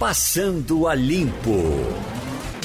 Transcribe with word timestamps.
Passando 0.00 0.88
a 0.88 0.94
Limpo. 0.94 1.60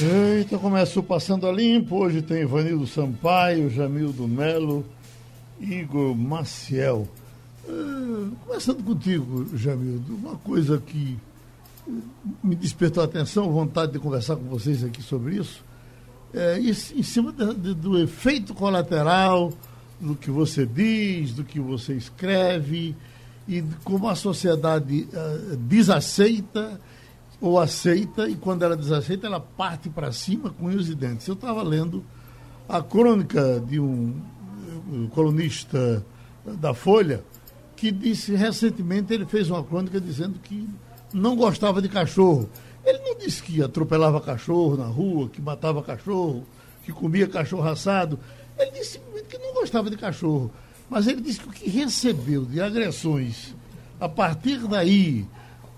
Eita, 0.00 0.56
começou 0.56 1.02
Passando 1.02 1.46
a 1.46 1.52
Limpo. 1.52 1.96
Hoje 1.96 2.22
tem 2.22 2.40
Ivanildo 2.40 2.86
Sampaio, 2.86 3.68
Jamildo 3.68 4.26
Melo, 4.26 4.82
Igor 5.60 6.16
Maciel. 6.16 7.06
Uh, 7.68 8.34
começando 8.46 8.82
contigo, 8.82 9.54
Jamildo, 9.54 10.14
uma 10.14 10.36
coisa 10.36 10.78
que 10.78 11.18
me 12.42 12.54
despertou 12.56 13.02
a 13.02 13.06
atenção, 13.06 13.52
vontade 13.52 13.92
de 13.92 13.98
conversar 13.98 14.36
com 14.36 14.44
vocês 14.44 14.82
aqui 14.82 15.02
sobre 15.02 15.36
isso, 15.36 15.62
é 16.32 16.58
isso, 16.58 16.98
em 16.98 17.02
cima 17.02 17.32
de, 17.32 17.52
de, 17.52 17.74
do 17.74 17.98
efeito 17.98 18.54
colateral 18.54 19.52
do 20.00 20.14
que 20.14 20.30
você 20.30 20.64
diz, 20.64 21.34
do 21.34 21.44
que 21.44 21.60
você 21.60 21.92
escreve 21.92 22.96
e 23.46 23.62
como 23.84 24.08
a 24.08 24.14
sociedade 24.14 25.06
uh, 25.12 25.56
desaceita 25.58 26.80
ou 27.40 27.58
aceita, 27.58 28.28
e 28.28 28.34
quando 28.34 28.62
ela 28.62 28.76
desaceita, 28.76 29.26
ela 29.26 29.40
parte 29.40 29.88
para 29.88 30.12
cima 30.12 30.50
com 30.50 30.66
os 30.66 30.94
dentes. 30.94 31.26
Eu 31.26 31.34
estava 31.34 31.62
lendo 31.62 32.04
a 32.68 32.82
crônica 32.82 33.60
de 33.60 33.78
um, 33.78 34.20
colunista 35.12 36.04
da 36.44 36.72
Folha 36.72 37.22
que 37.76 37.90
disse 37.90 38.34
recentemente 38.34 39.12
ele 39.12 39.26
fez 39.26 39.50
uma 39.50 39.62
crônica 39.62 40.00
dizendo 40.00 40.38
que 40.38 40.68
não 41.12 41.36
gostava 41.36 41.82
de 41.82 41.88
cachorro. 41.88 42.48
Ele 42.84 42.98
não 43.00 43.18
disse 43.18 43.42
que 43.42 43.62
atropelava 43.62 44.20
cachorro 44.20 44.76
na 44.76 44.86
rua, 44.86 45.28
que 45.28 45.42
matava 45.42 45.82
cachorro, 45.82 46.44
que 46.84 46.92
comia 46.92 47.26
cachorro 47.26 47.68
assado. 47.68 48.18
Ele 48.58 48.70
disse 48.70 49.00
que 49.28 49.38
não 49.38 49.54
gostava 49.54 49.90
de 49.90 49.96
cachorro. 49.96 50.50
Mas 50.88 51.06
ele 51.06 51.20
disse 51.20 51.40
que 51.40 51.48
o 51.48 51.52
que 51.52 51.68
recebeu 51.68 52.44
de 52.44 52.60
agressões 52.60 53.54
a 54.00 54.08
partir 54.08 54.58
daí, 54.68 55.26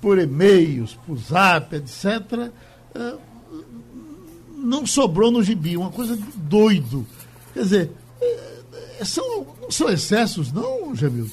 por 0.00 0.18
e-mails, 0.18 0.98
por 1.06 1.16
zap, 1.16 1.74
etc., 1.74 2.50
eh, 2.94 3.14
não 4.56 4.86
sobrou 4.86 5.30
no 5.30 5.42
gibi, 5.42 5.76
uma 5.76 5.90
coisa 5.90 6.18
doido. 6.34 7.06
Quer 7.54 7.62
dizer, 7.62 7.90
eh, 8.20 9.04
são, 9.04 9.46
não 9.60 9.70
são 9.70 9.88
excessos, 9.88 10.52
não, 10.52 10.94
Jamildo? 10.94 11.30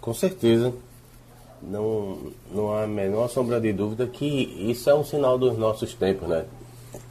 Com 0.00 0.14
certeza. 0.14 0.72
Não, 1.62 2.18
não 2.50 2.72
há 2.72 2.84
a 2.84 2.86
menor 2.86 3.28
sombra 3.28 3.60
de 3.60 3.70
dúvida 3.70 4.06
que 4.06 4.24
isso 4.26 4.88
é 4.88 4.94
um 4.94 5.04
sinal 5.04 5.38
dos 5.38 5.58
nossos 5.58 5.92
tempos, 5.92 6.26
né? 6.26 6.46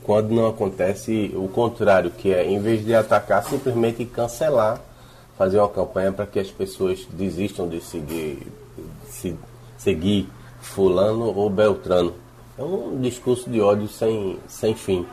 Quando 0.02 0.32
não 0.32 0.48
acontece 0.48 1.32
o 1.36 1.48
contrário, 1.48 2.10
que 2.10 2.34
é, 2.34 2.50
em 2.50 2.60
vez 2.60 2.84
de 2.84 2.96
atacar, 2.96 3.44
simplesmente 3.44 4.04
cancelar, 4.06 4.82
fazer 5.38 5.60
uma 5.60 5.70
campanha 5.70 6.12
para 6.12 6.26
que 6.26 6.40
as 6.40 6.50
pessoas 6.50 7.08
desistam 7.12 7.70
de 7.70 7.80
seguir, 7.80 8.48
de 9.22 9.36
seguir 9.78 10.28
fulano 10.62 11.36
ou 11.36 11.50
beltrano. 11.50 12.14
É 12.58 12.64
um 12.64 13.00
discurso 13.00 13.50
de 13.50 13.62
ódio 13.62 13.88
sem, 13.88 14.38
sem 14.48 14.76
fim. 14.76 15.06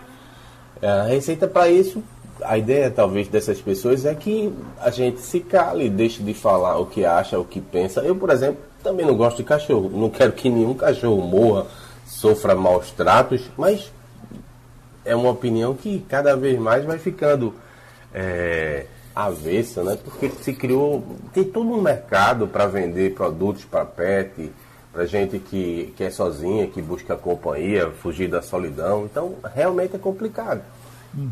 É, 0.83 0.89
a 0.89 1.03
receita 1.05 1.47
para 1.47 1.69
isso 1.69 2.03
a 2.43 2.59
ideia 2.59 2.91
talvez 2.91 3.29
dessas 3.29 3.61
pessoas 3.61 4.05
é 4.05 4.15
que 4.15 4.53
a 4.79 4.91
gente 4.91 5.21
se 5.21 5.41
cale, 5.41 5.89
deixe 5.89 6.23
de 6.23 6.35
falar 6.35 6.79
o 6.79 6.87
que 6.87 7.05
acha, 7.05 7.39
o 7.39 7.45
que 7.45 7.61
pensa. 7.61 8.01
Eu, 8.01 8.15
por 8.17 8.31
exemplo, 8.31 8.61
também 8.83 9.07
não 9.07 9.17
gosto 9.17 9.39
de 9.39 9.45
cachorro. 9.45 9.91
Não 9.91 10.11
quero 10.11 10.33
que 10.33 10.49
nenhum 10.51 10.75
cachorro 10.75 11.21
morra, 11.23 11.67
sofra 12.07 12.55
maus 12.55 12.91
tratos, 12.91 13.43
mas 13.57 13.91
é 15.05 15.15
uma 15.15 15.31
opinião 15.31 15.75
que 15.75 16.05
cada 16.09 16.37
vez 16.37 16.59
mais 16.59 16.85
vai 16.85 16.99
ficando 16.99 17.55
é, 18.13 18.87
avessa, 19.15 19.83
né? 19.83 19.99
Porque 20.03 20.29
se 20.29 20.53
criou, 20.53 21.05
tem 21.33 21.45
todo 21.45 21.71
um 21.71 21.81
mercado 21.81 22.47
para 22.47 22.67
vender 22.67 23.15
produtos 23.15 23.65
para 23.65 23.85
pet, 23.85 24.53
para 24.97 25.05
gente 25.05 25.39
que, 25.39 25.93
que 25.95 26.05
é 26.05 26.11
sozinha, 26.11 26.67
que 26.69 26.81
busca 26.81 27.15
companhia, 27.17 27.91
fugir 27.91 28.31
da 28.31 28.41
solidão. 28.41 29.05
Então, 29.05 29.37
realmente 29.55 29.95
é 29.95 29.99
complicado. 29.99 30.63
Uhum. 31.15 31.31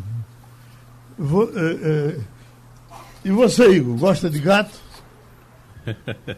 Vou, 1.16 1.44
é, 1.44 1.72
é... 1.72 2.18
E 3.24 3.30
você, 3.30 3.66
Igor, 3.70 3.96
gosta 3.96 4.28
de 4.28 4.38
gato? 4.38 4.78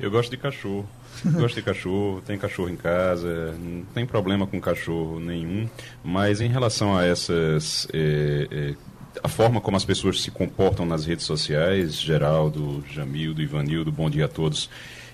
Eu 0.00 0.10
gosto 0.10 0.30
de 0.30 0.38
cachorro. 0.38 0.88
Gosto 1.22 1.56
de 1.56 1.62
cachorro, 1.62 2.22
tem 2.22 2.38
cachorro 2.38 2.70
em 2.70 2.76
casa, 2.76 3.52
não 3.60 3.84
tem 3.94 4.06
problema 4.06 4.46
com 4.46 4.58
cachorro 4.58 5.20
nenhum. 5.20 5.68
Mas 6.02 6.40
em 6.40 6.48
relação 6.48 6.96
a 6.96 7.04
essas. 7.04 7.86
É, 7.92 8.48
é, 8.50 8.74
a 9.22 9.28
forma 9.28 9.60
como 9.60 9.76
as 9.76 9.84
pessoas 9.84 10.22
se 10.22 10.30
comportam 10.30 10.86
nas 10.86 11.04
redes 11.04 11.26
sociais, 11.26 12.00
Geraldo, 12.00 12.82
Jamildo, 12.90 13.42
Ivanildo, 13.42 13.92
bom 13.92 14.08
dia 14.08 14.24
a 14.24 14.28
todos. 14.28 14.70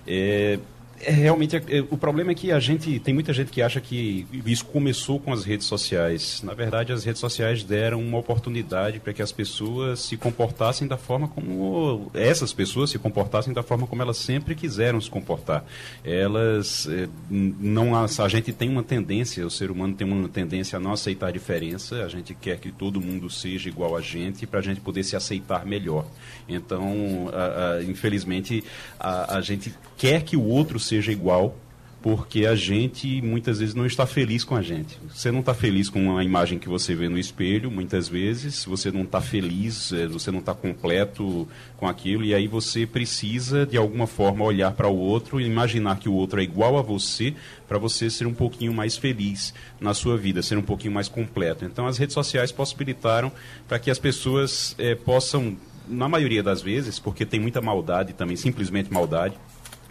É, 0.07 0.61
é, 1.01 1.11
realmente, 1.11 1.57
é, 1.57 1.63
é, 1.69 1.81
o 1.81 1.97
problema 1.97 2.33
é 2.33 2.35
que 2.35 2.51
a 2.51 2.59
gente, 2.59 2.99
tem 3.01 3.15
muita 3.15 3.33
gente 3.33 3.51
que 3.51 3.63
acha 3.63 3.81
que 3.81 4.27
isso 4.45 4.65
começou 4.65 5.21
com 5.21 5.33
as 5.33 5.45
redes 5.45 5.67
sociais. 5.67 6.43
Na 6.43 6.55
verdade, 6.55 6.93
as 6.93 7.05
redes 7.05 7.21
sociais 7.21 7.63
deram 7.63 8.01
uma 8.01 8.19
oportunidade 8.19 8.99
para 8.99 9.13
que 9.13 9.23
as 9.23 9.33
pessoas 9.33 10.01
se 10.01 10.17
comportassem 10.17 10.89
da 10.89 10.97
forma 10.97 11.29
como 11.29 12.11
essas 12.15 12.53
pessoas 12.53 12.91
se 12.91 12.99
comportassem 12.99 13.53
da 13.53 13.63
forma 13.63 13.87
como 13.87 14.03
elas 14.03 14.17
sempre 14.17 14.55
quiseram 14.55 15.01
se 15.01 15.11
comportar. 15.11 15.65
Elas 16.05 16.89
é, 16.89 17.09
não 17.31 17.95
a 17.95 18.29
gente 18.29 18.53
tem 18.53 18.69
uma 18.69 18.83
tendência, 18.83 19.47
o 19.47 19.51
ser 19.51 19.71
humano 19.71 19.95
tem 19.95 20.07
uma 20.07 20.29
tendência 20.29 20.77
a 20.77 20.81
não 20.81 20.93
aceitar 20.93 21.29
a 21.29 21.31
diferença. 21.31 22.05
A 22.05 22.09
gente 22.09 22.35
quer 22.35 22.59
que 22.59 22.73
todo 22.73 23.01
mundo 23.01 23.31
seja 23.31 23.69
igual 23.69 23.97
a 23.97 24.01
gente 24.01 24.47
para 24.47 24.61
a 24.61 24.63
gente 24.63 24.81
poder 24.81 25.05
se 25.05 25.15
aceitar 25.15 25.65
melhor. 25.65 26.07
Então, 26.49 27.31
a, 27.33 27.77
a, 27.77 27.83
infelizmente, 27.83 28.65
a, 28.99 29.37
a 29.37 29.41
gente 29.41 29.73
quer 29.99 30.23
que 30.23 30.37
o 30.37 30.45
outro 30.45 30.79
seja 30.79 31.13
igual, 31.13 31.55
porque 32.01 32.47
a 32.47 32.55
gente 32.55 33.21
muitas 33.21 33.59
vezes 33.59 33.75
não 33.75 33.85
está 33.85 34.07
feliz 34.07 34.45
com 34.45 34.55
a 34.55 34.63
gente. 34.63 34.97
Você 35.13 35.33
não 35.33 35.41
está 35.41 35.53
feliz 35.53 35.91
com 35.91 36.17
a 36.17 36.23
imagem 36.23 36.57
que 36.57 36.69
você 36.69 36.95
vê 36.95 37.09
no 37.09 37.19
espelho, 37.19 37.71
muitas 37.71 38.09
vezes, 38.09 38.65
você 38.65 38.93
não 38.93 39.03
está 39.03 39.21
feliz, 39.21 39.93
é, 39.93 40.07
você 40.07 40.31
não 40.31 40.39
está 40.39 40.55
completo 40.55 41.49
com 41.77 41.89
aquilo, 41.89 42.25
e 42.25 42.33
aí 42.33 42.47
você 42.47 42.87
precisa, 42.87 43.67
de 43.67 43.77
alguma 43.77 44.07
forma, 44.07 44.45
olhar 44.45 44.71
para 44.73 44.87
o 44.87 44.97
outro 44.97 45.41
e 45.41 45.47
imaginar 45.47 45.99
que 45.99 46.09
o 46.09 46.15
outro 46.15 46.41
é 46.41 46.45
igual 46.45 46.79
a 46.79 46.83
você, 46.83 47.35
para 47.67 47.79
você 47.79 48.09
ser 48.09 48.27
um 48.27 48.35
pouquinho 48.35 48.73
mais 48.73 48.97
feliz 48.97 49.53
na 49.81 49.93
sua 49.93 50.17
vida, 50.17 50.41
ser 50.41 50.57
um 50.57 50.63
pouquinho 50.63 50.95
mais 50.95 51.09
completo. 51.09 51.65
Então, 51.65 51.87
as 51.87 51.99
redes 51.99 52.15
sociais 52.15 52.53
possibilitaram 52.53 53.33
para 53.67 53.79
que 53.79 53.91
as 53.91 53.99
pessoas 53.99 54.77
é, 54.79 54.95
possam, 54.95 55.57
na 55.89 56.09
maioria 56.09 56.45
das 56.45 56.63
vezes, 56.63 57.01
porque 57.01 57.27
tem 57.27 57.41
muita 57.41 57.61
maldade 57.61 58.13
também, 58.13 58.37
simplesmente 58.37 58.93
maldade, 58.93 59.35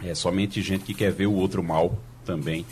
é 0.02 0.14
somente 0.14 0.62
gente 0.62 0.84
que 0.84 0.94
quer 0.94 1.12
ver 1.12 1.26
o 1.26 1.34
outro 1.34 1.62
mal 1.62 1.98
também. 2.24 2.64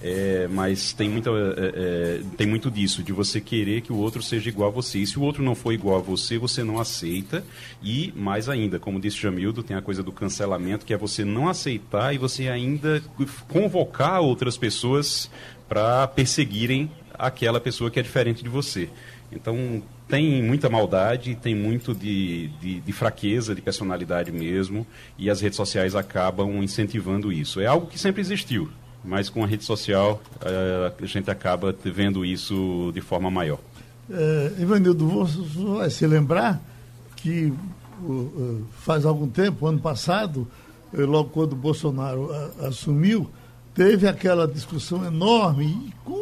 É, 0.00 0.46
mas 0.48 0.92
tem, 0.92 1.08
muita, 1.08 1.30
é, 1.30 1.32
é, 1.74 2.20
tem 2.36 2.46
muito 2.46 2.70
disso, 2.70 3.02
de 3.02 3.12
você 3.12 3.40
querer 3.40 3.80
que 3.80 3.92
o 3.92 3.96
outro 3.96 4.22
seja 4.22 4.48
igual 4.48 4.68
a 4.68 4.72
você. 4.72 4.98
E 4.98 5.06
se 5.06 5.18
o 5.18 5.22
outro 5.22 5.42
não 5.42 5.54
for 5.54 5.72
igual 5.72 5.98
a 5.98 6.02
você, 6.02 6.38
você 6.38 6.62
não 6.62 6.78
aceita. 6.78 7.44
E, 7.82 8.12
mais 8.14 8.48
ainda, 8.48 8.78
como 8.78 9.00
disse 9.00 9.16
Jamildo, 9.16 9.62
tem 9.62 9.76
a 9.76 9.82
coisa 9.82 10.02
do 10.02 10.12
cancelamento, 10.12 10.86
que 10.86 10.94
é 10.94 10.96
você 10.96 11.24
não 11.24 11.48
aceitar 11.48 12.14
e 12.14 12.18
você 12.18 12.48
ainda 12.48 13.02
convocar 13.48 14.20
outras 14.20 14.56
pessoas 14.56 15.28
para 15.68 16.06
perseguirem 16.06 16.90
aquela 17.12 17.60
pessoa 17.60 17.90
que 17.90 17.98
é 17.98 18.02
diferente 18.02 18.42
de 18.42 18.48
você. 18.48 18.88
Então, 19.32 19.82
tem 20.08 20.42
muita 20.42 20.70
maldade, 20.70 21.34
tem 21.36 21.54
muito 21.54 21.94
de, 21.94 22.48
de, 22.60 22.80
de, 22.80 22.92
fraqueza, 22.92 23.54
de 23.54 23.60
personalidade 23.60 24.32
mesmo, 24.32 24.86
e 25.18 25.28
as 25.28 25.40
redes 25.40 25.56
sociais 25.56 25.94
acabam 25.94 26.62
incentivando 26.62 27.30
isso. 27.30 27.60
É 27.60 27.66
algo 27.66 27.86
que 27.86 27.98
sempre 27.98 28.22
existiu, 28.22 28.70
mas 29.04 29.28
com 29.28 29.44
a 29.44 29.46
rede 29.46 29.64
social 29.64 30.22
uh, 30.36 31.02
a 31.02 31.06
gente 31.06 31.30
acaba 31.30 31.76
vendo 31.84 32.24
isso 32.24 32.90
de 32.94 33.02
forma 33.02 33.30
maior. 33.30 33.58
É, 34.10 34.52
Ivanildo, 34.58 35.06
você 35.06 35.38
vai 35.62 35.90
se 35.90 36.06
lembrar 36.06 36.58
que 37.14 37.52
faz 38.78 39.04
algum 39.04 39.28
tempo, 39.28 39.66
ano 39.66 39.78
passado, 39.78 40.48
uh, 40.94 41.04
logo 41.04 41.28
quando 41.28 41.52
o 41.52 41.56
Bolsonaro 41.56 42.30
assumiu, 42.60 43.28
teve 43.74 44.08
aquela 44.08 44.48
discussão 44.48 45.04
enorme 45.04 45.92
com 46.02 46.18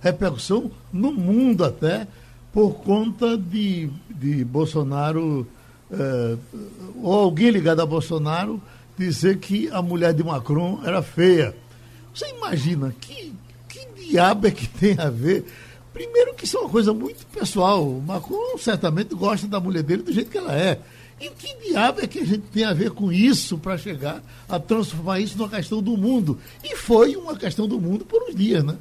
repercussão 0.00 0.70
no 0.92 1.12
mundo 1.12 1.64
até, 1.64 2.06
por 2.56 2.76
conta 2.76 3.36
de, 3.36 3.90
de 4.08 4.42
Bolsonaro, 4.42 5.46
é, 5.92 6.36
ou 7.02 7.12
alguém 7.12 7.50
ligado 7.50 7.82
a 7.82 7.86
Bolsonaro, 7.86 8.62
dizer 8.96 9.36
que 9.40 9.68
a 9.68 9.82
mulher 9.82 10.14
de 10.14 10.24
Macron 10.24 10.80
era 10.82 11.02
feia. 11.02 11.54
Você 12.14 12.26
imagina 12.30 12.94
que, 12.98 13.34
que 13.68 13.86
diabo 14.08 14.46
é 14.46 14.50
que 14.50 14.66
tem 14.66 14.98
a 14.98 15.10
ver? 15.10 15.44
Primeiro 15.92 16.32
que 16.32 16.46
isso 16.46 16.56
é 16.56 16.60
uma 16.60 16.70
coisa 16.70 16.94
muito 16.94 17.26
pessoal. 17.26 17.86
O 17.86 18.00
Macron 18.00 18.56
certamente 18.56 19.14
gosta 19.14 19.46
da 19.46 19.60
mulher 19.60 19.82
dele 19.82 20.02
do 20.02 20.10
jeito 20.10 20.30
que 20.30 20.38
ela 20.38 20.54
é. 20.54 20.80
E 21.20 21.28
que 21.28 21.54
diabo 21.68 22.00
é 22.00 22.06
que 22.06 22.20
a 22.20 22.24
gente 22.24 22.44
tem 22.54 22.64
a 22.64 22.72
ver 22.72 22.90
com 22.92 23.12
isso 23.12 23.58
para 23.58 23.76
chegar 23.76 24.22
a 24.48 24.58
transformar 24.58 25.20
isso 25.20 25.36
numa 25.36 25.50
questão 25.50 25.82
do 25.82 25.94
mundo? 25.94 26.40
E 26.64 26.74
foi 26.74 27.16
uma 27.16 27.36
questão 27.36 27.68
do 27.68 27.78
mundo 27.78 28.06
por 28.06 28.22
uns 28.22 28.34
dias, 28.34 28.64
né? 28.64 28.76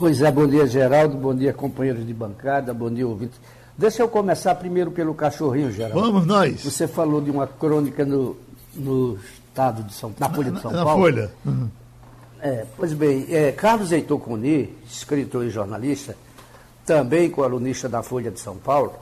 Pois 0.00 0.22
é, 0.22 0.32
bom 0.32 0.46
dia, 0.46 0.66
Geraldo, 0.66 1.14
bom 1.14 1.34
dia, 1.34 1.52
companheiros 1.52 2.06
de 2.06 2.14
bancada, 2.14 2.72
bom 2.72 2.90
dia, 2.90 3.06
ouvintes. 3.06 3.38
Deixa 3.76 4.02
eu 4.02 4.08
começar 4.08 4.54
primeiro 4.54 4.90
pelo 4.90 5.12
cachorrinho, 5.12 5.70
Geraldo. 5.70 6.00
Vamos 6.00 6.24
nós. 6.24 6.64
Você 6.64 6.88
falou 6.88 7.20
de 7.20 7.30
uma 7.30 7.46
crônica 7.46 8.02
no, 8.02 8.34
no 8.74 9.18
estado 9.18 9.82
de 9.82 9.92
São 9.92 10.10
na 10.18 10.30
Folha 10.30 10.52
de 10.52 10.60
São 10.62 10.70
na, 10.70 10.84
Paulo. 10.84 11.00
Na 11.00 11.04
Folha. 11.04 11.30
Uhum. 11.44 11.68
É, 12.40 12.64
pois 12.78 12.94
bem, 12.94 13.26
é, 13.28 13.52
Carlos 13.52 13.92
Heitor 13.92 14.18
Coni, 14.20 14.74
escritor 14.86 15.44
e 15.44 15.50
jornalista, 15.50 16.16
também 16.86 17.28
colunista 17.28 17.86
da 17.86 18.02
Folha 18.02 18.30
de 18.30 18.40
São 18.40 18.56
Paulo, 18.56 18.94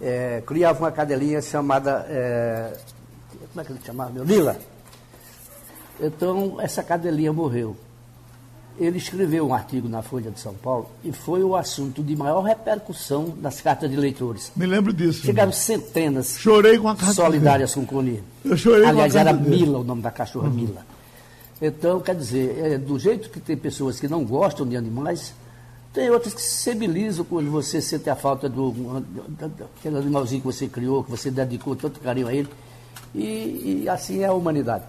é, 0.00 0.42
criava 0.46 0.78
uma 0.78 0.90
cadelinha 0.90 1.42
chamada. 1.42 2.06
É, 2.08 2.72
como 3.50 3.60
é 3.60 3.64
que 3.64 3.72
ele 3.72 3.80
chamava? 3.84 4.10
Meu? 4.10 4.24
Lila. 4.24 4.56
Então, 6.00 6.58
essa 6.58 6.82
cadelinha 6.82 7.34
morreu. 7.34 7.76
Ele 8.78 8.98
escreveu 8.98 9.46
um 9.46 9.54
artigo 9.54 9.88
na 9.88 10.02
Folha 10.02 10.30
de 10.30 10.40
São 10.40 10.54
Paulo 10.54 10.88
e 11.04 11.12
foi 11.12 11.42
o 11.42 11.54
assunto 11.54 12.02
de 12.02 12.16
maior 12.16 12.42
repercussão 12.42 13.34
das 13.36 13.60
cartas 13.60 13.90
de 13.90 13.96
leitores. 13.96 14.50
Me 14.56 14.66
lembro 14.66 14.92
disso. 14.92 15.24
Chegaram 15.24 15.52
centenas 15.52 16.38
Chorei 16.38 16.78
com 16.78 16.88
a 16.88 16.96
carta 16.96 17.14
solidárias 17.14 17.74
com 17.74 17.82
o 17.82 17.86
Coni. 17.86 18.22
Eu 18.44 18.56
chorei 18.56 18.86
Aliás, 18.86 19.12
com 19.12 19.18
a 19.18 19.20
era 19.20 19.30
carta 19.30 19.48
dele. 19.48 19.62
Mila 19.62 19.78
o 19.78 19.84
nome 19.84 20.02
da 20.02 20.10
cachorra, 20.10 20.48
Mila. 20.48 20.84
Então, 21.60 22.00
quer 22.00 22.16
dizer, 22.16 22.58
é, 22.58 22.78
do 22.78 22.98
jeito 22.98 23.30
que 23.30 23.38
tem 23.38 23.56
pessoas 23.56 24.00
que 24.00 24.08
não 24.08 24.24
gostam 24.24 24.66
de 24.66 24.76
animais, 24.76 25.32
tem 25.92 26.10
outras 26.10 26.32
que 26.34 26.40
se 26.40 26.54
sensibilizam 26.54 27.24
quando 27.24 27.50
você 27.50 27.80
sente 27.80 28.08
a 28.08 28.16
falta 28.16 28.48
do 28.48 28.74
aquele 29.78 29.98
animalzinho 29.98 30.40
que 30.40 30.46
você 30.46 30.66
criou, 30.66 31.04
que 31.04 31.10
você 31.10 31.30
dedicou 31.30 31.76
tanto 31.76 32.00
carinho 32.00 32.26
a 32.26 32.34
ele. 32.34 32.48
E, 33.14 33.82
e 33.82 33.88
assim 33.88 34.20
é 34.20 34.26
a 34.26 34.32
humanidade. 34.32 34.84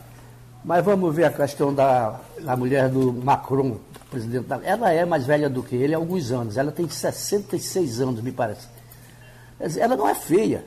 Mas 0.64 0.84
vamos 0.86 1.14
ver 1.14 1.26
a 1.26 1.32
questão 1.32 1.74
da, 1.74 2.20
da 2.40 2.56
mulher 2.56 2.90
do 2.90 3.12
Macron, 3.12 3.78
presidente 4.10 4.46
da. 4.46 4.62
Ela 4.64 4.92
é 4.94 5.04
mais 5.04 5.26
velha 5.26 5.50
do 5.50 5.62
que 5.62 5.76
ele 5.76 5.94
há 5.94 5.98
alguns 5.98 6.32
anos. 6.32 6.58
Ela 6.58 6.72
tem 6.72 6.88
66 6.88 8.00
anos, 8.00 8.22
me 8.22 8.32
parece. 8.32 8.68
Ela 9.60 9.98
não 9.98 10.08
é 10.08 10.16
feia. 10.16 10.64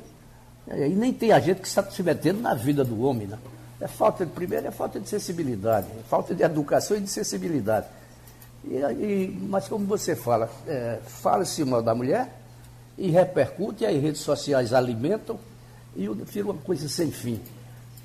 É, 0.68 0.88
E 0.88 0.94
nem 0.94 1.12
tem 1.12 1.32
a 1.32 1.40
gente 1.40 1.60
que 1.60 1.68
está 1.68 1.82
se 1.82 2.02
metendo 2.02 2.40
na 2.40 2.54
vida 2.54 2.84
do 2.84 3.02
homem, 3.02 3.26
né? 3.26 3.38
É 3.80 3.86
falta 3.86 4.24
de, 4.24 4.32
primeiro, 4.32 4.66
é 4.66 4.70
falta 4.70 4.98
de 4.98 5.08
sensibilidade, 5.08 5.86
é 5.98 6.02
falta 6.08 6.34
de 6.34 6.42
educação 6.42 6.96
e 6.96 7.00
de 7.00 7.10
sensibilidade. 7.10 7.86
E, 8.64 8.82
aí, 8.82 9.38
mas 9.48 9.68
como 9.68 9.86
você 9.86 10.16
fala, 10.16 10.50
é, 10.66 10.98
fala-se 11.06 11.64
mal 11.64 11.82
da 11.82 11.94
mulher 11.94 12.28
e 12.96 13.10
repercute, 13.10 13.84
e 13.84 13.86
as 13.86 14.02
redes 14.02 14.22
sociais 14.22 14.72
alimentam 14.72 15.38
e 15.94 16.08
vira 16.08 16.46
uma 16.46 16.54
coisa 16.54 16.88
sem 16.88 17.10
fim. 17.10 17.40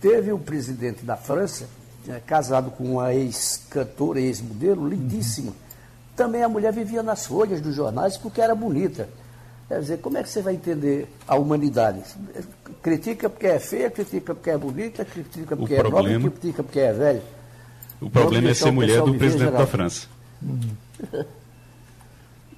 Teve 0.02 0.34
um 0.34 0.40
presidente 0.40 1.06
da 1.06 1.16
França, 1.16 1.68
casado 2.26 2.72
com 2.72 2.84
uma 2.96 3.14
ex-cantora, 3.14 4.20
ex-modelo, 4.20 4.88
lindíssima. 4.88 5.54
Também 6.16 6.44
a 6.44 6.50
mulher 6.50 6.74
vivia 6.74 7.02
nas 7.02 7.26
folhas 7.26 7.62
dos 7.62 7.76
jornais 7.76 8.18
porque 8.18 8.42
era 8.42 8.54
bonita. 8.56 9.08
Quer 9.68 9.80
dizer, 9.80 9.98
como 10.00 10.18
é 10.18 10.24
que 10.24 10.30
você 10.30 10.42
vai 10.42 10.56
entender 10.56 11.08
a 11.28 11.36
humanidade? 11.36 12.02
Critica 12.82 13.30
porque 13.30 13.48
é 13.48 13.58
feia, 13.60 13.90
critica 13.90 14.36
porque 14.36 14.50
é 14.50 14.58
bonita, 14.58 15.06
critica 15.06 15.56
porque 15.56 15.76
é 15.76 15.80
problema- 15.80 16.20
nova, 16.20 16.32
critica 16.32 16.62
porque 16.64 16.80
é 16.80 16.92
velha. 16.92 17.24
O 18.02 18.10
problema 18.10 18.50
é 18.50 18.54
ser 18.54 18.70
o 18.70 18.74
mulher 18.74 19.02
do 19.02 19.14
presidente 19.16 19.52
da. 19.52 19.66
França. 19.66 20.08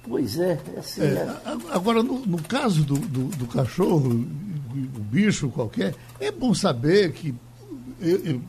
Pois 0.06 0.38
é, 0.38 0.58
assim, 0.78 1.00
É, 1.00 1.04
é. 1.14 1.36
agora, 1.72 2.02
no, 2.02 2.18
no 2.26 2.42
caso 2.42 2.84
do, 2.84 2.94
do, 2.94 3.24
do 3.36 3.46
cachorro, 3.46 4.10
o 4.10 5.00
bicho 5.00 5.48
qualquer, 5.48 5.94
é 6.20 6.30
bom 6.30 6.52
saber 6.52 7.12
que 7.12 7.34
eu, 8.02 8.18
eu, 8.18 8.40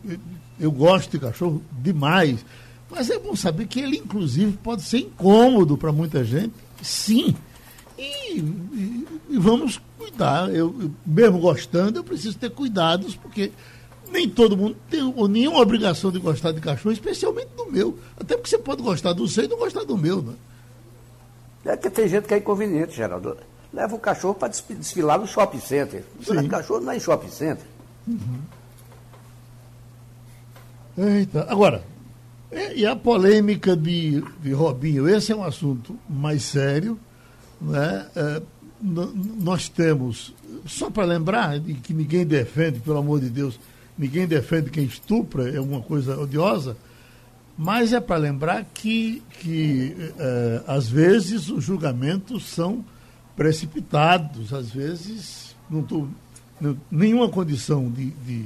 eu- 0.60 0.72
gosto 0.72 1.12
de 1.12 1.20
cachorro 1.20 1.62
demais, 1.72 2.46
mas 2.90 3.10
é 3.10 3.18
bom 3.20 3.36
saber 3.36 3.68
que 3.68 3.80
ele, 3.80 3.98
inclusive, 3.98 4.58
pode 4.64 4.82
ser 4.84 5.00
incômodo 5.00 5.78
para 5.78 5.92
muita 5.92 6.24
gente, 6.24 6.54
sim. 6.82 7.36
E, 7.98 8.40
e- 8.40 9.08
e 9.30 9.38
vamos 9.38 9.82
cuidar. 9.98 10.50
Eu, 10.54 10.76
eu, 10.82 10.92
mesmo 11.06 11.40
gostando, 11.40 12.00
eu 12.00 12.04
preciso 12.04 12.38
ter 12.38 12.50
cuidados, 12.52 13.16
porque 13.16 13.52
nem 14.12 14.30
todo 14.30 14.56
mundo 14.58 14.76
tem 14.90 15.02
ou 15.02 15.28
nenhuma 15.28 15.60
obrigação 15.60 16.12
de 16.12 16.20
gostar 16.20 16.52
de 16.52 16.62
cachorro, 16.62 16.92
especialmente 16.94 17.50
do 17.58 17.66
meu. 17.72 17.98
Até 18.20 18.36
porque 18.36 18.50
você 18.50 18.58
pode 18.58 18.82
gostar 18.82 19.14
do 19.14 19.28
seu 19.28 19.46
e 19.46 19.48
não 19.48 19.58
gostar 19.58 19.84
do 19.84 19.98
meu, 19.98 20.22
né? 20.22 20.34
É 21.66 21.76
que 21.76 21.90
tem 21.90 22.08
gente 22.08 22.28
que 22.28 22.34
é 22.34 22.38
inconveniente, 22.38 22.96
Geraldo. 22.96 23.38
Leva 23.74 23.96
o 23.96 24.00
cachorro 24.00 24.36
para 24.36 24.50
desfilar 24.50 25.20
no 25.20 25.26
shopping 25.28 25.60
center. 25.60 26.04
O 26.28 26.48
cachorro 26.48 26.80
não 26.82 26.92
é 26.92 26.98
em 26.98 27.00
shopping 27.00 27.30
center. 27.32 27.66
Eita, 30.98 31.46
agora, 31.50 31.84
e 32.74 32.86
a 32.86 32.96
polêmica 32.96 33.76
de, 33.76 34.24
de 34.42 34.54
Robinho? 34.54 35.10
Esse 35.10 35.32
é 35.32 35.36
um 35.36 35.44
assunto 35.44 35.98
mais 36.10 36.44
sério. 36.44 36.98
Né? 37.62 38.06
É, 38.16 38.42
nós 38.82 39.68
temos, 39.68 40.34
só 40.66 40.90
para 40.90 41.06
lembrar, 41.06 41.60
de 41.60 41.74
que 41.74 41.94
ninguém 41.94 42.26
defende, 42.26 42.80
pelo 42.80 42.98
amor 42.98 43.20
de 43.20 43.30
Deus, 43.30 43.60
ninguém 43.98 44.28
defende 44.28 44.70
quem 44.70 44.86
estupra, 44.86 45.50
é 45.50 45.60
uma 45.60 45.82
coisa 45.82 46.18
odiosa, 46.18 46.78
mas 47.58 47.94
é 47.94 48.00
para 48.00 48.18
lembrar 48.18 48.66
que, 48.74 49.24
que 49.40 49.96
eh, 50.20 50.62
às 50.68 50.90
vezes 50.90 51.50
os 51.50 51.64
julgamentos 51.64 52.46
são 52.46 52.84
precipitados, 53.36 54.54
às 54.54 54.70
vezes 54.70 55.56
não 55.70 55.80
estou 55.80 56.08
nenhuma 56.92 57.30
condição 57.30 57.90
de, 57.90 58.12
de 58.26 58.46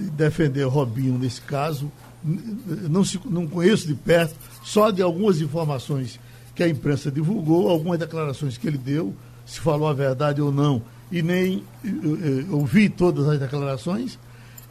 defender 0.00 0.64
Robinho 0.64 1.18
nesse 1.18 1.40
caso, 1.40 1.90
não, 2.22 3.04
se, 3.04 3.20
não 3.24 3.46
conheço 3.46 3.86
de 3.86 3.94
perto, 3.94 4.34
só 4.62 4.90
de 4.90 5.02
algumas 5.02 5.40
informações 5.40 6.20
que 6.54 6.62
a 6.62 6.68
imprensa 6.68 7.10
divulgou, 7.10 7.68
algumas 7.68 7.98
declarações 7.98 8.58
que 8.58 8.66
ele 8.66 8.78
deu, 8.78 9.14
se 9.46 9.60
falou 9.60 9.88
a 9.88 9.92
verdade 9.92 10.40
ou 10.40 10.52
não, 10.52 10.82
e 11.10 11.22
nem 11.22 11.64
eh, 11.84 12.44
ouvi 12.50 12.88
todas 12.88 13.26
as 13.28 13.38
declarações, 13.38 14.18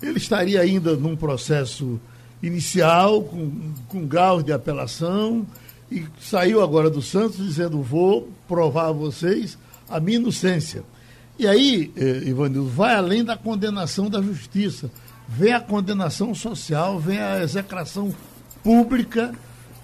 ele 0.02 0.18
estaria 0.18 0.62
ainda 0.62 0.96
num 0.96 1.16
processo 1.16 2.00
inicial, 2.42 3.24
com, 3.24 3.74
com 3.90 4.06
graus 4.06 4.44
de 4.44 4.54
apelação, 4.54 5.46
e 5.92 6.06
saiu 6.22 6.62
agora 6.62 6.90
do 6.90 7.02
Santos 7.02 7.38
dizendo: 7.38 7.82
vou 7.82 8.30
provar 8.48 8.88
a 8.88 8.92
vocês 8.92 9.58
a 9.90 10.00
minha 10.00 10.18
inocência. 10.18 10.84
E 11.38 11.48
aí, 11.48 11.92
eh, 11.96 12.24
Ivanildo, 12.26 12.70
vai 12.70 12.96
além 12.96 13.24
da 13.24 13.36
condenação 13.36 14.10
da 14.10 14.22
justiça. 14.22 14.92
Vem 15.32 15.54
a 15.54 15.60
condenação 15.60 16.34
social, 16.34 17.00
vem 17.00 17.20
a 17.20 17.42
execração 17.44 18.14
pública, 18.64 19.34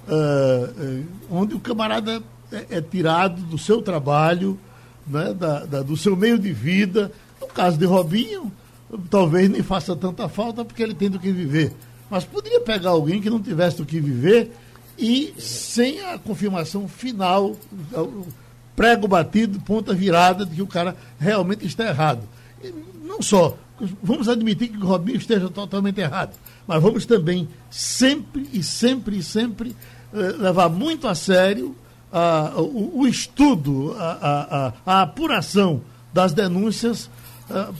eh, 0.08 1.02
onde 1.30 1.54
o 1.54 1.60
camarada 1.60 2.22
é, 2.52 2.78
é 2.78 2.82
tirado 2.82 3.42
do 3.44 3.58
seu 3.58 3.82
trabalho, 3.82 4.60
né, 5.08 5.34
da, 5.34 5.66
da- 5.66 5.82
do 5.84 5.96
seu 5.96 6.16
meio 6.16 6.40
de 6.40 6.52
vida. 6.52 7.12
No 7.40 7.48
caso 7.48 7.78
de 7.78 7.86
Robinho, 7.86 8.52
talvez 9.10 9.50
nem 9.50 9.62
faça 9.62 9.96
tanta 9.96 10.28
falta 10.28 10.66
porque 10.66 10.82
ele 10.82 10.96
tem 10.96 11.10
do 11.10 11.20
que 11.20 11.32
viver. 11.32 11.72
Mas 12.10 12.24
poderia 12.26 12.62
pegar 12.62 12.90
alguém 12.92 13.22
que 13.22 13.30
não 13.30 13.42
tivesse 13.42 13.78
do 13.78 13.86
que 13.86 14.00
viver 14.00 14.52
e 14.98 15.34
sem 15.40 16.02
a 16.02 16.18
confirmação 16.18 16.88
final, 16.88 17.56
prego 18.76 19.08
batido, 19.08 19.60
ponta 19.60 19.94
virada 19.94 20.46
de 20.46 20.56
que 20.56 20.62
o 20.62 20.68
cara 20.68 20.96
realmente 21.20 21.66
está 21.66 21.86
errado. 21.88 22.22
E 22.64 22.74
não 23.04 23.22
só, 23.22 23.58
vamos 24.02 24.28
admitir 24.30 24.70
que 24.70 24.78
o 24.78 24.86
Robinho 24.86 25.18
esteja 25.18 25.50
totalmente 25.50 26.00
errado, 26.00 26.36
mas 26.68 26.82
vamos 26.82 27.06
também 27.06 27.48
sempre 27.70 28.48
e 28.54 28.64
sempre 28.64 29.18
e 29.18 29.24
sempre 29.24 29.76
eh, 30.14 30.18
levar 30.40 30.70
muito 30.70 31.08
a 31.08 31.16
sério 31.16 31.76
o, 32.58 33.02
o 33.02 33.08
estudo, 33.08 33.94
a, 34.00 34.74
a- 34.86 35.02
apuração 35.02 35.82
das 36.14 36.32
denúncias 36.32 37.10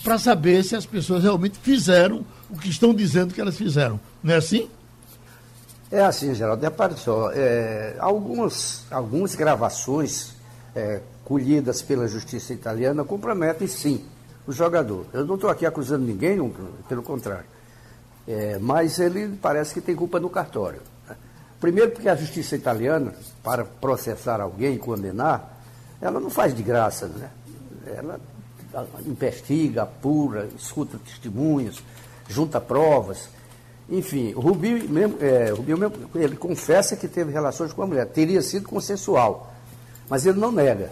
para 0.04 0.18
saber 0.20 0.62
se 0.64 0.76
as 0.76 0.86
pessoas 0.86 1.24
realmente 1.24 1.58
fizeram 1.58 2.26
o 2.50 2.58
que 2.58 2.68
estão 2.70 2.94
dizendo 2.94 3.34
que 3.34 3.40
elas 3.40 3.56
fizeram. 3.58 3.98
Não 4.22 4.34
é 4.34 4.38
assim? 4.38 4.68
É 5.90 6.02
assim, 6.04 6.34
Geraldo, 6.36 6.62
repare 6.62 6.96
só, 6.98 7.32
é, 7.32 7.96
algumas, 8.00 8.84
algumas 8.92 9.36
gravações 9.36 10.34
é, 10.76 11.00
colhidas 11.24 11.82
pela 11.82 12.06
justiça 12.08 12.54
italiana 12.54 13.06
comprometem 13.06 13.68
sim 13.68 14.04
o 14.48 14.52
jogador. 14.52 15.06
Eu 15.14 15.26
não 15.26 15.36
estou 15.36 15.50
aqui 15.50 15.66
acusando 15.66 16.06
ninguém, 16.06 16.38
não, 16.38 16.52
pelo 16.88 17.04
contrário. 17.04 17.46
É, 18.28 18.58
mas 18.60 19.00
ele 19.00 19.38
parece 19.42 19.74
que 19.74 19.82
tem 19.82 19.96
culpa 19.96 20.20
no 20.20 20.30
cartório. 20.30 20.82
né? 21.08 21.16
Primeiro 21.60 21.92
porque 21.92 22.10
a 22.10 22.16
justiça 22.16 22.56
italiana, 22.56 23.14
para 23.44 23.64
processar 23.64 24.42
alguém 24.42 24.78
condenar, 24.78 25.62
ela 26.02 26.20
não 26.20 26.30
faz 26.30 26.56
de 26.56 26.64
graça, 26.64 27.08
né? 27.08 27.30
Ela 27.88 28.20
investiga, 29.06 29.84
apura, 29.84 30.50
escuta 30.58 30.98
testemunhos, 31.06 31.84
junta 32.28 32.60
provas. 32.60 33.30
Enfim, 33.90 34.34
o 34.36 34.40
Rubinho 34.40 34.90
mesmo, 34.90 35.18
é, 35.22 35.52
Rubinho 35.52 35.78
mesmo, 35.78 35.96
ele 36.16 36.36
confessa 36.36 36.96
que 36.96 37.08
teve 37.08 37.32
relações 37.32 37.72
com 37.72 37.84
a 37.84 37.88
mulher, 37.88 38.08
teria 38.08 38.42
sido 38.42 38.68
consensual, 38.68 39.54
mas 40.10 40.26
ele 40.26 40.40
não 40.40 40.52
nega. 40.52 40.92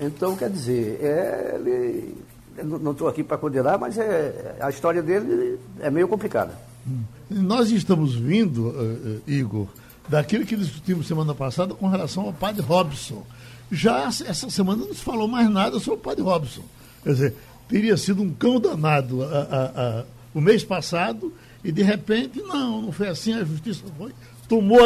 Então, 0.00 0.34
quer 0.34 0.50
dizer, 0.50 0.98
é, 1.02 1.52
ele, 1.54 2.16
não 2.62 2.92
estou 2.92 3.08
aqui 3.08 3.22
para 3.24 3.36
condenar, 3.38 3.78
mas 3.78 3.96
é, 3.98 4.56
a 4.60 4.70
história 4.70 5.02
dele 5.02 5.58
é 5.80 5.90
meio 5.90 6.06
complicada. 6.08 6.52
Nós 7.30 7.70
estamos 7.70 8.14
vindo, 8.14 8.74
eh, 9.26 9.30
Igor, 9.32 9.66
daquilo 10.08 10.44
que 10.44 10.54
discutimos 10.56 11.06
semana 11.06 11.34
passada 11.34 11.74
com 11.74 11.88
relação 11.88 12.24
ao 12.24 12.32
padre 12.32 12.60
Robson. 12.62 13.24
Já 13.72 14.04
essa 14.06 14.50
semana 14.50 14.84
não 14.84 14.94
se 14.94 15.00
falou 15.02 15.26
mais 15.26 15.48
nada 15.50 15.78
sobre 15.80 15.98
o 16.00 16.02
padre 16.02 16.22
Robson. 16.22 16.62
Quer 17.02 17.12
dizer, 17.14 17.34
teria 17.68 17.96
sido 17.96 18.22
um 18.22 18.30
cão 18.32 18.60
danado 18.60 19.22
a- 19.22 19.26
a- 19.26 19.80
a- 20.00 20.04
o 20.34 20.40
mês 20.40 20.62
passado 20.62 21.32
E 21.66 21.72
de 21.72 21.82
repente, 21.82 22.42
não, 22.42 22.82
não 22.82 22.92
foi 22.92 23.08
assim, 23.08 23.32
a 23.32 23.42
justiça 23.42 23.82
foi, 23.96 24.12
tomou 24.46 24.78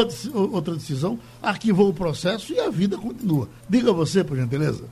outra 0.52 0.74
decisão, 0.76 1.18
arquivou 1.42 1.88
o 1.88 1.92
processo 1.92 2.52
e 2.52 2.60
a 2.60 2.70
vida 2.70 2.96
continua. 2.96 3.48
Diga 3.68 3.92
você, 3.92 4.22
por 4.22 4.36
gentileza. 4.36 4.84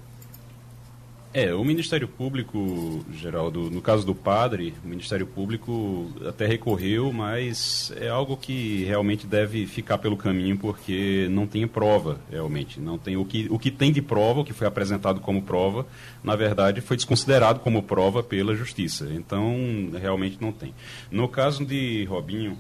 É, 1.35 1.55
o 1.55 1.63
Ministério 1.63 2.09
Público, 2.09 3.05
Geraldo, 3.13 3.71
no 3.71 3.83
caso 3.83 4.07
do 4.07 4.15
padre, 4.15 4.73
o 4.83 4.89
Ministério 4.89 5.27
Público 5.27 6.11
até 6.27 6.47
recorreu, 6.47 7.13
mas 7.13 7.93
é 7.97 8.09
algo 8.09 8.37
que 8.37 8.85
realmente 8.85 9.27
deve 9.27 9.67
ficar 9.67 9.99
pelo 9.99 10.17
caminho, 10.17 10.57
porque 10.57 11.29
não 11.31 11.47
tem 11.47 11.67
prova, 11.67 12.19
realmente. 12.31 12.81
Não 12.81 12.97
tem 12.97 13.17
o 13.17 13.25
que, 13.25 13.47
o 13.51 13.59
que 13.59 13.71
tem 13.71 13.93
de 13.93 14.01
prova, 14.01 14.41
o 14.41 14.45
que 14.45 14.55
foi 14.55 14.67
apresentado 14.67 15.21
como 15.21 15.43
prova, 15.43 15.87
na 16.25 16.35
verdade, 16.35 16.81
foi 16.81 16.97
desconsiderado 16.97 17.61
como 17.61 17.83
prova 17.83 18.23
pela 18.23 18.55
Justiça. 18.55 19.07
Então, 19.13 19.91
realmente 20.01 20.39
não 20.41 20.53
tem. 20.53 20.75
No 21.11 21.29
caso 21.29 21.67
de 21.67 22.05
Robinho, 22.05 22.57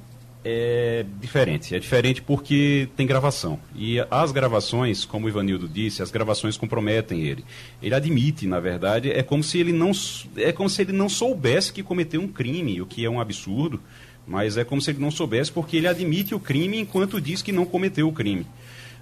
é 0.48 1.04
diferente. 1.20 1.74
É 1.74 1.78
diferente 1.80 2.22
porque 2.22 2.88
tem 2.96 3.04
gravação. 3.04 3.58
E 3.74 3.98
as 4.08 4.30
gravações, 4.30 5.04
como 5.04 5.26
o 5.26 5.28
Ivanildo 5.28 5.66
disse, 5.66 6.04
as 6.04 6.10
gravações 6.12 6.56
comprometem 6.56 7.22
ele. 7.22 7.44
Ele 7.82 7.92
admite, 7.92 8.46
na 8.46 8.60
verdade, 8.60 9.10
é 9.10 9.24
como 9.24 9.42
se 9.42 9.58
ele 9.58 9.72
não, 9.72 9.90
é 10.36 10.52
como 10.52 10.70
se 10.70 10.82
ele 10.82 10.92
não 10.92 11.08
soubesse 11.08 11.72
que 11.72 11.82
cometeu 11.82 12.20
um 12.20 12.28
crime, 12.28 12.80
o 12.80 12.86
que 12.86 13.04
é 13.04 13.10
um 13.10 13.20
absurdo, 13.20 13.80
mas 14.24 14.56
é 14.56 14.62
como 14.62 14.80
se 14.80 14.92
ele 14.92 15.00
não 15.00 15.10
soubesse 15.10 15.50
porque 15.50 15.78
ele 15.78 15.88
admite 15.88 16.32
o 16.32 16.38
crime 16.38 16.78
enquanto 16.78 17.20
diz 17.20 17.42
que 17.42 17.50
não 17.50 17.66
cometeu 17.66 18.06
o 18.06 18.12
crime. 18.12 18.46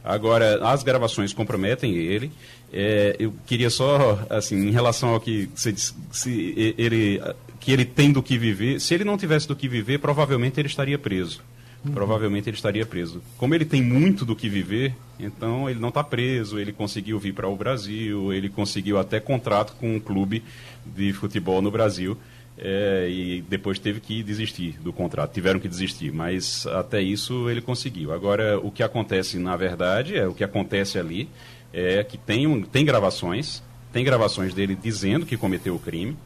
Agora, 0.02 0.66
as 0.66 0.82
gravações 0.82 1.34
comprometem 1.34 1.94
ele. 1.94 2.32
É, 2.72 3.16
eu 3.18 3.34
queria 3.46 3.68
só, 3.68 4.18
assim, 4.30 4.68
em 4.68 4.70
relação 4.70 5.10
ao 5.10 5.20
que 5.20 5.48
você 5.54 5.72
disse, 5.72 5.94
se 6.10 6.74
ele 6.78 7.20
que 7.64 7.72
ele 7.72 7.84
tem 7.86 8.12
do 8.12 8.22
que 8.22 8.36
viver. 8.36 8.78
Se 8.78 8.92
ele 8.92 9.04
não 9.04 9.16
tivesse 9.16 9.48
do 9.48 9.56
que 9.56 9.66
viver, 9.66 9.98
provavelmente 9.98 10.60
ele 10.60 10.68
estaria 10.68 10.98
preso. 10.98 11.42
Uhum. 11.82 11.92
Provavelmente 11.92 12.48
ele 12.48 12.56
estaria 12.56 12.84
preso. 12.84 13.22
Como 13.38 13.54
ele 13.54 13.64
tem 13.64 13.82
muito 13.82 14.24
do 14.24 14.36
que 14.36 14.50
viver, 14.50 14.94
então 15.18 15.68
ele 15.68 15.80
não 15.80 15.88
está 15.88 16.04
preso. 16.04 16.58
Ele 16.58 16.72
conseguiu 16.74 17.18
vir 17.18 17.32
para 17.32 17.48
o 17.48 17.56
Brasil, 17.56 18.32
ele 18.34 18.50
conseguiu 18.50 18.98
até 18.98 19.18
contrato 19.18 19.74
com 19.76 19.96
um 19.96 19.98
clube 19.98 20.44
de 20.84 21.14
futebol 21.14 21.62
no 21.62 21.70
Brasil. 21.70 22.18
É, 22.56 23.08
e 23.10 23.42
depois 23.48 23.78
teve 23.78 23.98
que 23.98 24.22
desistir 24.22 24.78
do 24.80 24.92
contrato, 24.92 25.32
tiveram 25.32 25.58
que 25.58 25.66
desistir, 25.66 26.12
mas 26.12 26.66
até 26.68 27.02
isso 27.02 27.50
ele 27.50 27.60
conseguiu. 27.60 28.12
Agora, 28.12 28.60
o 28.60 28.70
que 28.70 28.82
acontece 28.82 29.38
na 29.38 29.56
verdade, 29.56 30.16
é 30.16 30.28
o 30.28 30.34
que 30.34 30.44
acontece 30.44 30.96
ali, 30.96 31.28
é 31.72 32.04
que 32.04 32.16
tem, 32.16 32.62
tem 32.62 32.84
gravações, 32.84 33.60
tem 33.92 34.04
gravações 34.04 34.54
dele 34.54 34.78
dizendo 34.80 35.26
que 35.26 35.36
cometeu 35.36 35.74
o 35.74 35.80
crime, 35.80 36.16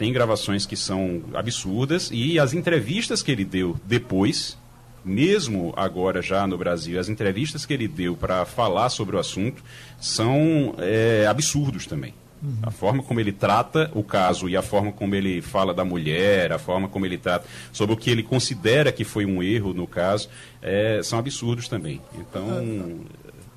tem 0.00 0.14
gravações 0.14 0.64
que 0.64 0.76
são 0.76 1.20
absurdas 1.34 2.08
e 2.10 2.38
as 2.38 2.54
entrevistas 2.54 3.22
que 3.22 3.30
ele 3.30 3.44
deu 3.44 3.76
depois, 3.84 4.56
mesmo 5.04 5.74
agora 5.76 6.22
já 6.22 6.46
no 6.46 6.56
Brasil, 6.56 6.98
as 6.98 7.10
entrevistas 7.10 7.66
que 7.66 7.74
ele 7.74 7.86
deu 7.86 8.16
para 8.16 8.46
falar 8.46 8.88
sobre 8.88 9.14
o 9.14 9.18
assunto 9.18 9.62
são 10.00 10.74
é, 10.78 11.26
absurdos 11.28 11.84
também. 11.84 12.14
Uhum. 12.42 12.56
A 12.62 12.70
forma 12.70 13.02
como 13.02 13.20
ele 13.20 13.30
trata 13.30 13.90
o 13.94 14.02
caso 14.02 14.48
e 14.48 14.56
a 14.56 14.62
forma 14.62 14.90
como 14.90 15.14
ele 15.14 15.42
fala 15.42 15.74
da 15.74 15.84
mulher, 15.84 16.50
a 16.50 16.58
forma 16.58 16.88
como 16.88 17.04
ele 17.04 17.18
trata 17.18 17.46
sobre 17.70 17.94
o 17.94 17.96
que 17.98 18.08
ele 18.08 18.22
considera 18.22 18.90
que 18.90 19.04
foi 19.04 19.26
um 19.26 19.42
erro 19.42 19.74
no 19.74 19.86
caso, 19.86 20.30
é, 20.62 21.02
são 21.02 21.18
absurdos 21.18 21.68
também. 21.68 22.00
Então, 22.14 23.04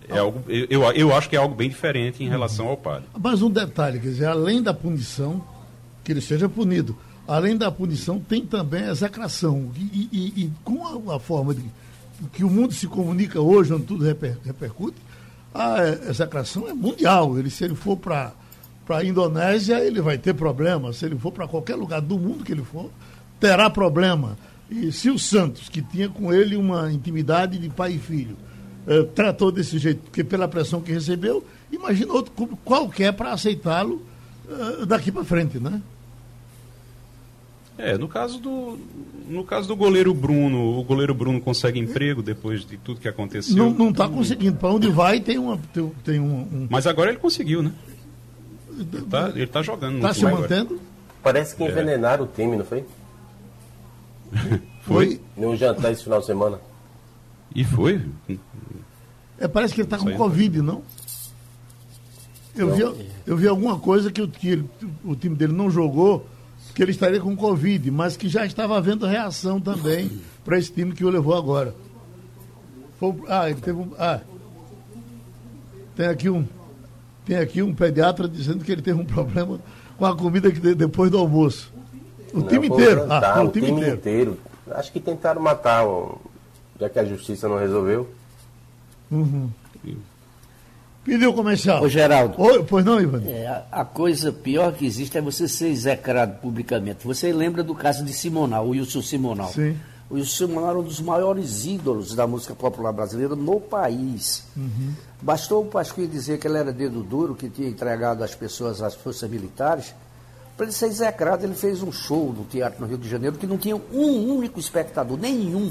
é 0.09 0.17
algo, 0.17 0.43
eu, 0.49 0.83
eu 0.91 1.15
acho 1.15 1.29
que 1.29 1.37
é 1.37 1.39
algo 1.39 1.55
bem 1.55 1.69
diferente 1.69 2.21
em 2.21 2.27
relação 2.27 2.67
ao 2.67 2.75
padre. 2.75 3.07
Mas 3.17 3.41
um 3.41 3.49
detalhe, 3.49 3.97
quer 3.97 4.09
dizer, 4.09 4.25
além 4.25 4.61
da 4.61 4.73
punição, 4.73 5.41
que 6.03 6.11
ele 6.11 6.21
seja 6.21 6.49
punido. 6.49 6.95
Além 7.27 7.55
da 7.55 7.71
punição, 7.71 8.19
tem 8.19 8.45
também 8.45 8.83
a 8.83 8.91
execração. 8.91 9.71
E, 9.75 10.09
e, 10.11 10.43
e 10.43 10.51
com 10.63 11.09
a, 11.09 11.15
a, 11.15 11.19
forma 11.19 11.53
de, 11.53 11.63
que 12.33 12.43
o 12.43 12.49
mundo 12.49 12.73
se 12.73 12.87
comunica 12.87 13.39
hoje, 13.39 13.73
onde 13.73 13.85
tudo 13.85 14.03
reper, 14.03 14.37
repercute, 14.43 14.97
a 15.53 16.09
execração 16.09 16.67
é 16.67 16.73
mundial. 16.73 17.37
Ele, 17.37 17.49
se 17.49 17.63
ele 17.63 17.75
for 17.75 17.95
para 17.95 18.33
a 18.89 19.03
Indonésia, 19.03 19.79
ele 19.79 20.01
vai 20.01 20.17
ter 20.17 20.33
problema. 20.33 20.91
Se 20.91 21.05
ele 21.05 21.17
for 21.17 21.31
para 21.31 21.47
qualquer 21.47 21.75
lugar 21.75 22.01
do 22.01 22.17
mundo 22.19 22.43
que 22.43 22.51
ele 22.51 22.63
for, 22.63 22.89
terá 23.39 23.69
problema. 23.69 24.37
E 24.69 24.91
se 24.91 25.09
o 25.09 25.17
Santos, 25.17 25.69
que 25.69 25.81
tinha 25.81 26.09
com 26.09 26.33
ele 26.33 26.55
uma 26.55 26.91
intimidade 26.91 27.57
de 27.57 27.69
pai 27.69 27.93
e 27.93 27.99
filho, 27.99 28.35
eh, 28.87 29.03
tratou 29.15 29.51
desse 29.51 29.77
jeito, 29.77 30.01
porque 30.01 30.23
pela 30.23 30.47
pressão 30.47 30.81
que 30.81 30.91
recebeu, 30.91 31.45
imagina 31.71 32.11
outro 32.11 32.31
clube 32.33 32.57
qualquer 32.65 33.13
para 33.13 33.31
aceitá-lo 33.31 34.01
eh, 34.49 34.85
daqui 34.85 35.11
para 35.11 35.23
frente, 35.23 35.59
né? 35.59 35.81
É, 37.77 37.97
no 37.97 38.07
caso 38.07 38.39
do 38.39 38.77
no 39.27 39.43
caso 39.43 39.67
do 39.67 39.75
goleiro 39.75 40.13
Bruno, 40.13 40.77
o 40.77 40.83
goleiro 40.83 41.13
Bruno 41.13 41.39
consegue 41.41 41.79
emprego 41.79 42.21
depois 42.21 42.65
de 42.65 42.77
tudo 42.77 42.99
que 42.99 43.07
aconteceu? 43.07 43.55
Não, 43.55 43.71
não 43.71 43.89
está 43.89 44.07
conseguindo. 44.07 44.57
Para 44.57 44.69
onde 44.69 44.89
vai 44.89 45.19
tem 45.19 45.37
uma 45.37 45.57
tem, 45.73 45.91
tem 46.03 46.19
um, 46.19 46.41
um, 46.41 46.67
Mas 46.69 46.85
agora 46.85 47.09
ele 47.09 47.19
conseguiu, 47.19 47.63
né? 47.63 47.71
Ele 48.69 48.97
está 48.97 49.29
ele 49.29 49.47
tá 49.47 49.61
jogando. 49.61 49.95
Está 49.95 50.13
se 50.13 50.23
mantendo? 50.23 50.73
Agora. 50.73 50.93
Parece 51.23 51.55
que 51.55 51.63
é. 51.63 51.69
envenenaram 51.69 52.25
é. 52.25 52.27
o 52.27 52.31
time, 52.31 52.57
não 52.57 52.65
foi? 52.65 52.85
foi? 54.81 55.21
No 55.37 55.55
jantar 55.55 55.91
esse 55.91 56.03
final 56.03 56.19
de 56.19 56.25
semana. 56.25 56.59
E 57.55 57.63
foi? 57.63 58.01
É, 59.39 59.47
parece 59.47 59.73
que 59.73 59.81
ele 59.81 59.87
está 59.87 59.97
com 59.97 60.15
Covid, 60.15 60.61
não? 60.61 60.83
Eu, 62.55 62.75
vi, 62.75 63.09
eu 63.25 63.37
vi 63.37 63.47
alguma 63.47 63.79
coisa 63.79 64.11
que, 64.11 64.21
o, 64.21 64.27
que 64.27 64.49
ele, 64.49 64.69
o 65.03 65.15
time 65.15 65.35
dele 65.35 65.53
não 65.53 65.71
jogou 65.71 66.27
que 66.73 66.81
ele 66.81 66.91
estaria 66.91 67.19
com 67.19 67.35
Covid, 67.35 67.91
mas 67.91 68.17
que 68.17 68.27
já 68.27 68.45
estava 68.45 68.77
havendo 68.77 69.05
reação 69.05 69.61
também 69.61 70.09
para 70.43 70.57
esse 70.57 70.71
time 70.71 70.93
que 70.93 71.05
o 71.05 71.09
levou 71.09 71.35
agora. 71.35 71.75
Foi, 72.99 73.13
ah, 73.27 73.49
ele 73.49 73.61
teve 73.61 73.79
um. 73.79 73.91
Ah, 73.97 74.21
tem 75.95 76.07
aqui 76.07 76.29
um. 76.29 76.45
Tem 77.25 77.37
aqui 77.37 77.61
um 77.61 77.73
pediatra 77.73 78.27
dizendo 78.27 78.63
que 78.63 78.71
ele 78.71 78.81
teve 78.81 78.99
um 78.99 79.05
problema 79.05 79.59
com 79.97 80.05
a 80.05 80.15
comida 80.15 80.51
que 80.51 80.59
depois 80.73 81.11
do 81.11 81.17
almoço. 81.17 81.71
O 82.33 82.39
não, 82.39 82.47
time 82.47 82.67
inteiro. 82.67 83.05
ah, 83.09 83.41
o, 83.43 83.47
o 83.47 83.51
time, 83.51 83.67
time 83.67 83.79
inteiro. 83.79 83.97
inteiro. 83.97 84.39
Acho 84.71 84.91
que 84.91 84.99
tentaram 84.99 85.41
matar, 85.41 85.85
já 86.79 86.89
que 86.89 86.97
a 86.97 87.05
justiça 87.05 87.47
não 87.47 87.57
resolveu. 87.57 88.09
Uhum. 89.11 89.49
Pediu 91.03 91.33
comercial. 91.33 91.83
Ô, 91.83 91.89
Geraldo. 91.89 92.41
Oi, 92.41 92.63
pois 92.63 92.85
não, 92.85 92.99
Ivan? 92.99 93.23
É, 93.25 93.63
a, 93.69 93.83
coisa 93.83 94.31
pior 94.31 94.73
que 94.73 94.85
existe 94.85 95.17
é 95.17 95.21
você 95.21 95.47
ser 95.49 95.67
execrado 95.67 96.39
publicamente. 96.39 97.05
Você 97.05 97.33
lembra 97.33 97.61
do 97.61 97.75
caso 97.75 98.05
de 98.05 98.13
Simonal, 98.13 98.65
o 98.65 98.69
Wilson 98.69 99.01
Simonal. 99.01 99.49
Sim. 99.49 99.77
O 100.09 100.15
Wilson 100.15 100.47
Simonal 100.47 100.69
era 100.69 100.79
um 100.79 100.83
dos 100.83 101.01
maiores 101.01 101.65
ídolos 101.65 102.15
da 102.15 102.25
música 102.25 102.55
popular 102.55 102.93
brasileira 102.93 103.35
no 103.35 103.59
país. 103.59 104.45
Uhum. 104.55 104.93
Bastou 105.21 105.63
o 105.63 105.65
Pasquim 105.65 106.07
dizer 106.07 106.39
que 106.39 106.47
ele 106.47 106.57
era 106.57 106.71
dedo 106.71 107.03
duro, 107.03 107.35
que 107.35 107.49
tinha 107.49 107.67
entregado 107.67 108.23
as 108.23 108.33
pessoas 108.33 108.81
às 108.81 108.95
forças 108.95 109.29
militares. 109.29 109.93
Para 110.55 110.67
ele 110.67 110.73
ser 110.73 110.85
execrado, 110.85 111.43
ele 111.43 111.55
fez 111.55 111.83
um 111.83 111.91
show 111.91 112.31
no 112.31 112.45
teatro 112.45 112.79
no 112.79 112.87
Rio 112.87 112.97
de 112.97 113.09
Janeiro 113.09 113.37
que 113.37 113.47
não 113.47 113.57
tinha 113.57 113.75
um 113.75 114.35
único 114.35 114.57
espectador, 114.57 115.17
nenhum. 115.17 115.69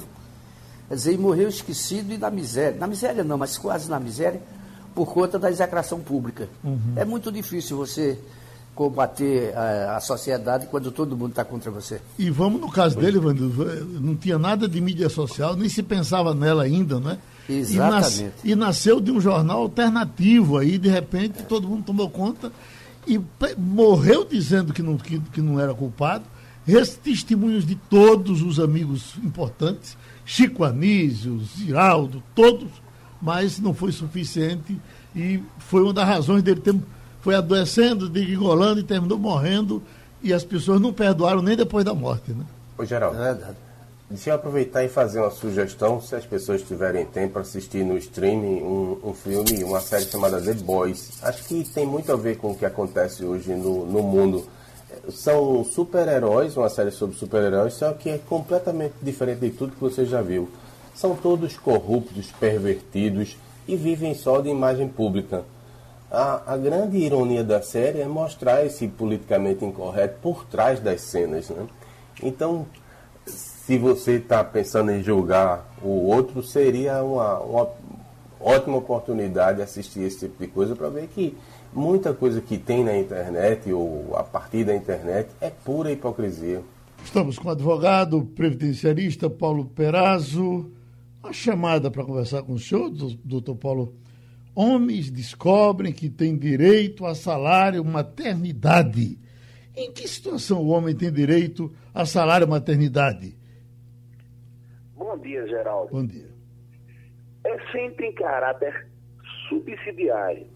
Quer 0.89 0.95
dizer, 0.95 1.13
e 1.15 1.19
morreu 1.19 1.49
esquecido 1.49 2.13
e 2.13 2.19
na 2.19 2.31
miséria. 2.31 2.79
Na 2.79 2.87
miséria 2.87 3.25
não, 3.25 3.39
mas 3.39 3.57
quase 3.57 3.89
na 3.89 3.99
miséria 3.99 4.43
por 4.95 5.13
conta 5.13 5.39
da 5.39 5.51
execração 5.51 6.01
pública. 6.01 6.49
Uhum. 6.63 6.95
É 6.97 7.05
muito 7.05 7.31
difícil 7.31 7.77
você 7.77 8.19
combater 8.75 9.55
a, 9.57 9.97
a 9.97 10.01
sociedade 10.01 10.67
quando 10.67 10.91
todo 10.91 11.17
mundo 11.17 11.31
está 11.31 11.45
contra 11.45 11.71
você. 11.71 12.01
E 12.19 12.31
vamos 12.31 12.61
no 12.61 12.71
caso 12.71 12.99
dele, 12.99 13.19
não 14.01 14.15
tinha 14.17 14.39
nada 14.39 14.67
de 14.67 14.81
mídia 14.81 15.09
social, 15.09 15.55
nem 15.55 15.69
se 15.69 15.83
pensava 15.83 16.35
nela 16.35 16.63
ainda, 16.63 16.99
né? 16.99 17.19
Exatamente. 17.49 18.21
E, 18.21 18.23
nas, 18.23 18.45
e 18.45 18.55
nasceu 18.55 19.01
de 19.01 19.11
um 19.11 19.21
jornal 19.21 19.63
alternativo 19.63 20.57
aí, 20.59 20.79
de 20.79 20.89
repente 20.89 21.43
todo 21.43 21.69
mundo 21.69 21.85
tomou 21.85 22.09
conta 22.09 22.51
e 23.07 23.21
morreu 23.59 24.25
dizendo 24.25 24.73
que 24.73 24.83
não, 24.83 24.97
que, 24.97 25.19
que 25.19 25.41
não 25.41 25.61
era 25.61 25.75
culpado. 25.75 26.25
Testemunhos 27.03 27.67
de 27.67 27.75
todos 27.75 28.41
os 28.41 28.61
amigos 28.61 29.17
importantes, 29.23 29.97
Chico 30.25 30.63
Anísio, 30.63 31.41
Ziraldo, 31.41 32.23
todos 32.37 32.69
mas 33.23 33.61
não 33.61 33.73
foi 33.73 33.93
suficiente 33.93 34.77
e 35.15 35.41
foi 35.59 35.83
uma 35.83 35.93
das 35.93 36.07
razões 36.07 36.43
dele 36.43 36.61
ter 36.61 36.75
foi 37.21 37.37
adoecendo, 37.37 38.09
degringolando 38.09 38.81
e 38.81 38.83
terminou 38.83 39.17
morrendo 39.17 39.81
e 40.21 40.33
as 40.33 40.43
pessoas 40.43 40.81
não 40.81 40.93
perdoaram 40.93 41.41
nem 41.41 41.57
depois 41.57 41.85
da 41.85 41.95
morte, 41.95 42.33
né? 42.33 42.45
Ô, 42.77 42.85
Geraldo, 42.85 43.17
é 43.17 43.33
verdade. 43.33 43.57
Deixa 44.11 44.31
eu 44.31 44.35
aproveitar 44.35 44.85
e 44.85 44.89
fazer 44.89 45.21
uma 45.21 45.31
sugestão, 45.31 46.01
se 46.01 46.15
as 46.15 46.27
pessoas 46.27 46.63
tiverem 46.63 47.07
tempo, 47.07 47.39
assistir 47.39 47.85
no 47.85 47.97
streaming 47.97 48.61
um, 48.61 48.99
um 49.05 49.15
filme, 49.15 49.65
uma 49.65 49.81
série 49.81 50.05
chamada 50.05 50.41
The 50.41 50.53
Boys. 50.55 51.23
Acho 51.23 51.45
que 51.45 51.65
tem 51.65 51.87
muito 51.87 52.13
a 52.13 52.17
ver 52.17 52.37
com 52.37 52.51
o 52.51 52.55
que 52.55 52.67
acontece 52.67 53.25
hoje 53.25 53.55
no, 53.55 53.87
no 53.87 54.03
mundo. 54.03 54.45
São 55.09 55.65
super-heróis, 55.65 56.57
uma 56.57 56.69
série 56.69 56.91
sobre 56.91 57.17
super-heróis, 57.17 57.75
só 57.75 57.93
que 57.93 58.11
é 58.11 58.19
completamente 58.19 58.95
diferente 59.01 59.41
de 59.41 59.51
tudo 59.51 59.73
que 59.73 59.81
você 59.81 60.05
já 60.05 60.21
viu 60.21 60.49
são 60.95 61.17
todos 61.17 61.57
corruptos, 61.57 62.31
pervertidos 62.33 63.37
e 63.67 63.77
vivem 63.77 64.15
só 64.15 64.41
de 64.41 64.49
imagem 64.49 64.89
pública. 64.89 65.45
A, 66.11 66.53
a, 66.53 66.57
grande 66.57 66.99
ironia 66.99 67.43
da 67.43 67.63
série 67.63 68.01
é 68.01 68.07
mostrar 68.07 68.65
esse 68.67 68.87
politicamente 68.87 69.65
incorreto 69.65 70.19
por 70.21 70.45
trás 70.45 70.79
das 70.79 71.01
cenas. 71.01 71.49
Né? 71.49 71.67
Então, 72.23 72.67
se 73.25 73.79
você 73.79 74.17
está 74.17 74.45
pensando 74.45 74.91
em 74.91 75.03
julgar 75.03 75.73
o 75.83 76.09
outro, 76.09 76.43
seria 76.43 77.03
uma, 77.03 77.39
uma 77.39 77.69
ótima 78.39 78.77
oportunidade 78.77 79.63
assistir 79.63 80.01
esse 80.01 80.21
tipo 80.21 80.39
de 80.39 80.49
coisa 80.49 80.77
para 80.77 80.91
ver 80.91 81.07
que 81.09 81.35
muita 81.73 82.13
coisa 82.13 82.43
que 82.43 82.59
tem 82.59 82.85
na 82.85 82.97
internet 82.99 83.73
ou 83.73 84.15
a 84.15 84.23
partir 84.23 84.65
da 84.65 84.75
internet 84.75 85.31
é 85.41 85.49
pura 85.49 85.91
hipocrisia. 85.91 86.61
Estamos 87.03 87.39
com 87.39 87.49
o 87.49 87.53
advogado 87.53 88.23
previdenciarista 88.37 89.31
Paulo 89.31 89.65
Perazzo. 89.65 90.71
Uma 91.23 91.33
chamada 91.33 91.91
para 91.91 92.05
conversar 92.05 92.43
com 92.43 92.55
o 92.55 92.59
senhor, 92.59 92.91
doutor 93.25 93.55
Paulo. 93.57 93.95
Homens 94.55 95.11
descobrem 95.11 95.93
que 95.93 96.11
têm 96.11 96.37
direito 96.37 97.07
a 97.07 97.15
salário 97.15 97.85
maternidade. 97.85 99.19
Em 99.75 99.91
que 99.93 100.07
situação 100.07 100.61
o 100.61 100.69
homem 100.69 100.95
tem 100.95 101.11
direito 101.13 101.73
a 101.95 102.05
salário 102.05 102.47
maternidade? 102.49 103.37
Bom 104.97 105.17
dia, 105.19 105.47
Geraldo. 105.47 105.93
Bom 105.93 106.05
dia. 106.05 106.29
É 107.45 107.71
sempre 107.71 108.09
em 108.09 108.13
caráter 108.13 108.89
subsidiário. 109.49 110.47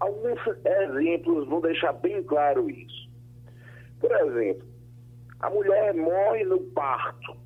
Alguns 0.00 0.40
exemplos 0.64 1.46
vão 1.48 1.60
deixar 1.60 1.92
bem 1.92 2.22
claro 2.24 2.68
isso. 2.68 3.08
Por 4.00 4.10
exemplo, 4.10 4.66
a 5.40 5.50
mulher 5.50 5.94
morre 5.94 6.44
no 6.44 6.60
parto. 6.72 7.36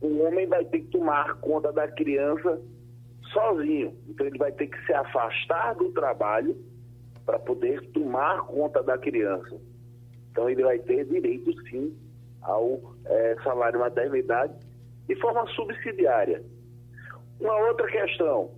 O 0.00 0.22
homem 0.22 0.46
vai 0.46 0.64
ter 0.64 0.80
que 0.80 0.88
tomar 0.88 1.34
conta 1.40 1.72
da 1.72 1.86
criança 1.88 2.60
sozinho. 3.32 3.96
Então 4.08 4.26
ele 4.26 4.38
vai 4.38 4.52
ter 4.52 4.66
que 4.66 4.86
se 4.86 4.92
afastar 4.92 5.74
do 5.74 5.90
trabalho 5.92 6.56
para 7.24 7.38
poder 7.38 7.80
tomar 7.92 8.42
conta 8.46 8.82
da 8.82 8.96
criança. 8.98 9.56
Então 10.30 10.48
ele 10.48 10.62
vai 10.62 10.78
ter 10.78 11.04
direito 11.04 11.52
sim 11.68 11.96
ao 12.42 12.80
é, 13.04 13.36
salário 13.42 13.80
maternidade 13.80 14.54
de 15.06 15.14
forma 15.16 15.46
subsidiária. 15.48 16.42
Uma 17.40 17.56
outra 17.68 17.86
questão, 17.86 18.50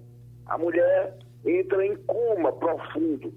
a 0.47 0.59
mulher 0.59 1.17
entra 1.45 1.85
em 1.85 1.97
coma 1.97 2.53
profundo 2.53 3.33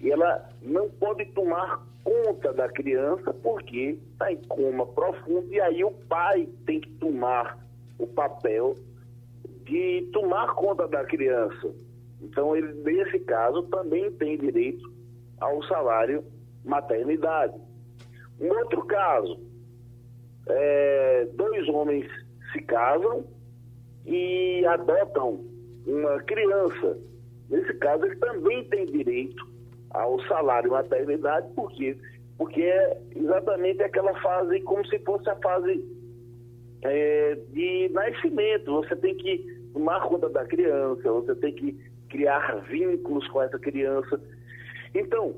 e 0.00 0.10
ela 0.10 0.48
não 0.62 0.88
pode 0.90 1.24
tomar 1.26 1.84
conta 2.04 2.52
da 2.52 2.68
criança 2.68 3.32
porque 3.34 3.98
está 4.12 4.32
em 4.32 4.42
coma 4.44 4.86
profundo 4.86 5.52
e 5.52 5.60
aí 5.60 5.84
o 5.84 5.90
pai 5.90 6.48
tem 6.66 6.80
que 6.80 6.90
tomar 6.92 7.58
o 7.98 8.06
papel 8.06 8.74
de 9.64 10.08
tomar 10.12 10.54
conta 10.54 10.88
da 10.88 11.04
criança. 11.04 11.72
Então, 12.20 12.56
ele, 12.56 12.72
nesse 12.82 13.18
caso, 13.20 13.62
também 13.64 14.10
tem 14.12 14.36
direito 14.36 14.92
ao 15.40 15.62
salário 15.64 16.24
maternidade. 16.64 17.54
Um 18.40 18.48
outro 18.48 18.84
caso, 18.84 19.40
é, 20.48 21.28
dois 21.34 21.68
homens 21.68 22.06
se 22.52 22.60
casam 22.62 23.24
e 24.04 24.64
adotam 24.66 25.44
uma 25.86 26.20
criança. 26.22 26.98
Nesse 27.48 27.74
caso, 27.74 28.04
ele 28.06 28.16
também 28.16 28.64
tem 28.64 28.86
direito 28.86 29.49
ao 29.90 30.20
salário 30.26 30.70
maternidade, 30.70 31.52
por 31.54 31.70
quê? 31.72 31.96
Porque 32.38 32.62
é 32.62 32.98
exatamente 33.14 33.82
aquela 33.82 34.14
fase, 34.20 34.60
como 34.62 34.86
se 34.86 34.98
fosse 35.00 35.28
a 35.28 35.36
fase 35.36 35.84
é, 36.82 37.34
de 37.50 37.90
nascimento. 37.92 38.72
Você 38.72 38.96
tem 38.96 39.14
que 39.16 39.44
tomar 39.72 40.00
conta 40.08 40.28
da 40.30 40.44
criança, 40.46 41.12
você 41.12 41.34
tem 41.36 41.52
que 41.52 41.72
criar 42.08 42.60
vínculos 42.62 43.26
com 43.28 43.42
essa 43.42 43.58
criança. 43.58 44.20
Então, 44.94 45.34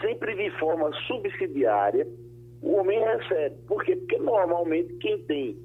sempre 0.00 0.34
de 0.34 0.50
forma 0.58 0.90
subsidiária, 1.06 2.06
o 2.60 2.74
homem 2.74 3.00
recebe. 3.00 3.56
Por 3.66 3.84
quê? 3.84 3.96
Porque 3.96 4.18
normalmente 4.18 4.94
quem 4.94 5.18
tem 5.24 5.56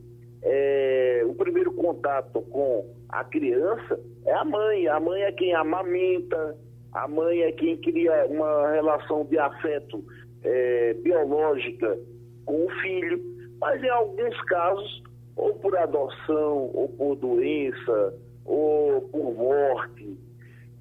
é, 0.44 1.24
o 1.26 1.34
primeiro 1.36 1.72
contato 1.74 2.42
com 2.44 2.86
a 3.10 3.24
criança 3.24 4.00
é 4.26 4.34
a 4.34 4.44
mãe. 4.44 4.88
A 4.88 5.00
mãe 5.00 5.22
é 5.24 5.32
quem 5.32 5.54
amamenta, 5.54 6.58
a 6.98 7.08
mãe 7.08 7.42
é 7.42 7.52
quem 7.52 7.78
cria 7.78 8.26
uma 8.26 8.72
relação 8.72 9.24
de 9.26 9.38
afeto 9.38 10.04
é, 10.44 10.94
biológica 10.96 11.98
com 12.46 12.66
o 12.66 12.70
filho, 12.82 13.22
mas 13.60 13.82
em 13.84 13.90
alguns 13.90 14.42
casos, 14.44 15.04
ou 15.36 15.54
por 15.56 15.78
adoção, 15.78 16.72
ou 16.74 16.90
por 16.98 17.16
doença, 17.18 18.14
ou 18.46 19.02
por 19.02 19.36
morte, 19.36 20.18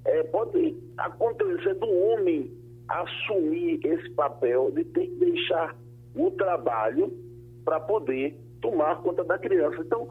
é, 0.05 0.23
pode 0.23 0.75
acontecer 0.97 1.75
do 1.75 1.89
homem 1.89 2.51
assumir 2.87 3.79
esse 3.85 4.09
papel 4.11 4.71
de 4.71 4.85
ter 4.85 5.07
que 5.07 5.15
deixar 5.15 5.75
o 6.15 6.31
trabalho 6.31 7.13
para 7.63 7.79
poder 7.81 8.35
tomar 8.61 9.01
conta 9.03 9.23
da 9.23 9.37
criança. 9.37 9.81
Então, 9.81 10.07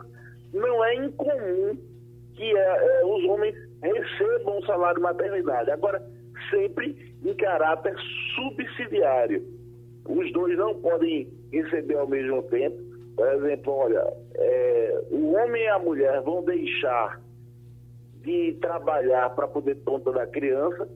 não 0.53 0.85
é 0.85 0.95
incomum 0.95 1.77
que 2.35 2.57
é, 2.57 3.01
é, 3.01 3.05
os 3.05 3.25
homens 3.25 3.57
recebam 3.83 4.59
o 4.59 4.67
salário 4.67 5.03
maternidade. 5.03 5.71
Agora, 5.71 6.03
sempre 6.51 7.15
em 7.25 7.35
caráter 7.35 7.95
subsidiário. 8.35 9.43
Os 10.09 10.33
dois 10.33 10.57
não 10.57 10.75
podem 10.81 11.29
receber 11.53 11.97
ao 11.97 12.07
mesmo 12.07 12.43
tempo. 12.45 12.77
Por 13.17 13.27
exemplo, 13.29 13.73
olha, 13.73 14.07
é, 14.35 15.01
o 15.11 15.33
homem 15.33 15.63
e 15.63 15.69
a 15.69 15.79
mulher 15.79 16.21
vão 16.23 16.45
deixar 16.45 17.21
de 18.23 18.57
trabalhar 18.61 19.31
para 19.31 19.49
poder 19.49 19.77
conta 19.85 20.13
da 20.13 20.27
criança, 20.27 20.89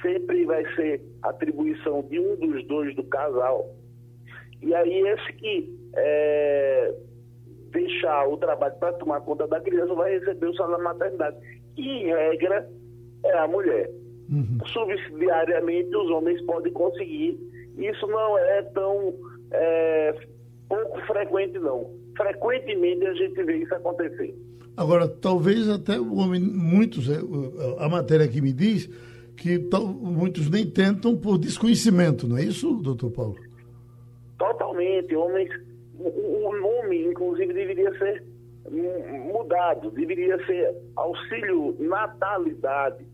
sempre 0.00 0.44
vai 0.44 0.64
ser 0.74 1.02
atribuição 1.22 2.02
de 2.02 2.18
um 2.18 2.36
dos 2.36 2.66
dois 2.66 2.94
do 2.96 3.04
casal. 3.04 3.70
E 4.60 4.74
aí 4.74 5.06
esse 5.08 5.32
que 5.34 5.78
é, 5.94 6.94
deixar 7.72 8.28
o 8.28 8.36
trabalho 8.36 8.74
para 8.78 8.92
tomar 8.94 9.20
conta 9.22 9.46
da 9.46 9.60
criança 9.60 9.94
vai 9.94 10.18
receber 10.18 10.46
o 10.46 10.54
salário 10.54 10.84
maternidade. 10.84 11.36
Que, 11.74 11.82
em 11.82 12.06
regra, 12.06 12.68
é 13.24 13.38
a 13.38 13.48
mulher. 13.48 13.90
Uhum. 14.30 14.58
Subsidiariamente, 14.66 15.94
os 15.96 16.10
homens 16.10 16.40
podem 16.42 16.72
conseguir. 16.72 17.38
Isso 17.76 18.06
não 18.06 18.38
é 18.38 18.62
tão 18.62 19.14
é, 19.50 20.14
pouco 20.68 21.00
frequente, 21.06 21.58
não. 21.58 21.90
Frequentemente 22.16 23.06
a 23.06 23.14
gente 23.14 23.42
vê 23.42 23.56
isso 23.56 23.74
acontecer. 23.74 24.34
Agora, 24.76 25.08
talvez 25.08 25.68
até 25.68 25.98
o 25.98 26.16
homem, 26.16 26.40
muitos, 26.40 27.08
é, 27.10 27.18
a 27.78 27.88
matéria 27.88 28.24
aqui 28.24 28.40
me 28.40 28.52
diz 28.52 28.88
que 29.36 29.58
muitos 30.00 30.48
nem 30.48 30.66
tentam 30.66 31.16
por 31.16 31.38
desconhecimento, 31.38 32.28
não 32.28 32.36
é 32.36 32.44
isso, 32.44 32.74
doutor 32.74 33.10
Paulo? 33.10 33.36
Totalmente. 34.38 35.14
Homens 35.14 35.50
o 36.08 36.52
nome, 36.56 37.06
inclusive, 37.06 37.52
deveria 37.52 37.96
ser 37.98 38.24
mudado, 38.70 39.90
deveria 39.90 40.44
ser 40.46 40.74
auxílio 40.96 41.76
natalidade. 41.78 43.04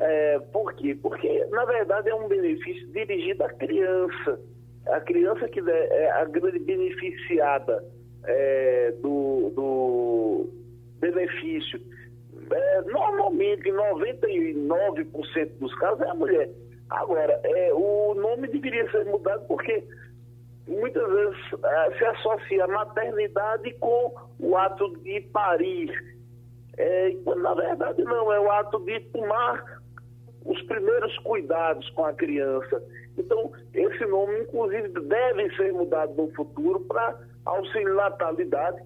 É, 0.00 0.38
por 0.52 0.74
quê? 0.74 0.96
Porque, 1.00 1.44
na 1.46 1.64
verdade, 1.64 2.08
é 2.08 2.14
um 2.14 2.28
benefício 2.28 2.86
dirigido 2.88 3.44
à 3.44 3.48
criança. 3.50 4.40
A 4.86 5.00
criança 5.00 5.48
que 5.48 5.60
é 5.60 6.10
a 6.12 6.24
grande 6.24 6.58
beneficiada 6.60 7.84
é, 8.24 8.92
do, 9.02 9.50
do 9.54 10.48
benefício. 11.00 11.80
É, 12.50 12.82
normalmente, 12.82 13.68
em 13.68 13.72
99% 13.72 15.50
dos 15.58 15.74
casos, 15.76 16.00
é 16.00 16.10
a 16.10 16.14
mulher. 16.14 16.48
Agora, 16.90 17.38
é, 17.44 17.72
o 17.74 18.14
nome 18.14 18.48
deveria 18.48 18.90
ser 18.90 19.04
mudado 19.04 19.46
porque 19.46 19.84
muitas 20.68 21.10
vezes 21.10 21.36
é, 21.64 21.98
se 21.98 22.04
associa 22.04 22.64
a 22.64 22.68
maternidade 22.68 23.72
com 23.80 24.14
o 24.38 24.56
ato 24.56 24.96
de 24.98 25.20
parir. 25.32 25.90
É, 26.76 27.16
quando 27.24 27.42
na 27.42 27.54
verdade 27.54 28.02
não, 28.04 28.32
é 28.32 28.38
o 28.38 28.50
ato 28.50 28.78
de 28.84 29.00
tomar 29.10 29.80
os 30.44 30.60
primeiros 30.62 31.16
cuidados 31.18 31.88
com 31.90 32.04
a 32.04 32.12
criança. 32.12 32.82
Então, 33.16 33.50
esse 33.74 34.04
nome, 34.06 34.40
inclusive, 34.40 34.88
deve 34.88 35.56
ser 35.56 35.72
mudado 35.72 36.14
no 36.14 36.32
futuro 36.34 36.80
para 36.80 37.18
auxílio 37.44 37.94
natalidade 37.94 38.80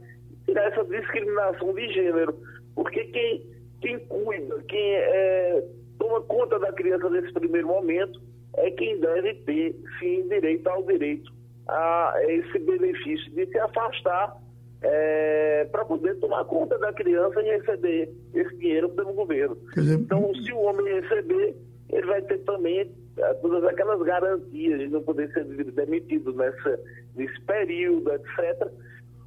tirar 0.46 0.72
essa 0.72 0.84
discriminação 0.84 1.74
de 1.74 1.92
gênero. 1.92 2.34
Porque 2.74 3.04
quem, 3.04 3.46
quem 3.82 3.98
cuida, 4.06 4.62
quem 4.62 4.94
é, 4.94 5.62
toma 5.98 6.22
conta 6.22 6.58
da 6.58 6.72
criança 6.72 7.10
nesse 7.10 7.32
primeiro 7.32 7.68
momento, 7.68 8.20
é 8.56 8.70
quem 8.70 8.98
deve 8.98 9.34
ter, 9.34 9.76
sim, 9.98 10.26
direito 10.28 10.66
ao 10.68 10.82
direito 10.82 11.30
a 11.68 12.14
esse 12.26 12.58
benefício 12.58 13.30
de 13.32 13.46
se 13.46 13.58
afastar 13.58 14.36
é, 14.82 15.68
para 15.70 15.84
poder 15.84 16.18
tomar 16.18 16.44
conta 16.44 16.78
da 16.78 16.92
criança 16.92 17.40
e 17.40 17.56
receber 17.56 18.12
esse 18.34 18.56
dinheiro 18.56 18.88
pelo 18.90 19.12
governo. 19.12 19.56
Dizer, 19.74 19.94
então, 19.94 20.34
se 20.34 20.52
o 20.52 20.58
homem 20.58 21.00
receber, 21.00 21.56
ele 21.90 22.06
vai 22.06 22.22
ter 22.22 22.38
também 22.38 22.90
é, 23.16 23.34
todas 23.34 23.64
aquelas 23.64 24.02
garantias 24.02 24.80
de 24.80 24.88
não 24.88 25.02
poder 25.02 25.32
ser 25.32 25.44
demitido 25.44 26.32
nessa, 26.32 26.80
nesse 27.14 27.40
período, 27.42 28.12
etc. 28.12 28.68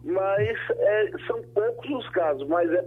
Mas 0.04 0.58
é, 0.78 1.12
são 1.26 1.42
poucos 1.54 1.90
os 1.90 2.10
casos, 2.10 2.48
mas 2.48 2.70
é, 2.72 2.86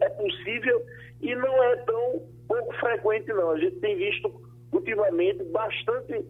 é 0.00 0.08
possível 0.10 0.82
e 1.20 1.34
não 1.34 1.64
é 1.64 1.76
tão 1.76 2.22
pouco 2.46 2.74
frequente, 2.74 3.28
não. 3.32 3.50
A 3.50 3.58
gente 3.58 3.76
tem 3.76 3.96
visto 3.96 4.32
ultimamente 4.72 5.42
bastante 5.44 6.24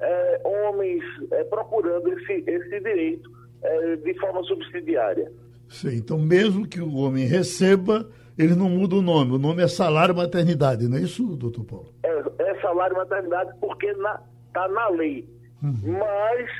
é, 0.00 0.40
homens 0.44 1.02
é, 1.30 1.44
procurando 1.44 2.08
esse, 2.12 2.44
esse 2.46 2.80
direito 2.80 3.30
é, 3.62 3.96
de 3.96 4.14
forma 4.18 4.42
subsidiária. 4.44 5.30
Sim, 5.68 5.96
então 5.96 6.18
mesmo 6.18 6.66
que 6.66 6.80
o 6.80 6.96
homem 6.96 7.26
receba, 7.26 8.08
ele 8.36 8.54
não 8.54 8.68
muda 8.68 8.96
o 8.96 9.02
nome. 9.02 9.32
O 9.32 9.38
nome 9.38 9.62
é 9.62 9.68
salário 9.68 10.14
maternidade, 10.14 10.88
não 10.88 10.96
é 10.96 11.02
isso, 11.02 11.36
doutor 11.36 11.64
Paulo? 11.64 11.94
É, 12.02 12.42
é 12.42 12.60
salário 12.60 12.96
maternidade 12.96 13.52
porque 13.60 13.86
está 13.86 14.22
na, 14.54 14.68
na 14.68 14.88
lei. 14.88 15.28
Uhum. 15.62 15.98
Mas 15.98 16.50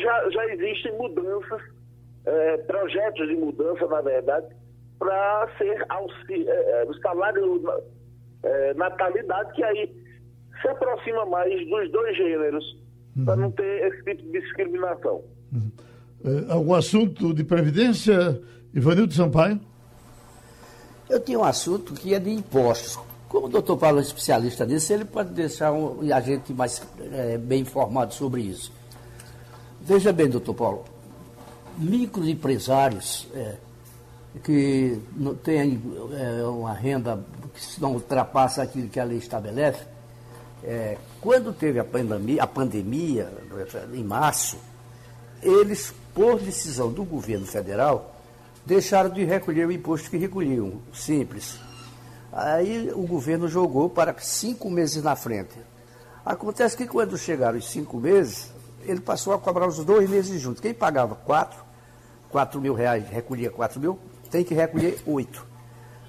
já, 0.00 0.30
já 0.30 0.46
existem 0.54 0.96
mudanças, 0.96 1.60
projetos 2.66 3.28
de 3.28 3.36
mudança, 3.36 3.86
na 3.86 4.00
verdade, 4.00 4.46
para 4.98 5.48
ser 5.58 5.84
auxílio, 5.90 6.46
o 6.88 6.94
salário 6.94 7.62
natalidade, 8.74 9.52
que 9.52 9.62
aí 9.62 10.03
se 10.64 10.68
aproxima 10.70 11.26
mais 11.26 11.52
dos 11.68 11.92
dois 11.92 12.16
gêneros, 12.16 12.64
uhum. 13.14 13.24
para 13.26 13.36
não 13.36 13.50
ter 13.50 13.86
esse 13.86 14.02
tipo 14.04 14.22
de 14.22 14.40
discriminação. 14.40 15.22
Uhum. 15.52 15.70
É, 16.24 16.52
algum 16.52 16.72
assunto 16.72 17.34
de 17.34 17.44
previdência, 17.44 18.40
Ivanildo 18.72 19.12
Sampaio? 19.12 19.60
Eu 21.08 21.20
tenho 21.20 21.40
um 21.40 21.44
assunto 21.44 21.92
que 21.92 22.14
é 22.14 22.18
de 22.18 22.30
impostos. 22.30 22.98
Como 23.28 23.46
o 23.46 23.50
doutor 23.50 23.76
Paulo 23.76 23.98
é 23.98 24.02
especialista 24.02 24.64
nisso, 24.64 24.90
ele 24.92 25.04
pode 25.04 25.30
deixar 25.30 25.70
um, 25.72 26.00
a 26.12 26.20
gente 26.20 26.52
mais 26.54 26.82
é, 27.12 27.36
bem 27.36 27.60
informado 27.60 28.14
sobre 28.14 28.40
isso. 28.40 28.72
Veja 29.82 30.12
bem, 30.12 30.30
doutor 30.30 30.54
Paulo, 30.54 30.84
microempresários 31.76 33.28
é, 33.34 33.56
que 34.42 34.98
não 35.14 35.34
têm 35.34 35.78
é, 36.12 36.42
uma 36.44 36.72
renda 36.72 37.22
que 37.52 37.80
não 37.82 37.92
ultrapassa 37.92 38.62
aquilo 38.62 38.88
que 38.88 38.98
a 38.98 39.04
lei 39.04 39.18
estabelece, 39.18 39.84
é, 40.64 40.96
quando 41.20 41.52
teve 41.52 41.78
a 41.78 41.84
pandemia, 41.84 42.42
a 42.42 42.46
pandemia, 42.46 43.30
em 43.92 44.02
março, 44.02 44.56
eles, 45.42 45.92
por 46.14 46.40
decisão 46.40 46.90
do 46.90 47.04
governo 47.04 47.46
federal, 47.46 48.16
deixaram 48.64 49.10
de 49.10 49.24
recolher 49.24 49.66
o 49.66 49.72
imposto 49.72 50.10
que 50.10 50.16
recolhiam, 50.16 50.80
simples. 50.92 51.58
Aí 52.32 52.90
o 52.92 53.06
governo 53.06 53.46
jogou 53.46 53.90
para 53.90 54.14
cinco 54.18 54.70
meses 54.70 55.02
na 55.02 55.14
frente. 55.14 55.54
Acontece 56.24 56.76
que 56.76 56.86
quando 56.86 57.18
chegaram 57.18 57.58
os 57.58 57.70
cinco 57.70 57.98
meses, 57.98 58.50
ele 58.82 59.00
passou 59.00 59.34
a 59.34 59.38
cobrar 59.38 59.68
os 59.68 59.84
dois 59.84 60.08
meses 60.08 60.40
juntos. 60.40 60.60
Quem 60.60 60.72
pagava 60.72 61.14
quatro, 61.14 61.62
quatro 62.30 62.60
mil 62.60 62.74
reais, 62.74 63.06
recolhia 63.08 63.50
quatro 63.50 63.78
mil, 63.78 63.98
tem 64.30 64.42
que 64.42 64.54
recolher 64.54 64.98
oito. 65.06 65.46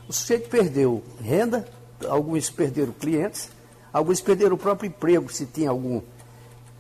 O 0.08 0.13
sujeito 0.13 0.50
perdeu 0.50 1.04
renda, 1.20 1.68
alguns 2.08 2.50
perderam 2.50 2.94
clientes, 2.94 3.50
alguns 3.95 4.19
perderam 4.19 4.55
o 4.55 4.58
próprio 4.58 4.89
emprego, 4.89 5.31
se 5.31 5.45
tinha 5.45 5.69
algum. 5.69 6.01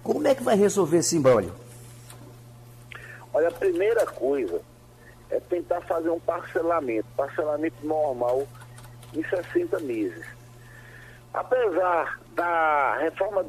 Como 0.03 0.27
é 0.27 0.35
que 0.35 0.43
vai 0.43 0.57
resolver 0.57 0.97
esse 0.97 1.15
embrólio? 1.15 1.53
Olha, 3.33 3.47
a 3.47 3.51
primeira 3.51 4.05
coisa 4.05 4.61
é 5.29 5.39
tentar 5.39 5.79
fazer 5.81 6.09
um 6.09 6.19
parcelamento, 6.19 7.07
parcelamento 7.15 7.77
normal 7.85 8.45
em 9.13 9.23
60 9.23 9.79
meses. 9.79 10.25
Apesar 11.33 12.19
da 12.35 12.97
reforma 12.99 13.45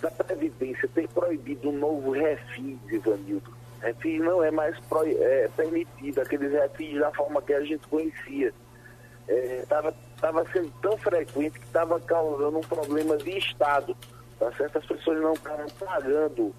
da 0.00 0.10
Previdência 0.12 0.88
ter 0.94 1.08
proibido 1.08 1.70
um 1.70 1.78
novo 1.78 2.12
refis, 2.12 2.78
Ivanildo, 2.88 3.52
refis 3.80 4.20
não 4.20 4.42
é 4.42 4.52
mais 4.52 4.78
pro, 4.86 5.04
é, 5.04 5.48
permitido, 5.56 6.20
aqueles 6.20 6.52
refis 6.52 7.00
da 7.00 7.10
forma 7.10 7.42
que 7.42 7.54
a 7.54 7.60
gente 7.60 7.86
conhecia. 7.88 8.54
Estava 9.26 9.88
é, 9.88 9.94
tava 10.24 10.42
sendo 10.50 10.72
tão 10.80 10.96
frequente 10.96 11.58
que 11.58 11.66
estava 11.66 12.00
causando 12.00 12.56
um 12.56 12.62
problema 12.62 13.14
de 13.18 13.36
Estado. 13.36 13.94
Tá 14.38 14.50
certo? 14.52 14.78
As 14.78 14.86
pessoas 14.86 15.20
não 15.20 15.34
estavam 15.34 15.66
pagando 15.78 16.54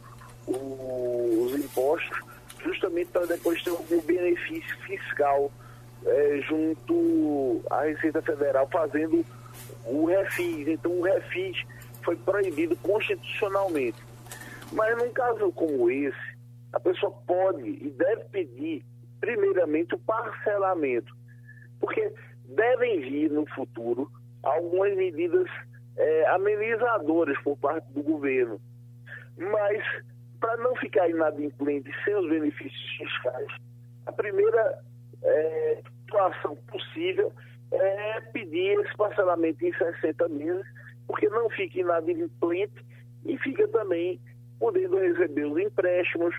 o, 0.45 1.45
os 1.45 1.55
impostos 1.55 2.19
justamente 2.63 3.07
para 3.07 3.25
depois 3.25 3.63
ter 3.63 3.71
algum 3.71 3.99
benefício 4.01 4.77
fiscal 4.81 5.51
é, 6.05 6.41
junto 6.47 7.63
à 7.71 7.85
Receita 7.85 8.21
Federal 8.21 8.69
fazendo 8.71 9.25
o 9.83 10.05
refis. 10.05 10.67
Então 10.67 10.91
o 10.91 11.01
refis 11.01 11.63
foi 12.03 12.15
proibido 12.17 12.75
constitucionalmente. 12.77 13.97
Mas 14.71 14.95
num 14.95 15.09
caso 15.09 15.51
como 15.53 15.89
esse, 15.89 16.37
a 16.71 16.79
pessoa 16.79 17.11
pode 17.25 17.67
e 17.67 17.89
deve 17.89 18.25
pedir, 18.25 18.85
primeiramente, 19.19 19.95
o 19.95 19.99
parcelamento, 19.99 21.15
porque 21.79 22.11
devem 22.49 23.01
vir 23.01 23.31
no 23.31 23.45
futuro 23.47 24.09
algumas 24.43 24.95
medidas 24.95 25.47
é, 25.97 26.27
amenizadoras 26.29 27.37
por 27.43 27.57
parte 27.57 27.91
do 27.93 28.03
governo. 28.03 28.59
Mas, 29.37 29.83
para 30.39 30.57
não 30.57 30.75
ficar 30.75 31.09
inadimplente 31.09 31.89
sem 32.03 32.15
os 32.15 32.29
benefícios 32.29 32.97
fiscais, 32.97 33.47
a 34.05 34.11
primeira 34.11 34.79
é, 35.23 35.81
situação 36.01 36.55
possível 36.67 37.31
é 37.71 38.21
pedir 38.31 38.79
esse 38.79 38.95
parcelamento 38.95 39.65
em 39.65 39.73
60 39.73 40.29
meses 40.29 40.65
porque 41.07 41.27
não 41.29 41.49
fica 41.49 41.79
inadimplente 41.79 42.85
e 43.25 43.37
fica 43.37 43.67
também 43.67 44.19
podendo 44.59 44.97
receber 44.97 45.45
os 45.45 45.59
empréstimos, 45.59 46.35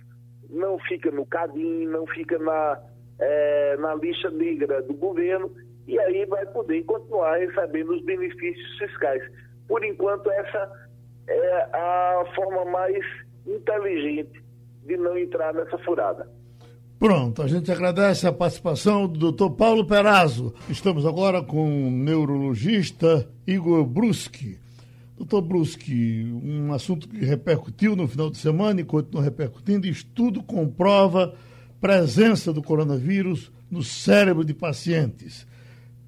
não 0.49 0.79
fica 0.79 1.11
no 1.11 1.27
CADIM, 1.27 1.87
não 1.87 2.07
fica 2.07 2.39
na, 2.39 2.81
é, 3.19 3.77
na 3.77 3.95
lista 3.95 4.31
negra 4.31 4.83
do 4.83 4.95
governo, 4.95 5.51
e 5.87 5.99
aí 5.99 6.25
vai 6.27 6.45
poder 6.47 6.83
continuar 6.85 7.37
recebendo 7.37 7.95
os 7.95 8.05
benefícios 8.05 8.79
fiscais. 8.79 9.23
Por 9.69 9.85
enquanto, 9.85 10.31
essa 10.31 10.89
é 11.29 11.63
a 11.73 12.25
forma 12.35 12.65
mais 12.65 13.05
inteligente 13.47 14.43
de 14.85 14.97
não 14.97 15.17
entrar 15.17 15.53
nessa 15.55 15.79
furada. 15.79 16.29
Pronto, 16.99 17.43
a 17.43 17.47
gente 17.47 17.71
agradece 17.71 18.27
a 18.27 18.33
participação 18.33 19.07
do 19.07 19.31
Dr. 19.31 19.51
Paulo 19.51 19.87
Perazzo. 19.87 20.55
Estamos 20.69 21.05
agora 21.05 21.43
com 21.43 21.89
o 21.89 21.91
neurologista 21.91 23.29
Igor 23.47 23.85
Bruschi. 23.85 24.59
Doutor 25.17 25.43
Bruschi, 25.43 26.25
um 26.43 26.73
assunto 26.73 27.09
que 27.09 27.25
repercutiu 27.25 27.95
no 27.97 28.09
final 28.09 28.31
de 28.31 28.39
semana 28.39 28.81
e 28.81 28.85
continua 28.85 29.23
repercutindo, 29.23 29.87
estudo 29.87 30.43
comprova 30.43 31.35
presença 31.81 32.53
do 32.53 32.63
coronavírus 32.63 33.53
no 33.71 33.83
cérebro 33.83 34.45
de 34.45 34.55
pacientes. 34.55 35.47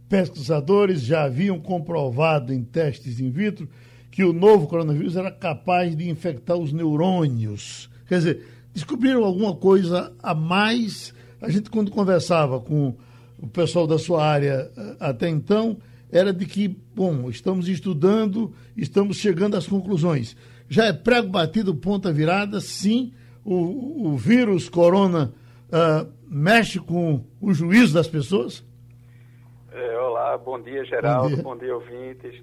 Pesquisadores 0.08 1.02
já 1.02 1.24
haviam 1.24 1.58
comprovado 1.60 2.52
em 2.52 2.62
testes 2.62 3.20
in 3.20 3.30
vitro 3.30 3.68
que 4.10 4.24
o 4.24 4.32
novo 4.32 4.66
coronavírus 4.66 5.16
era 5.16 5.30
capaz 5.30 5.96
de 5.96 6.08
infectar 6.08 6.56
os 6.56 6.72
neurônios. 6.72 7.90
Quer 8.08 8.18
dizer, 8.18 8.46
descobriram 8.72 9.24
alguma 9.24 9.54
coisa 9.54 10.12
a 10.22 10.34
mais. 10.34 11.12
A 11.40 11.50
gente, 11.50 11.70
quando 11.70 11.90
conversava 11.90 12.58
com 12.58 12.94
o 13.38 13.46
pessoal 13.46 13.86
da 13.86 13.98
sua 13.98 14.24
área 14.24 14.70
eh, 14.76 14.96
até 14.98 15.28
então, 15.28 15.76
era 16.10 16.32
de 16.32 16.46
que, 16.46 16.68
bom, 16.94 17.28
estamos 17.30 17.68
estudando, 17.68 18.52
estamos 18.76 19.18
chegando 19.18 19.56
às 19.56 19.66
conclusões. 19.66 20.36
Já 20.68 20.86
é 20.86 20.92
prego 20.92 21.28
batido, 21.28 21.74
ponta 21.74 22.12
virada, 22.12 22.60
sim, 22.60 23.12
o, 23.44 24.08
o 24.08 24.16
vírus 24.16 24.68
corona 24.68 25.32
uh, 25.68 26.08
mexe 26.28 26.78
com 26.78 27.24
o 27.40 27.54
juízo 27.54 27.94
das 27.94 28.08
pessoas? 28.08 28.64
É, 29.78 29.96
olá, 29.96 30.36
bom 30.36 30.60
dia, 30.60 30.84
Geraldo, 30.84 31.28
bom 31.28 31.34
dia, 31.34 31.42
bom 31.44 31.56
dia 31.56 31.74
ouvintes. 31.76 32.42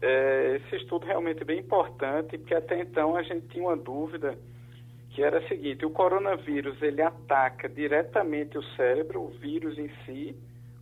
É, 0.00 0.56
esse 0.56 0.82
estudo 0.82 1.06
realmente 1.06 1.42
é 1.42 1.44
bem 1.44 1.60
importante, 1.60 2.36
porque 2.36 2.56
até 2.56 2.80
então 2.80 3.14
a 3.14 3.22
gente 3.22 3.46
tinha 3.46 3.62
uma 3.62 3.76
dúvida 3.76 4.36
que 5.10 5.22
era 5.22 5.38
a 5.38 5.46
seguinte, 5.46 5.86
o 5.86 5.90
coronavírus 5.90 6.82
ele 6.82 7.00
ataca 7.00 7.68
diretamente 7.68 8.58
o 8.58 8.62
cérebro, 8.74 9.22
o 9.22 9.28
vírus 9.28 9.78
em 9.78 9.88
si, 10.04 10.36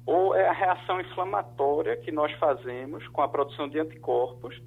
ou 0.07 0.35
é 0.35 0.49
a 0.49 0.53
reação 0.53 1.03
inflamatória 1.03 1.99
que 1.99 2.11
nós 2.11 2.33
fazemos 2.39 3.07
com 3.09 3.21
a 3.21 3.29
produção 3.29 3.69
de 3.69 3.79
anticorpos 3.79 4.59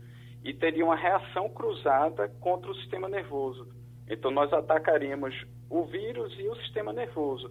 e 0.44 0.54
teria 0.54 0.86
uma 0.86 0.96
reação 0.96 1.50
cruzada 1.50 2.30
contra 2.40 2.70
o 2.70 2.76
sistema 2.76 3.10
nervoso. 3.10 3.68
Então 4.08 4.30
nós 4.30 4.54
atacaríamos 4.54 5.34
o 5.68 5.84
vírus 5.86 6.32
e 6.38 6.48
o 6.48 6.56
sistema 6.58 6.94
nervoso. 6.94 7.50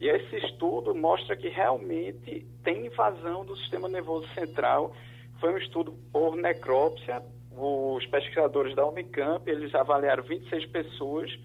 E 0.00 0.08
esse 0.08 0.36
estudo 0.36 0.94
mostra 0.94 1.36
que 1.36 1.48
realmente 1.48 2.46
tem 2.62 2.86
invasão 2.86 3.44
do 3.44 3.56
sistema 3.56 3.88
nervoso 3.88 4.28
central. 4.34 4.94
Foi 5.40 5.52
um 5.52 5.58
estudo 5.58 5.92
por 6.12 6.36
necrópsia. 6.36 7.22
Os 7.50 8.06
pesquisadores 8.06 8.76
da 8.76 8.86
Unicamp, 8.86 9.48
eles 9.50 9.74
avaliaram 9.74 10.22
26 10.22 10.66
pessoas 10.66 11.36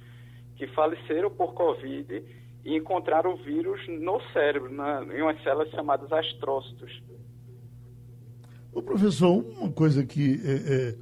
que 0.55 0.67
faleceram 0.67 1.31
por 1.31 1.53
Covid 1.53 2.23
e 2.63 2.77
encontraram 2.77 3.33
o 3.33 3.37
vírus 3.37 3.81
no 3.87 4.21
cérebro, 4.31 4.71
na, 4.71 5.03
em 5.03 5.21
umas 5.21 5.41
células 5.41 5.69
chamadas 5.71 6.11
astrócitos. 6.11 7.01
O 8.71 8.81
professor, 8.81 9.43
uma 9.59 9.71
coisa 9.71 10.05
que 10.05 10.39
é, 10.43 10.95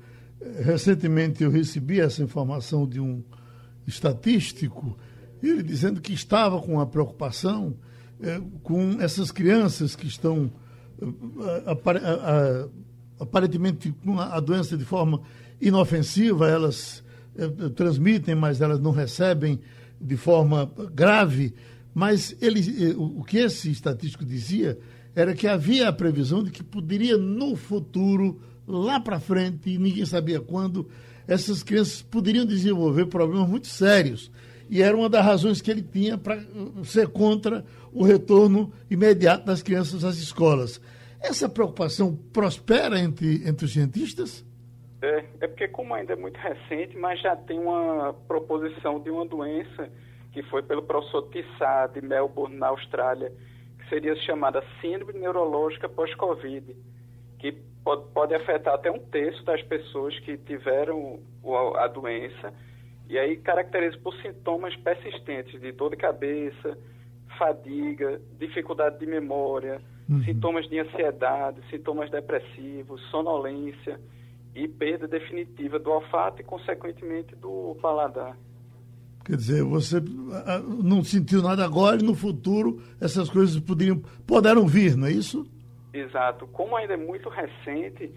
é, 0.47 0.61
recentemente 0.63 1.43
eu 1.43 1.51
recebi 1.51 1.99
essa 1.99 2.23
informação 2.23 2.87
de 2.87 2.99
um 2.99 3.23
estatístico, 3.87 4.97
ele 5.49 5.63
dizendo 5.63 6.01
que 6.01 6.13
estava 6.13 6.61
com 6.61 6.79
a 6.79 6.85
preocupação 6.85 7.75
é, 8.21 8.41
com 8.63 9.01
essas 9.01 9.31
crianças 9.31 9.95
que 9.95 10.07
estão 10.07 10.51
é, 11.01 12.67
aparentemente 13.19 13.93
com 14.03 14.19
a 14.19 14.39
doença 14.39 14.77
de 14.77 14.85
forma 14.85 15.21
inofensiva, 15.59 16.47
elas 16.47 17.03
é, 17.35 17.47
transmitem, 17.69 18.35
mas 18.35 18.61
elas 18.61 18.79
não 18.79 18.91
recebem 18.91 19.59
de 19.99 20.17
forma 20.17 20.71
grave, 20.93 21.53
mas 21.93 22.35
ele, 22.41 22.95
o 22.97 23.23
que 23.23 23.37
esse 23.37 23.69
estatístico 23.69 24.25
dizia 24.25 24.79
era 25.15 25.33
que 25.33 25.47
havia 25.47 25.89
a 25.89 25.93
previsão 25.93 26.43
de 26.43 26.49
que 26.51 26.63
poderia 26.63 27.17
no 27.17 27.55
futuro, 27.55 28.41
lá 28.65 28.99
para 28.99 29.19
frente, 29.19 29.77
ninguém 29.77 30.05
sabia 30.05 30.39
quando, 30.39 30.87
essas 31.27 31.61
crianças 31.63 32.01
poderiam 32.01 32.45
desenvolver 32.45 33.05
problemas 33.07 33.47
muito 33.47 33.67
sérios. 33.67 34.31
E 34.71 34.81
era 34.81 34.95
uma 34.95 35.09
das 35.09 35.25
razões 35.25 35.61
que 35.61 35.69
ele 35.69 35.81
tinha 35.81 36.17
para 36.17 36.37
uh, 36.37 36.85
ser 36.85 37.09
contra 37.09 37.65
o 37.91 38.05
retorno 38.05 38.71
imediato 38.89 39.45
das 39.45 39.61
crianças 39.61 40.05
às 40.05 40.15
escolas. 40.15 40.79
Essa 41.21 41.49
preocupação 41.49 42.15
prospera 42.31 42.97
entre, 42.97 43.45
entre 43.45 43.65
os 43.65 43.73
cientistas? 43.73 44.45
É, 45.01 45.25
é 45.41 45.47
porque, 45.47 45.67
como 45.67 45.93
ainda 45.93 46.13
é 46.13 46.15
muito 46.15 46.37
recente, 46.37 46.95
mas 46.95 47.21
já 47.21 47.35
tem 47.35 47.59
uma 47.59 48.13
proposição 48.29 48.97
de 49.01 49.09
uma 49.09 49.25
doença 49.25 49.89
que 50.31 50.41
foi 50.43 50.63
pelo 50.63 50.83
professor 50.83 51.27
Tissá, 51.29 51.87
de 51.87 52.01
Melbourne, 52.01 52.55
na 52.55 52.67
Austrália, 52.67 53.29
que 53.77 53.89
seria 53.89 54.15
chamada 54.21 54.63
Síndrome 54.79 55.19
Neurológica 55.19 55.89
Pós-Covid, 55.89 56.73
que 57.39 57.51
pode, 57.83 58.09
pode 58.13 58.33
afetar 58.33 58.75
até 58.75 58.89
um 58.89 58.99
terço 58.99 59.43
das 59.43 59.61
pessoas 59.63 60.17
que 60.19 60.37
tiveram 60.37 61.19
a 61.77 61.87
doença, 61.87 62.53
e 63.11 63.19
aí 63.19 63.35
caracteriza 63.35 63.97
por 63.97 64.15
sintomas 64.21 64.73
persistentes 64.77 65.59
de 65.59 65.73
dor 65.73 65.89
de 65.89 65.97
cabeça, 65.97 66.77
fadiga, 67.37 68.21
dificuldade 68.39 68.99
de 68.99 69.05
memória, 69.05 69.81
uhum. 70.09 70.23
sintomas 70.23 70.65
de 70.69 70.79
ansiedade, 70.79 71.59
sintomas 71.69 72.09
depressivos, 72.09 73.01
sonolência 73.11 73.99
e 74.55 74.65
perda 74.65 75.09
definitiva 75.09 75.77
do 75.77 75.91
olfato 75.91 76.39
e, 76.41 76.45
consequentemente, 76.45 77.35
do 77.35 77.77
paladar. 77.81 78.37
Quer 79.25 79.35
dizer, 79.35 79.61
você 79.61 79.97
não 80.81 81.03
sentiu 81.03 81.41
nada 81.41 81.65
agora 81.65 82.01
e 82.01 82.05
no 82.05 82.15
futuro 82.15 82.81
essas 83.01 83.29
coisas 83.29 83.59
poderiam, 83.59 84.01
poderão 84.25 84.65
vir, 84.65 84.95
não 84.95 85.07
é 85.07 85.11
isso? 85.11 85.45
Exato. 85.93 86.47
Como 86.47 86.77
ainda 86.77 86.93
é 86.93 86.97
muito 86.97 87.27
recente, 87.27 88.09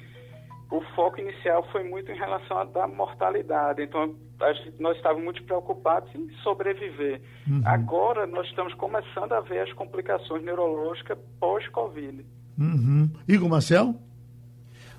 o 0.70 0.80
foco 0.94 1.18
inicial 1.18 1.66
foi 1.72 1.82
muito 1.82 2.12
em 2.12 2.16
relação 2.16 2.58
à 2.58 2.64
da 2.64 2.86
mortalidade. 2.86 3.82
Então, 3.82 4.14
gente, 4.54 4.80
nós 4.80 4.96
estávamos 4.96 5.24
muito 5.24 5.42
preocupados 5.44 6.12
em 6.14 6.28
sobreviver. 6.42 7.20
Uhum. 7.48 7.62
Agora, 7.64 8.26
nós 8.26 8.46
estamos 8.48 8.74
começando 8.74 9.32
a 9.32 9.40
ver 9.40 9.60
as 9.60 9.72
complicações 9.72 10.42
neurológicas 10.44 11.18
pós-Covid. 11.38 12.24
Uhum. 12.58 13.10
Igor 13.28 13.48
Marcel? 13.48 13.94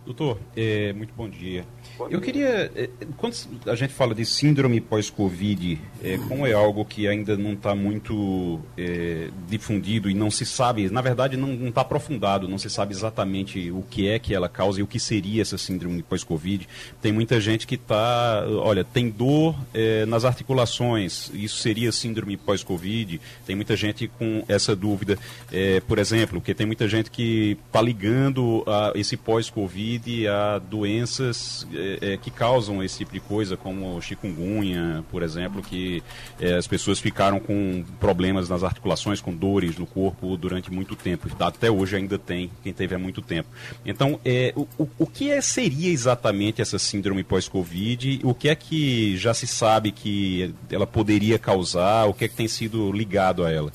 Doutor, 0.06 0.38
é, 0.56 0.94
muito 0.94 1.12
bom 1.18 1.28
dia. 1.28 1.66
Eu 2.12 2.22
queria, 2.22 2.72
é, 2.76 2.90
quando 3.18 3.36
a 3.66 3.74
gente 3.74 3.92
fala 3.92 4.14
de 4.14 4.24
síndrome 4.24 4.80
pós-Covid, 4.80 5.82
é, 6.04 6.18
como 6.28 6.46
é 6.46 6.54
algo 6.54 6.86
que 6.86 7.08
ainda 7.08 7.36
não 7.36 7.54
está 7.54 7.74
muito 7.74 8.60
é, 8.78 9.30
difundido 9.48 10.08
e 10.08 10.14
não 10.14 10.30
se 10.30 10.46
sabe, 10.46 10.92
na 10.92 11.02
verdade 11.02 11.36
não 11.36 11.68
está 11.68 11.82
aprofundado, 11.82 12.48
não 12.48 12.60
se 12.60 12.70
sabe 12.70 12.94
exatamente 12.94 13.72
o 13.72 13.82
que 13.82 14.08
é 14.08 14.20
que 14.20 14.36
ela 14.36 14.48
causa 14.48 14.80
e 14.80 14.84
o 14.84 14.88
que 14.88 15.00
seria 15.00 15.42
essa 15.42 15.58
síndrome 15.58 16.04
pós-Covid. 16.04 16.68
Tem 17.02 17.12
muita 17.12 17.42
gente 17.42 17.66
que 17.66 17.76
está, 17.76 18.46
olha, 18.48 18.84
tem 18.84 19.10
dor 19.10 19.56
é, 19.74 20.06
nas 20.06 20.24
articulações, 20.24 21.32
isso 21.34 21.58
seria 21.58 21.92
síndrome 21.92 22.38
pós-Covid. 22.38 23.20
Tem 23.44 23.56
muita 23.56 23.76
gente 23.76 24.08
com 24.08 24.44
essa 24.48 24.76
dúvida, 24.76 25.18
é, 25.52 25.80
por 25.80 25.98
exemplo, 25.98 26.40
que 26.40 26.54
tem 26.54 26.68
muita 26.68 26.88
gente 26.88 27.10
que 27.10 27.58
está 27.66 27.82
ligando 27.82 28.64
a 28.68 28.92
esse 28.94 29.18
pós-Covid 29.18 29.95
a 30.28 30.60
doenças 30.60 31.68
é, 32.02 32.18
que 32.18 32.32
causam 32.32 32.84
esse 32.84 33.00
tipo 33.00 33.12
de 33.14 33.20
coisa, 33.20 33.58
como 33.58 34.02
chikungunya, 34.02 35.04
por 35.10 35.24
exemplo, 35.24 35.62
que 35.62 36.04
é, 36.40 36.56
as 36.56 36.68
pessoas 36.68 37.00
ficaram 37.00 37.40
com 37.40 37.84
problemas 38.00 38.50
nas 38.50 38.64
articulações, 38.64 39.22
com 39.22 39.34
dores 39.34 39.78
no 39.78 39.86
corpo 39.86 40.36
durante 40.38 40.72
muito 40.72 40.96
tempo. 40.96 41.28
Até 41.40 41.70
hoje 41.70 41.96
ainda 41.96 42.18
tem, 42.18 42.50
quem 42.64 42.74
teve 42.74 42.96
há 42.96 43.00
muito 43.00 43.22
tempo. 43.22 43.50
Então, 43.86 44.20
é, 44.24 44.54
o, 44.56 44.68
o, 44.78 44.90
o 45.00 45.08
que 45.08 45.32
é, 45.32 45.42
seria 45.42 45.92
exatamente 45.92 46.62
essa 46.62 46.80
síndrome 46.80 47.24
pós-Covid? 47.24 48.22
O 48.24 48.34
que 48.34 48.50
é 48.50 48.56
que 48.56 49.18
já 49.18 49.34
se 49.34 49.48
sabe 49.48 49.92
que 49.92 50.54
ela 50.72 50.88
poderia 50.88 51.38
causar? 51.40 52.06
O 52.06 52.14
que 52.14 52.26
é 52.26 52.28
que 52.28 52.36
tem 52.36 52.48
sido 52.48 52.92
ligado 52.92 53.44
a 53.44 53.52
ela? 53.52 53.72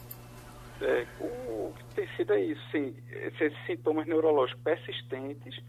É, 0.81 1.05
o 1.21 1.73
que 1.75 1.95
tem 1.95 2.09
sido 2.17 2.33
é 2.33 2.45
isso, 2.45 2.61
sim, 2.73 2.95
esses 3.11 3.53
sintomas 3.67 4.07
neurológicos 4.07 4.63
persistentes 4.63 5.61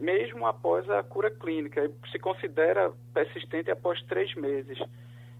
mesmo 0.00 0.46
após 0.46 0.88
a 0.88 1.02
cura 1.02 1.30
clínica. 1.30 1.90
Se 2.10 2.18
considera 2.18 2.92
persistente 3.12 3.70
após 3.70 4.02
três 4.04 4.34
meses, 4.34 4.78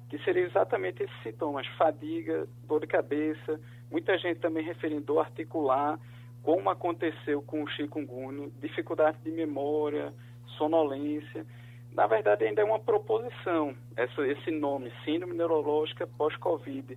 que 0.09 0.19
seria 0.19 0.45
exatamente 0.45 1.03
esses 1.03 1.23
sintomas: 1.23 1.67
fadiga, 1.79 2.47
dor 2.69 2.81
de 2.81 2.87
cabeça, 2.87 3.59
muita 3.91 4.17
gente 4.19 4.39
também 4.39 4.65
referindo 4.65 5.01
dor 5.01 5.21
articular, 5.21 5.99
como 6.43 6.69
aconteceu 6.69 7.43
com 7.43 7.63
o 7.63 7.69
chikungunya, 7.69 8.51
dificuldade 8.61 9.19
de 9.25 9.31
memória, 9.31 10.13
sonolência. 10.59 11.47
Na 11.93 12.07
verdade, 12.07 12.45
ainda 12.45 12.61
é 12.61 12.65
uma 12.65 12.79
proposição, 12.79 13.75
essa, 13.97 14.25
esse 14.27 14.51
nome, 14.51 14.93
Síndrome 15.05 15.35
Neurológica 15.35 16.07
Pós-Covid. 16.07 16.97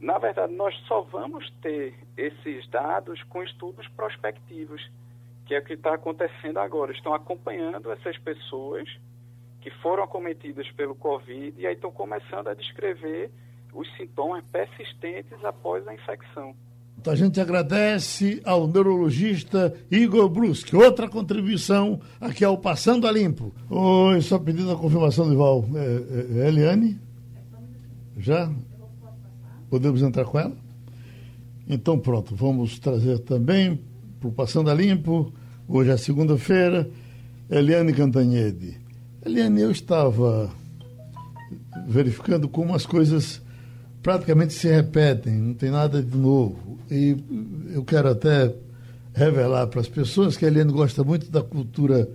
Na 0.00 0.18
verdade, 0.18 0.54
nós 0.54 0.74
só 0.86 1.02
vamos 1.02 1.50
ter 1.60 1.94
esses 2.16 2.66
dados 2.68 3.22
com 3.24 3.42
estudos 3.42 3.86
prospectivos 3.88 4.80
que 5.46 5.54
é 5.54 5.60
o 5.60 5.64
que 5.64 5.74
está 5.74 5.94
acontecendo 5.94 6.58
agora. 6.58 6.92
Estão 6.92 7.14
acompanhando 7.14 7.90
essas 7.92 8.18
pessoas 8.18 8.88
que 9.60 9.70
foram 9.82 10.02
acometidas 10.02 10.70
pelo 10.72 10.94
Covid 10.94 11.54
e 11.56 11.66
aí 11.66 11.74
estão 11.74 11.90
começando 11.90 12.48
a 12.48 12.54
descrever 12.54 13.30
os 13.72 13.88
sintomas 13.96 14.44
persistentes 14.50 15.42
após 15.44 15.86
a 15.86 15.94
infecção. 15.94 16.54
Então 16.98 17.12
a 17.12 17.16
gente 17.16 17.40
agradece 17.40 18.40
ao 18.44 18.66
neurologista 18.66 19.72
Igor 19.90 20.28
Brusque. 20.28 20.74
Outra 20.74 21.08
contribuição 21.08 22.00
aqui 22.20 22.44
ao 22.44 22.58
Passando 22.58 23.06
a 23.06 23.12
Limpo. 23.12 23.54
Oi, 23.70 24.20
só 24.22 24.38
pedindo 24.38 24.72
a 24.72 24.76
confirmação 24.76 25.28
de 25.28 25.36
Val. 25.36 25.64
É, 25.74 26.40
é, 26.40 26.44
é 26.44 26.48
Eliane? 26.48 26.98
Já? 28.16 28.50
Podemos 29.68 30.02
entrar 30.02 30.24
com 30.24 30.38
ela? 30.38 30.56
Então 31.68 31.98
pronto, 31.98 32.34
vamos 32.34 32.78
trazer 32.78 33.18
também 33.20 33.78
Passando 34.32 34.70
a 34.70 34.74
Limpo, 34.74 35.32
hoje 35.68 35.90
é 35.90 35.96
segunda-feira, 35.96 36.88
Eliane 37.50 37.92
Cantanhede. 37.92 38.78
Eliane, 39.24 39.60
eu 39.60 39.70
estava 39.70 40.50
verificando 41.86 42.48
como 42.48 42.74
as 42.74 42.86
coisas 42.86 43.42
praticamente 44.02 44.54
se 44.54 44.68
repetem, 44.68 45.34
não 45.34 45.54
tem 45.54 45.70
nada 45.70 46.02
de 46.02 46.16
novo. 46.16 46.78
E 46.90 47.16
eu 47.72 47.84
quero 47.84 48.08
até 48.08 48.54
revelar 49.14 49.66
para 49.66 49.80
as 49.80 49.88
pessoas 49.88 50.36
que 50.36 50.44
a 50.44 50.48
Eliane 50.48 50.72
gosta 50.72 51.04
muito 51.04 51.30
da 51.30 51.42
cultura 51.42 52.08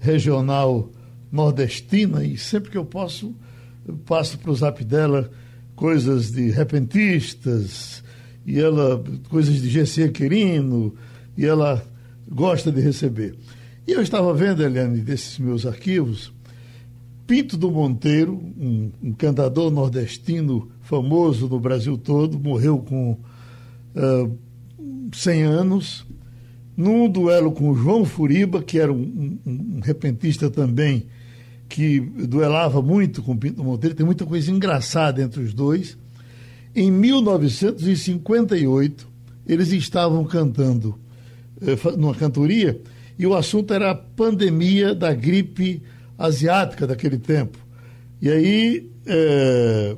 regional 0.00 0.90
nordestina 1.30 2.24
e 2.24 2.36
sempre 2.36 2.70
que 2.70 2.78
eu 2.78 2.84
posso, 2.84 3.34
eu 3.86 3.96
passo 3.98 4.38
para 4.38 4.50
o 4.50 4.56
zap 4.56 4.84
dela 4.84 5.30
coisas 5.74 6.30
de 6.30 6.50
repentistas, 6.50 8.02
e 8.46 8.60
ela, 8.60 9.02
coisas 9.28 9.60
de 9.60 9.68
GC 9.68 10.10
Querino, 10.10 10.94
e 11.36 11.44
ela 11.44 11.84
gosta 12.28 12.72
de 12.72 12.80
receber. 12.80 13.34
E 13.86 13.92
eu 13.92 14.02
estava 14.02 14.34
vendo, 14.34 14.62
Eliane, 14.62 15.00
desses 15.00 15.38
meus 15.38 15.64
arquivos, 15.64 16.32
Pinto 17.26 17.56
do 17.56 17.70
Monteiro, 17.70 18.34
um, 18.34 18.90
um 19.02 19.12
cantador 19.12 19.70
nordestino 19.70 20.70
famoso 20.82 21.48
no 21.48 21.58
Brasil 21.58 21.96
todo, 21.98 22.38
morreu 22.38 22.78
com 22.78 23.12
uh, 23.12 23.18
100 25.12 25.42
anos, 25.42 26.06
num 26.76 27.08
duelo 27.08 27.50
com 27.50 27.74
João 27.74 28.04
Furiba, 28.04 28.62
que 28.62 28.78
era 28.78 28.92
um, 28.92 29.38
um, 29.44 29.76
um 29.76 29.80
repentista 29.80 30.48
também, 30.48 31.06
que 31.68 31.98
duelava 31.98 32.80
muito 32.80 33.20
com 33.22 33.36
Pinto 33.36 33.64
Monteiro, 33.64 33.96
tem 33.96 34.06
muita 34.06 34.24
coisa 34.24 34.52
engraçada 34.52 35.20
entre 35.20 35.42
os 35.42 35.52
dois. 35.52 35.98
Em 36.74 36.90
1958, 36.92 39.08
eles 39.48 39.72
estavam 39.72 40.24
cantando 40.24 40.96
numa 41.96 42.14
cantoria, 42.14 42.80
e 43.18 43.26
o 43.26 43.34
assunto 43.34 43.72
era 43.72 43.90
a 43.90 43.94
pandemia 43.94 44.94
da 44.94 45.14
gripe 45.14 45.82
asiática 46.18 46.86
daquele 46.86 47.18
tempo. 47.18 47.58
E 48.20 48.30
aí, 48.30 48.90
é, 49.06 49.96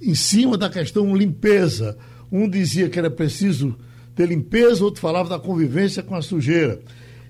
em 0.00 0.14
cima 0.14 0.56
da 0.56 0.68
questão 0.68 1.14
limpeza, 1.14 1.96
um 2.30 2.48
dizia 2.48 2.88
que 2.88 2.98
era 2.98 3.10
preciso 3.10 3.76
ter 4.14 4.28
limpeza, 4.28 4.84
outro 4.84 5.00
falava 5.00 5.28
da 5.28 5.38
convivência 5.38 6.02
com 6.02 6.14
a 6.14 6.22
sujeira. 6.22 6.80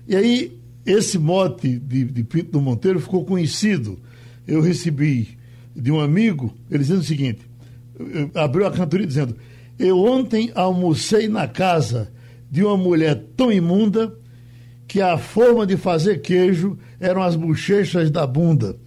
E 0.07 0.15
aí, 0.15 0.59
esse 0.85 1.17
mote 1.17 1.79
de, 1.79 2.05
de 2.05 2.23
Pinto 2.23 2.51
do 2.51 2.61
Monteiro 2.61 2.99
ficou 2.99 3.23
conhecido. 3.23 3.99
Eu 4.47 4.61
recebi 4.61 5.37
de 5.75 5.91
um 5.91 5.99
amigo, 5.99 6.53
ele 6.69 6.79
dizendo 6.79 6.99
o 6.99 7.05
seguinte: 7.05 7.41
abriu 8.35 8.67
a 8.67 8.71
cantoria 8.71 9.07
dizendo, 9.07 9.35
eu 9.79 9.97
ontem 9.99 10.51
almocei 10.53 11.27
na 11.27 11.47
casa 11.47 12.11
de 12.53 12.63
uma 12.63 12.77
mulher 12.77 13.19
tão 13.35 13.51
imunda 13.51 14.15
que 14.87 15.01
a 15.01 15.17
forma 15.17 15.65
de 15.65 15.75
fazer 15.75 16.21
queijo 16.21 16.77
eram 16.99 17.23
as 17.23 17.35
bochechas 17.35 18.11
da 18.11 18.27
bunda. 18.27 18.77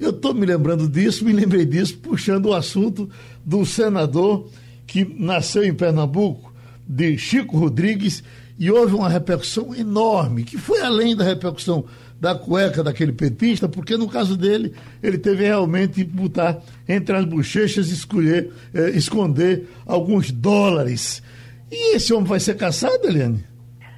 Eu 0.00 0.08
estou 0.08 0.32
me 0.32 0.46
lembrando 0.46 0.88
disso, 0.88 1.22
me 1.22 1.32
lembrei 1.34 1.66
disso, 1.66 1.98
puxando 1.98 2.46
o 2.46 2.54
assunto 2.54 3.10
do 3.44 3.66
senador 3.66 4.48
que 4.86 5.04
nasceu 5.04 5.62
em 5.62 5.74
Pernambuco, 5.74 6.54
de 6.88 7.18
Chico 7.18 7.58
Rodrigues, 7.58 8.24
e 8.58 8.70
houve 8.70 8.94
uma 8.94 9.10
repercussão 9.10 9.74
enorme, 9.74 10.42
que 10.42 10.56
foi 10.56 10.80
além 10.80 11.14
da 11.14 11.22
repercussão 11.22 11.84
da 12.18 12.34
cueca 12.34 12.82
daquele 12.82 13.12
petista, 13.12 13.68
porque 13.68 13.94
no 13.98 14.08
caso 14.08 14.38
dele, 14.38 14.72
ele 15.02 15.18
teve 15.18 15.44
realmente 15.44 15.96
que 15.96 16.04
botar 16.04 16.62
entre 16.88 17.14
as 17.14 17.26
bochechas 17.26 17.90
e 17.90 17.92
escolher, 17.92 18.50
eh, 18.72 18.92
esconder 18.94 19.68
alguns 19.84 20.30
dólares. 20.30 21.22
E 21.72 21.96
esse 21.96 22.12
homem 22.12 22.26
vai 22.26 22.38
ser 22.38 22.54
caçado, 22.58 23.06
Eliane? 23.08 23.42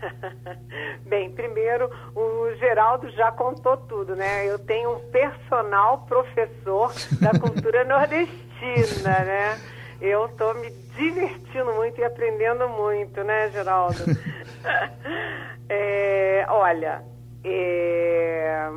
Bem, 1.07 1.33
primeiro, 1.33 1.91
o 2.15 2.55
Geraldo 2.57 3.11
já 3.11 3.33
contou 3.33 3.77
tudo, 3.77 4.15
né? 4.15 4.49
Eu 4.49 4.61
tenho 4.61 4.95
um 4.95 5.01
personal 5.11 6.07
professor 6.07 6.95
da 7.21 7.33
cultura 7.37 7.83
nordestina, 7.83 9.25
né? 9.25 9.61
Eu 10.01 10.27
estou 10.27 10.55
me 10.55 10.71
divertindo 10.97 11.75
muito 11.75 12.01
e 12.01 12.05
aprendendo 12.05 12.69
muito, 12.69 13.25
né, 13.25 13.51
Geraldo? 13.51 13.99
é, 15.69 16.47
olha, 16.49 17.03
é, 17.43 18.69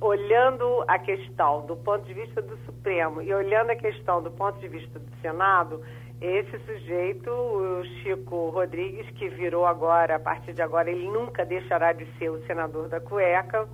olhando 0.00 0.84
a 0.86 0.96
questão 0.98 1.66
do 1.66 1.74
ponto 1.76 2.04
de 2.06 2.14
vista 2.14 2.40
do 2.40 2.56
Supremo 2.58 3.20
e 3.20 3.34
olhando 3.34 3.70
a 3.70 3.76
questão 3.76 4.22
do 4.22 4.30
ponto 4.30 4.60
de 4.60 4.68
vista 4.68 4.98
do 4.98 5.10
Senado, 5.20 5.82
esse 6.20 6.58
sujeito, 6.60 7.30
o 7.30 7.84
Chico 8.02 8.50
Rodrigues, 8.50 9.08
que 9.12 9.28
virou 9.28 9.64
agora, 9.64 10.16
a 10.16 10.18
partir 10.18 10.52
de 10.52 10.60
agora, 10.60 10.90
ele 10.90 11.08
nunca 11.08 11.44
deixará 11.44 11.92
de 11.92 12.04
ser 12.18 12.28
o 12.28 12.44
senador 12.44 12.88
da 12.88 13.00
cueca, 13.00 13.68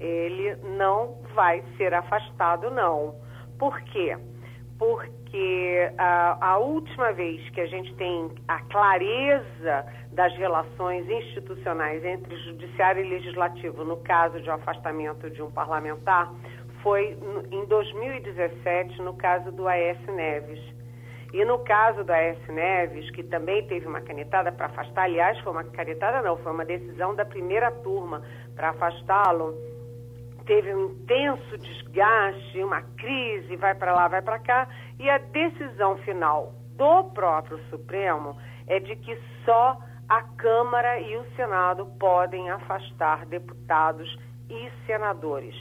ele 0.00 0.56
não 0.76 1.18
vai 1.34 1.62
ser 1.76 1.94
afastado, 1.94 2.68
não. 2.68 3.14
Por 3.58 3.80
quê? 3.82 4.16
Porque 4.76 5.92
a, 5.96 6.54
a 6.54 6.58
última 6.58 7.12
vez 7.12 7.48
que 7.50 7.60
a 7.60 7.66
gente 7.66 7.94
tem 7.94 8.28
a 8.48 8.60
clareza 8.62 9.86
das 10.10 10.36
relações 10.36 11.08
institucionais 11.08 12.04
entre 12.04 12.36
judiciário 12.38 13.04
e 13.04 13.08
legislativo, 13.08 13.84
no 13.84 13.98
caso 13.98 14.40
de 14.40 14.50
um 14.50 14.54
afastamento 14.54 15.30
de 15.30 15.40
um 15.40 15.50
parlamentar, 15.50 16.32
foi 16.82 17.16
em 17.52 17.64
2017, 17.66 19.00
no 19.00 19.14
caso 19.14 19.52
do 19.52 19.68
Aécio 19.68 20.12
Neves 20.12 20.74
e 21.34 21.44
no 21.44 21.58
caso 21.58 22.04
da 22.04 22.16
S. 22.16 22.52
Neves, 22.52 23.10
que 23.10 23.24
também 23.24 23.66
teve 23.66 23.88
uma 23.88 24.00
canetada 24.00 24.52
para 24.52 24.66
afastar, 24.66 25.02
aliás, 25.02 25.36
foi 25.40 25.50
uma 25.50 25.64
canetada 25.64 26.22
não, 26.22 26.36
foi 26.36 26.52
uma 26.52 26.64
decisão 26.64 27.12
da 27.12 27.24
primeira 27.24 27.72
turma 27.72 28.22
para 28.54 28.70
afastá-lo, 28.70 29.52
teve 30.46 30.72
um 30.72 30.92
intenso 30.92 31.58
desgaste, 31.58 32.62
uma 32.62 32.82
crise, 32.96 33.56
vai 33.56 33.74
para 33.74 33.92
lá, 33.92 34.06
vai 34.06 34.22
para 34.22 34.38
cá, 34.38 34.68
e 34.96 35.10
a 35.10 35.18
decisão 35.18 35.96
final 35.98 36.52
do 36.76 37.02
próprio 37.10 37.58
Supremo 37.68 38.36
é 38.68 38.78
de 38.78 38.94
que 38.94 39.18
só 39.44 39.76
a 40.08 40.22
Câmara 40.36 41.00
e 41.00 41.16
o 41.16 41.24
Senado 41.34 41.86
podem 41.98 42.48
afastar 42.48 43.26
deputados 43.26 44.08
e 44.48 44.70
senadores. 44.86 45.56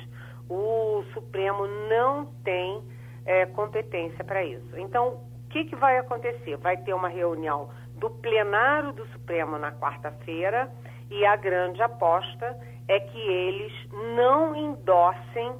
O 0.47 1.03
Supremo 1.15 1.65
não 1.89 2.27
tem 2.43 2.79
é, 3.25 3.47
competência 3.47 4.23
para 4.23 4.43
isso. 4.43 4.77
Então, 4.77 5.32
que, 5.53 5.65
que 5.65 5.75
vai 5.75 5.99
acontecer? 5.99 6.57
Vai 6.57 6.75
ter 6.77 6.93
uma 6.95 7.07
reunião 7.07 7.69
do 7.99 8.09
plenário 8.09 8.91
do 8.91 9.05
Supremo 9.09 9.59
na 9.59 9.71
quarta-feira 9.71 10.67
e 11.11 11.23
a 11.25 11.35
grande 11.35 11.81
aposta 11.81 12.57
é 12.87 12.99
que 12.99 13.19
eles 13.19 13.71
não 14.15 14.55
endossem 14.55 15.53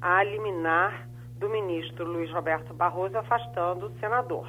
a 0.00 0.22
liminar 0.24 1.06
do 1.36 1.48
ministro 1.50 2.06
Luiz 2.06 2.32
Roberto 2.32 2.72
Barroso 2.72 3.18
afastando 3.18 3.86
o 3.86 3.98
senador. 3.98 4.48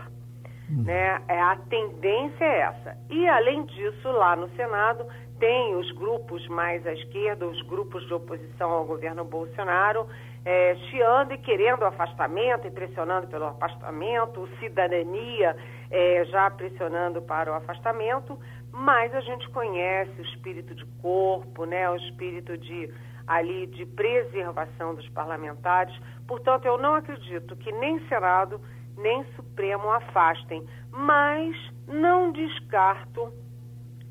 Hum. 0.72 0.84
Né? 0.84 1.22
É, 1.28 1.42
a 1.42 1.58
tendência 1.70 2.46
é 2.46 2.60
essa. 2.62 2.98
E, 3.10 3.28
além 3.28 3.66
disso, 3.66 4.10
lá 4.10 4.36
no 4.36 4.50
Senado, 4.56 5.06
tem 5.40 5.76
os 5.76 5.92
grupos 5.92 6.48
mais 6.48 6.88
à 6.88 6.94
esquerda, 6.94 7.46
os 7.46 7.62
grupos 7.64 8.08
de 8.08 8.14
oposição 8.14 8.72
ao 8.72 8.86
governo 8.86 9.26
Bolsonaro, 9.26 10.08
é, 10.46 10.76
chiando 10.90 11.34
e 11.34 11.38
querendo 11.40 11.84
afastamento 11.84 12.68
e 12.68 12.72
pressionando 12.72 13.28
pelo 13.28 13.46
afastamento, 13.46 14.42
o 14.42 14.48
cidadania 14.60 15.58
é, 15.90 16.24
já 16.26 16.50
pressionando 16.52 17.20
para 17.24 17.52
o 17.52 17.56
afastamento, 17.56 18.40
mas 18.72 19.14
a 19.16 19.22
gente 19.22 19.50
conhece 19.50 20.12
o 20.22 20.24
espírito 20.24 20.76
de 20.76 20.86
corpo, 21.02 21.66
né, 21.66 21.90
o 21.90 21.96
espírito 21.96 22.56
de 22.58 22.94
ali 23.26 23.66
de 23.66 23.88
preservação 23.88 24.94
dos 24.94 25.10
parlamentares. 25.10 25.96
Portanto, 26.28 26.66
eu 26.66 26.78
não 26.78 26.94
acredito 26.94 27.56
que 27.56 27.72
nem 27.72 28.00
Senado 28.08 28.62
nem 28.98 29.26
Supremo 29.36 29.90
afastem, 29.90 30.64
mas 30.92 31.56
não 31.88 32.32
descarto 32.32 33.34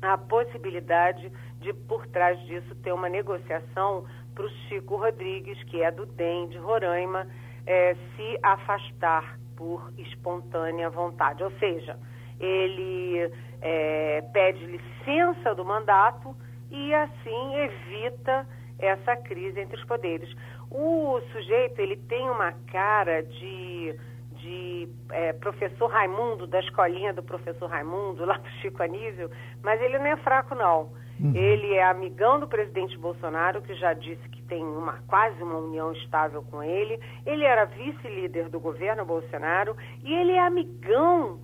a 0.01 0.17
possibilidade 0.17 1.31
de 1.59 1.73
por 1.73 2.05
trás 2.07 2.39
disso 2.41 2.75
ter 2.75 2.93
uma 2.93 3.09
negociação 3.09 4.05
para 4.35 4.45
o 4.45 4.49
Chico 4.67 4.97
Rodrigues, 4.97 5.61
que 5.63 5.81
é 5.81 5.89
do 5.89 6.05
DEM 6.05 6.49
de 6.49 6.57
Roraima, 6.57 7.25
é, 7.65 7.95
se 7.95 8.37
afastar 8.43 9.39
por 9.55 9.91
espontânea 9.97 10.89
vontade. 10.89 11.43
Ou 11.43 11.51
seja, 11.51 11.97
ele 12.39 13.31
é, 13.61 14.21
pede 14.33 14.65
licença 14.65 15.55
do 15.55 15.63
mandato 15.63 16.35
e 16.69 16.93
assim 16.93 17.55
evita 17.55 18.45
essa 18.77 19.15
crise 19.15 19.59
entre 19.59 19.77
os 19.77 19.85
poderes. 19.85 20.29
O 20.69 21.19
sujeito 21.31 21.79
ele 21.79 21.95
tem 21.95 22.29
uma 22.29 22.51
cara 22.71 23.23
de, 23.23 23.95
de 24.33 24.89
é, 25.11 25.31
professor 25.33 25.87
Raimundo, 25.87 26.45
da 26.45 26.59
escolinha 26.59 27.13
do 27.13 27.23
professor 27.23 27.69
Raimundo, 27.69 28.25
lá 28.25 28.37
do 28.37 28.49
Chico 28.61 28.83
Anísio, 28.83 29.31
mas 29.63 29.81
ele 29.81 29.97
não 29.97 30.07
é 30.07 30.17
fraco 30.17 30.53
não. 30.53 30.91
Uhum. 31.19 31.33
Ele 31.33 31.73
é 31.73 31.83
amigão 31.83 32.39
do 32.39 32.47
presidente 32.47 32.97
Bolsonaro, 32.97 33.61
que 33.61 33.73
já 33.75 33.93
disse 33.93 34.27
que 34.29 34.41
tem 34.43 34.63
uma, 34.63 34.99
quase 35.07 35.41
uma 35.41 35.57
união 35.57 35.93
estável 35.93 36.43
com 36.43 36.61
ele. 36.61 36.99
Ele 37.25 37.43
era 37.43 37.65
vice-líder 37.65 38.49
do 38.49 38.59
governo 38.59 39.05
Bolsonaro 39.05 39.75
e 40.03 40.13
ele 40.13 40.33
é 40.33 40.45
amigão. 40.45 41.39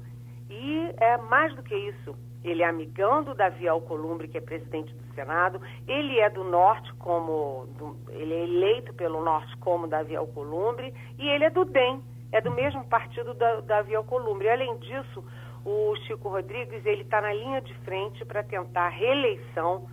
E 0.49 0.93
é 0.97 1.17
mais 1.17 1.55
do 1.55 1.63
que 1.63 1.75
isso. 1.75 2.15
Ele 2.43 2.63
é 2.63 2.65
amigão 2.67 3.23
do 3.23 3.35
Davi 3.35 3.67
Alcolumbre, 3.67 4.27
que 4.27 4.37
é 4.37 4.41
presidente 4.41 4.93
do 4.93 5.13
Senado. 5.13 5.61
Ele 5.87 6.19
é 6.19 6.29
do 6.29 6.43
Norte, 6.43 6.91
como 6.95 7.67
do, 7.77 7.95
ele 8.09 8.33
é 8.33 8.43
eleito 8.43 8.93
pelo 8.93 9.23
Norte 9.23 9.55
como 9.57 9.87
Davi 9.87 10.15
Alcolumbre. 10.15 10.93
E 11.17 11.27
ele 11.29 11.45
é 11.45 11.49
do 11.49 11.63
DEM, 11.63 12.01
é 12.31 12.41
do 12.41 12.51
mesmo 12.51 12.83
partido 12.85 13.33
da 13.35 13.61
Davi 13.61 13.95
Alcolumbre. 13.95 14.49
Além 14.49 14.77
disso, 14.79 15.23
o 15.65 15.95
Chico 16.07 16.29
Rodrigues 16.29 16.85
ele 16.85 17.03
está 17.03 17.21
na 17.21 17.33
linha 17.33 17.61
de 17.61 17.73
frente 17.79 18.25
para 18.25 18.43
tentar 18.43 18.85
a 18.85 18.89
reeleição 18.89 19.87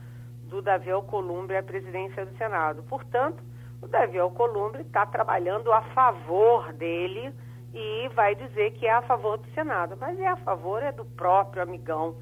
do 0.45 0.63
Davi 0.63 0.91
Alcolumbre 0.91 1.57
à 1.57 1.63
presidência 1.63 2.25
do 2.25 2.37
Senado. 2.37 2.83
Portanto, 2.85 3.43
o 3.83 3.87
Davi 3.87 4.19
Alcolumbre 4.19 4.83
está 4.83 5.05
trabalhando 5.07 5.73
a 5.73 5.83
favor 5.83 6.73
dele 6.73 7.33
e 7.75 8.09
vai 8.15 8.35
dizer 8.35 8.73
que 8.73 8.87
é 8.87 8.93
a 8.93 9.03
favor 9.03 9.37
do 9.37 9.49
Senado, 9.53 9.97
mas 10.01 10.19
é 10.19 10.27
a 10.27 10.37
favor 10.37 10.83
é 10.83 10.91
do 10.91 11.05
próprio 11.05 11.63
amigão 11.63 12.17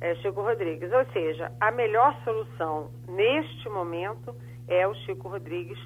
é, 0.00 0.14
Chico 0.16 0.40
Rodrigues. 0.40 0.92
Ou 0.92 1.04
seja, 1.12 1.50
a 1.60 1.70
melhor 1.70 2.16
solução 2.22 2.90
neste 3.08 3.68
momento 3.68 4.34
é 4.68 4.86
o 4.86 4.94
Chico 4.94 5.28
Rodrigues 5.28 5.78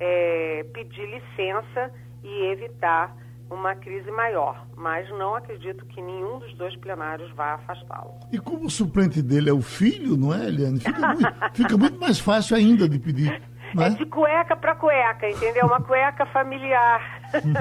é, 0.00 0.66
pedir 0.74 1.06
licença 1.06 1.92
e 2.22 2.46
evitar 2.46 3.16
uma 3.50 3.74
crise 3.76 4.10
maior, 4.10 4.66
mas 4.76 5.08
não 5.10 5.34
acredito 5.34 5.84
que 5.86 6.00
nenhum 6.02 6.38
dos 6.38 6.52
dois 6.56 6.76
plenários 6.76 7.30
vá 7.34 7.54
afastá-lo. 7.54 8.14
E 8.32 8.38
como 8.38 8.66
o 8.66 8.70
suplente 8.70 9.22
dele 9.22 9.50
é 9.50 9.52
o 9.52 9.62
filho, 9.62 10.16
não 10.16 10.34
é, 10.34 10.46
Eliane? 10.46 10.80
Fica 10.80 11.08
muito, 11.08 11.34
fica 11.54 11.76
muito 11.76 12.00
mais 12.00 12.18
fácil 12.18 12.56
ainda 12.56 12.88
de 12.88 12.98
pedir. 12.98 13.30
É? 13.30 13.86
é 13.86 13.90
de 13.90 14.06
cueca 14.06 14.56
para 14.56 14.74
cueca, 14.74 15.28
entendeu? 15.28 15.66
Uma 15.66 15.80
cueca 15.80 16.26
familiar. 16.26 17.20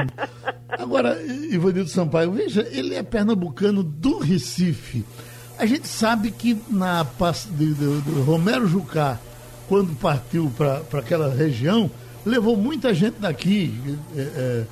Agora, 0.70 1.22
Ivanildo 1.24 1.89
Sampaio, 1.89 2.32
veja, 2.32 2.68
ele 2.72 2.95
é 2.95 3.03
pernambucano 3.03 3.84
do 3.84 4.20
Recife. 4.20 5.05
A 5.57 5.66
gente 5.66 5.88
sabe 5.88 6.32
que 6.32 6.62
na 6.70 7.03
de, 7.03 7.74
de, 7.74 8.01
de 8.01 8.22
Romero 8.22 8.68
Jucá, 8.68 9.18
quando 9.68 9.95
partiu 9.95 10.51
para 10.57 10.99
aquela 10.99 11.34
região, 11.34 11.89
levou 12.26 12.57
muita 12.57 12.93
gente 12.93 13.20
daqui. 13.20 13.74
É, 14.16 14.22
é, 14.22 14.66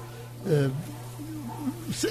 é 0.45 0.69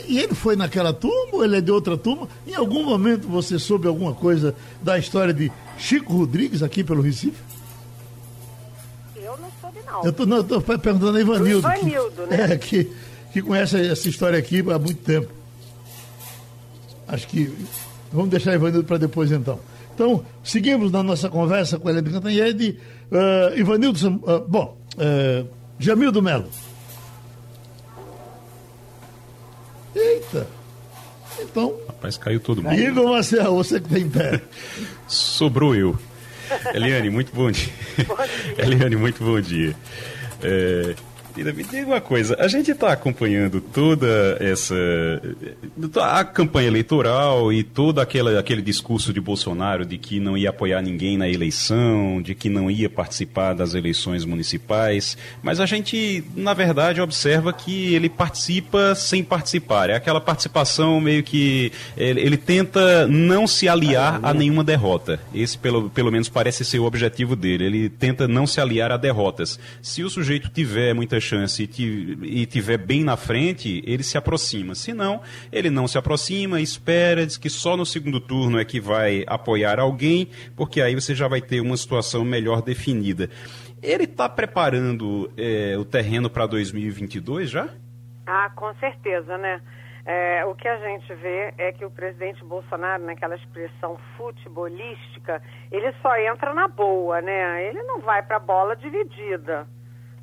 e 0.09 0.19
ele 0.19 0.35
foi 0.35 0.57
naquela 0.57 0.93
turma 0.93 1.33
ou 1.33 1.45
ele 1.45 1.57
é 1.57 1.61
de 1.61 1.71
outra 1.71 1.97
turma? 1.97 2.29
Em 2.47 2.55
algum 2.55 2.85
momento 2.85 3.29
você 3.29 3.59
soube 3.59 3.87
alguma 3.87 4.15
coisa 4.15 4.55
da 4.83 4.99
história 4.99 5.33
de 5.33 5.51
Chico 5.79 6.17
Rodrigues 6.17 6.63
aqui 6.63 6.85
pelo 6.85 7.03
Recife? 7.03 7.39
Eu 9.17 9.39
não 9.39 9.51
soube, 9.61 9.79
não. 9.87 10.05
Eu 10.05 10.41
estou 10.41 10.61
perguntando 10.61 11.17
a 11.17 11.21
Ivanildo. 11.21 11.67
Ivanildo, 11.67 12.23
que, 12.23 12.37
né? 12.37 12.53
É, 12.53 12.57
que, 12.57 12.93
que 13.33 13.43
conhece 13.43 13.81
essa 13.89 14.09
história 14.09 14.39
aqui 14.39 14.61
há 14.61 14.79
muito 14.79 15.03
tempo. 15.03 15.29
Acho 17.09 17.27
que. 17.29 17.53
Vamos 18.13 18.31
deixar 18.31 18.55
Ivanildo 18.55 18.85
para 18.85 18.99
depois 18.99 19.33
então. 19.33 19.59
Então, 19.95 20.25
seguimos 20.43 20.91
na 20.91 21.03
nossa 21.03 21.29
conversa 21.29 21.79
com 21.79 21.89
a 21.89 21.91
Helena 21.91 22.11
Cantanhede. 22.11 22.79
Uh, 23.11 23.59
Ivanildo, 23.59 24.09
uh, 24.09 24.45
bom, 24.49 24.77
uh, 24.97 25.47
Jamildo 25.79 26.23
Melo. 26.23 26.49
Então. 31.53 31.79
Rapaz, 31.87 32.17
caiu 32.17 32.41
todo 32.41 32.63
mundo. 32.63 32.75
Igor 32.75 33.11
Marcel, 33.11 33.55
você 33.55 33.79
que 33.79 33.89
tem 33.89 34.09
pé. 34.09 34.41
Sobrou 35.07 35.77
eu. 35.77 35.97
Eliane, 36.75 37.09
muito 37.11 37.33
bom 37.33 37.51
dia. 37.51 37.73
Bom 38.09 38.17
dia. 38.17 38.55
Eliane, 38.67 38.97
muito 38.97 39.23
bom 39.23 39.41
dia. 39.41 39.77
É, 40.43 40.95
me 41.37 41.65
diga 41.65 41.87
uma 41.87 42.01
coisa, 42.01 42.37
a 42.39 42.49
gente 42.49 42.71
está 42.71 42.93
acompanhando 42.93 43.61
toda 43.61 44.37
essa 44.41 44.75
a 46.01 46.25
campanha 46.25 46.69
eleitoral 46.69 47.53
e 47.53 47.63
todo 47.63 48.01
aquela, 48.01 48.39
aquele 48.39 48.63
discurso 48.63 49.13
de 49.13 49.21
Bolsonaro 49.21 49.85
de 49.85 49.99
que 49.99 50.21
não 50.21 50.37
ia 50.37 50.51
apoiar 50.51 50.83
ninguém 50.83 51.17
na 51.17 51.29
eleição, 51.29 52.21
de 52.21 52.35
que 52.35 52.49
não 52.49 52.71
ia 52.71 52.91
participar 52.91 53.55
das 53.55 53.75
eleições 53.75 54.25
municipais, 54.25 55.17
mas 55.43 55.61
a 55.61 55.67
gente, 55.67 56.25
na 56.37 56.55
verdade, 56.55 57.01
observa 57.01 57.53
que 57.53 57.95
ele 57.95 58.09
participa 58.09 58.95
sem 58.95 59.25
participar. 59.25 59.91
É 59.91 59.95
aquela 59.95 60.21
participação 60.21 61.01
meio 61.01 61.23
que 61.23 61.73
ele, 61.97 62.21
ele 62.21 62.37
tenta 62.37 63.07
não 63.07 63.47
se 63.47 63.69
aliar 63.69 64.21
a 64.23 64.35
nenhuma 64.35 64.65
derrota. 64.65 65.21
Esse, 65.35 65.57
pelo, 65.57 65.91
pelo 65.91 66.11
menos, 66.11 66.29
parece 66.29 66.65
ser 66.65 66.79
o 66.79 66.85
objetivo 66.85 67.35
dele. 67.35 67.65
Ele 67.65 67.89
tenta 67.89 68.29
não 68.29 68.47
se 68.47 68.61
aliar 68.61 68.93
a 68.93 68.97
derrotas. 68.97 69.59
Se 69.81 70.03
o 70.03 70.11
sujeito 70.11 70.49
tiver 70.49 70.95
muita 70.95 71.21
chance 71.23 71.63
e 71.63 72.47
tiver 72.47 72.77
bem 72.77 73.03
na 73.05 73.17
frente, 73.17 73.83
ele 73.87 74.03
se 74.03 74.19
aproxima. 74.19 74.75
Se 74.75 74.93
não, 74.93 75.23
ele 75.51 75.71
não 75.71 75.89
se 75.89 75.97
aproxima, 75.97 76.61
espera, 76.61 77.25
diz 77.25 77.39
que 77.39 77.49
só 77.49 77.77
no 77.77 77.87
segundo 77.87 78.21
turno 78.21 78.59
é 78.59 78.65
que 78.65 78.81
vai 78.81 79.25
apoiar 79.27 79.79
alguém, 79.79 80.29
porque 80.57 80.83
aí 80.83 80.95
você 80.95 81.15
já 81.15 81.29
vai 81.29 81.41
ter 81.41 81.61
uma 81.61 81.77
situação 81.77 82.25
melhor 82.25 82.61
definida. 82.61 83.31
Ele 83.83 84.05
está 84.05 84.29
preparando 84.29 85.33
é, 85.37 85.77
o 85.79 85.85
terreno 85.85 86.29
para 86.29 86.47
2022 86.47 87.51
já? 87.51 87.69
Ah, 88.27 88.51
com 88.55 88.73
certeza, 88.75 89.39
né? 89.39 89.61
É, 90.05 90.45
o 90.45 90.55
que 90.55 90.67
a 90.67 90.79
gente 90.79 91.15
vê 91.15 91.55
é 91.57 91.73
que 91.73 91.85
o 91.85 91.91
presidente 91.91 92.45
Bolsonaro, 92.45 93.05
naquela 93.05 93.37
expressão 93.37 93.99
futebolística, 94.17 95.41
ele 95.71 95.93
só 96.03 96.17
entra 96.17 96.53
na 96.53 96.67
boa, 96.67 97.21
né? 97.21 97.69
Ele 97.69 97.83
não 97.85 98.01
vai 98.01 98.23
para 98.23 98.37
a 98.37 98.41
bola 98.41 98.75
dividida 98.75 99.67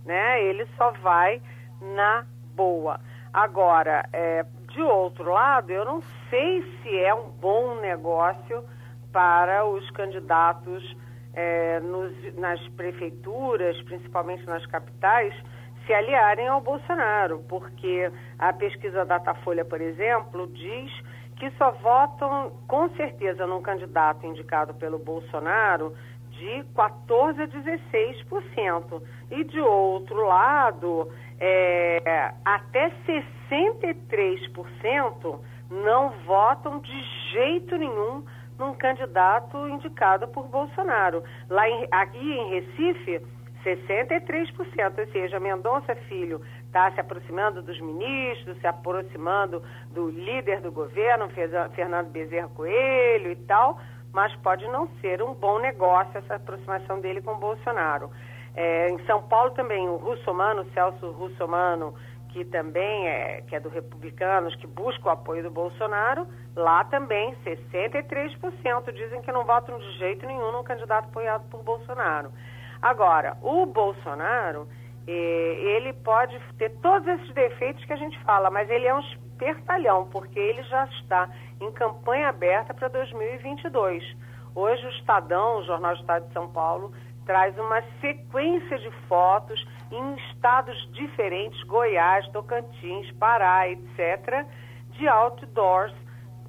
né? 0.06 0.44
Ele 0.44 0.66
só 0.78 0.92
vai 0.92 1.42
na 1.82 2.26
boa. 2.56 3.00
Agora, 3.34 4.08
é, 4.12 4.46
de 4.70 4.82
outro 4.82 5.32
lado, 5.32 5.72
eu 5.72 5.86
não 5.86 6.02
sei 6.30 6.64
se 6.82 6.98
é 6.98 7.14
um 7.14 7.30
bom 7.30 7.80
negócio 7.80 8.64
para 9.12 9.66
os 9.66 9.90
candidatos 9.92 10.96
é, 11.34 11.80
nos, 11.80 12.36
nas 12.36 12.60
prefeituras, 12.70 13.80
principalmente 13.84 14.46
nas 14.46 14.66
capitais, 14.66 15.34
se 15.86 15.94
aliarem 15.94 16.48
ao 16.48 16.62
Bolsonaro, 16.62 17.44
porque 17.48 18.12
a 18.38 18.54
pesquisa 18.54 19.06
Datafolha, 19.06 19.66
por 19.66 19.82
exemplo, 19.82 20.48
diz 20.48 20.92
que 21.36 21.50
só 21.52 21.72
votam 21.72 22.52
com 22.68 22.90
certeza 22.90 23.48
num 23.48 23.62
candidato 23.62 24.26
indicado 24.26 24.74
pelo 24.74 25.00
Bolsonaro 25.00 25.96
de 26.40 26.66
14% 26.74 27.40
a 27.40 27.48
16%. 27.48 29.02
E 29.30 29.44
de 29.44 29.60
outro 29.60 30.26
lado, 30.26 31.08
é, 31.40 32.34
até 32.44 32.92
63% 33.50 35.40
não 35.70 36.10
votam 36.26 36.80
de 36.80 37.04
jeito 37.32 37.78
nenhum 37.78 38.24
num 38.58 38.74
candidato 38.74 39.70
indicado 39.70 40.28
por 40.30 40.48
Bolsonaro. 40.48 41.24
Lá 41.50 41.70
em, 41.70 41.88
aqui 41.92 42.18
em 42.18 42.50
Recife, 42.50 43.22
63%, 43.64 45.00
ou 45.00 45.08
seja, 45.12 45.40
Mendonça 45.40 45.96
Filho 46.08 46.42
está 46.66 46.92
se 46.92 47.00
aproximando 47.00 47.62
dos 47.62 47.80
ministros, 47.80 48.60
se 48.60 48.68
aproximando 48.68 49.62
do 49.92 50.10
líder 50.10 50.62
do 50.62 50.72
governo, 50.72 51.30
Fernando 51.74 52.10
Bezerra 52.10 52.50
Coelho 52.50 53.32
e 53.32 53.36
tal, 53.36 53.80
mas 54.14 54.36
pode 54.38 54.68
não 54.68 54.88
ser 55.02 55.22
um 55.22 55.34
bom 55.34 55.60
negócio 55.60 56.18
essa 56.18 56.36
aproximação 56.36 57.00
dele 57.00 57.22
com 57.22 57.32
o 57.32 57.38
Bolsonaro. 57.38 58.10
É, 58.56 58.90
em 58.90 59.06
São 59.06 59.22
Paulo 59.24 59.52
também 59.52 59.88
o 59.88 59.98
Russomano, 59.98 60.66
Celso 60.74 61.12
Russomano, 61.12 61.94
que 62.30 62.46
também 62.46 63.08
é, 63.08 63.42
que 63.48 63.56
é 63.56 63.60
do 63.60 63.70
Republicanos, 63.70 64.56
que 64.56 64.68
busca 64.68 65.08
o 65.08 65.12
apoio 65.12 65.44
do 65.44 65.52
Bolsonaro, 65.52 66.28
lá 66.56 66.84
também 66.86 67.36
63% 67.44 68.92
dizem 68.94 69.22
que 69.22 69.32
não 69.32 69.46
votam 69.46 69.78
de 69.80 69.98
jeito 69.98 70.26
nenhum 70.26 70.52
no 70.52 70.64
candidato 70.64 71.06
apoiado 71.06 71.50
por 71.50 71.64
Bolsonaro. 71.64 72.32
Agora, 72.82 73.38
o 73.42 73.66
Bolsonaro, 73.66 74.68
eh, 75.08 75.12
ele 75.12 75.92
pode 75.94 76.40
ter 76.58 76.70
todos 76.82 77.08
esses 77.08 77.34
defeitos 77.34 77.84
que 77.86 77.94
a 77.94 77.98
gente 77.98 78.18
fala, 78.24 78.50
mas 78.50 78.70
ele 78.70 78.88
é 78.88 78.96
um 78.96 79.02
espertalhão, 79.40 80.08
porque 80.12 80.38
ele 80.38 80.62
já 80.64 80.86
está 80.86 81.30
em 81.62 81.72
campanha 81.72 82.30
aberta 82.30 82.74
para 82.74 82.90
2022. 82.90 84.04
Hoje 84.54 84.86
o 84.86 84.90
Estadão, 84.90 85.60
o 85.60 85.64
Jornal 85.64 85.96
do 85.96 86.02
Estado 86.02 86.28
de 86.28 86.34
São 86.34 86.50
Paulo, 86.50 86.92
traz 87.26 87.58
uma 87.58 87.82
sequência 88.02 88.78
de 88.80 88.92
fotos 89.08 89.66
em 89.92 90.16
estados 90.32 90.92
diferentes, 90.92 91.62
Goiás, 91.64 92.28
Tocantins, 92.30 93.12
Pará, 93.14 93.70
etc., 93.70 94.46
de 94.92 95.08
outdoors 95.08 95.94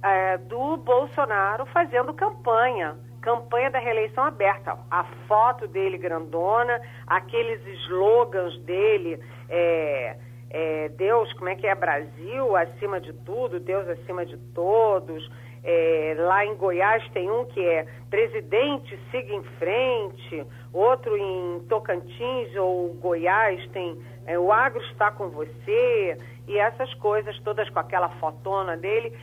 é, 0.02 0.38
do 0.38 0.78
Bolsonaro 0.78 1.66
fazendo 1.66 2.12
campanha, 2.14 2.96
campanha 3.20 3.70
da 3.70 3.78
reeleição 3.78 4.24
aberta. 4.24 4.76
A 4.90 5.04
foto 5.28 5.68
dele 5.68 5.98
grandona, 5.98 6.80
aqueles 7.06 7.64
slogans 7.84 8.58
dele, 8.62 9.22
é, 9.48 10.16
é, 10.50 10.88
Deus, 10.90 11.32
como 11.34 11.48
é 11.48 11.54
que 11.54 11.66
é 11.66 11.74
Brasil 11.74 12.56
acima 12.56 13.00
de 13.00 13.12
tudo, 13.12 13.60
Deus 13.60 13.88
acima 13.88 14.26
de 14.26 14.36
todos. 14.52 15.30
É, 15.62 16.14
lá 16.18 16.44
em 16.44 16.56
Goiás 16.56 17.06
tem 17.10 17.30
um 17.30 17.44
que 17.44 17.60
é 17.60 17.86
presidente 18.08 18.98
siga 19.10 19.34
em 19.34 19.42
frente, 19.58 20.46
outro 20.72 21.16
em 21.16 21.60
Tocantins 21.68 22.56
ou 22.56 22.94
Goiás 22.94 23.64
tem 23.68 23.96
é, 24.26 24.38
o 24.38 24.52
agro 24.52 24.82
está 24.84 25.10
com 25.10 25.28
você 25.28 26.16
e 26.46 26.56
essas 26.56 26.92
coisas 26.94 27.38
todas 27.40 27.68
com 27.70 27.78
aquela 27.78 28.08
fotona 28.20 28.76
dele, 28.76 29.16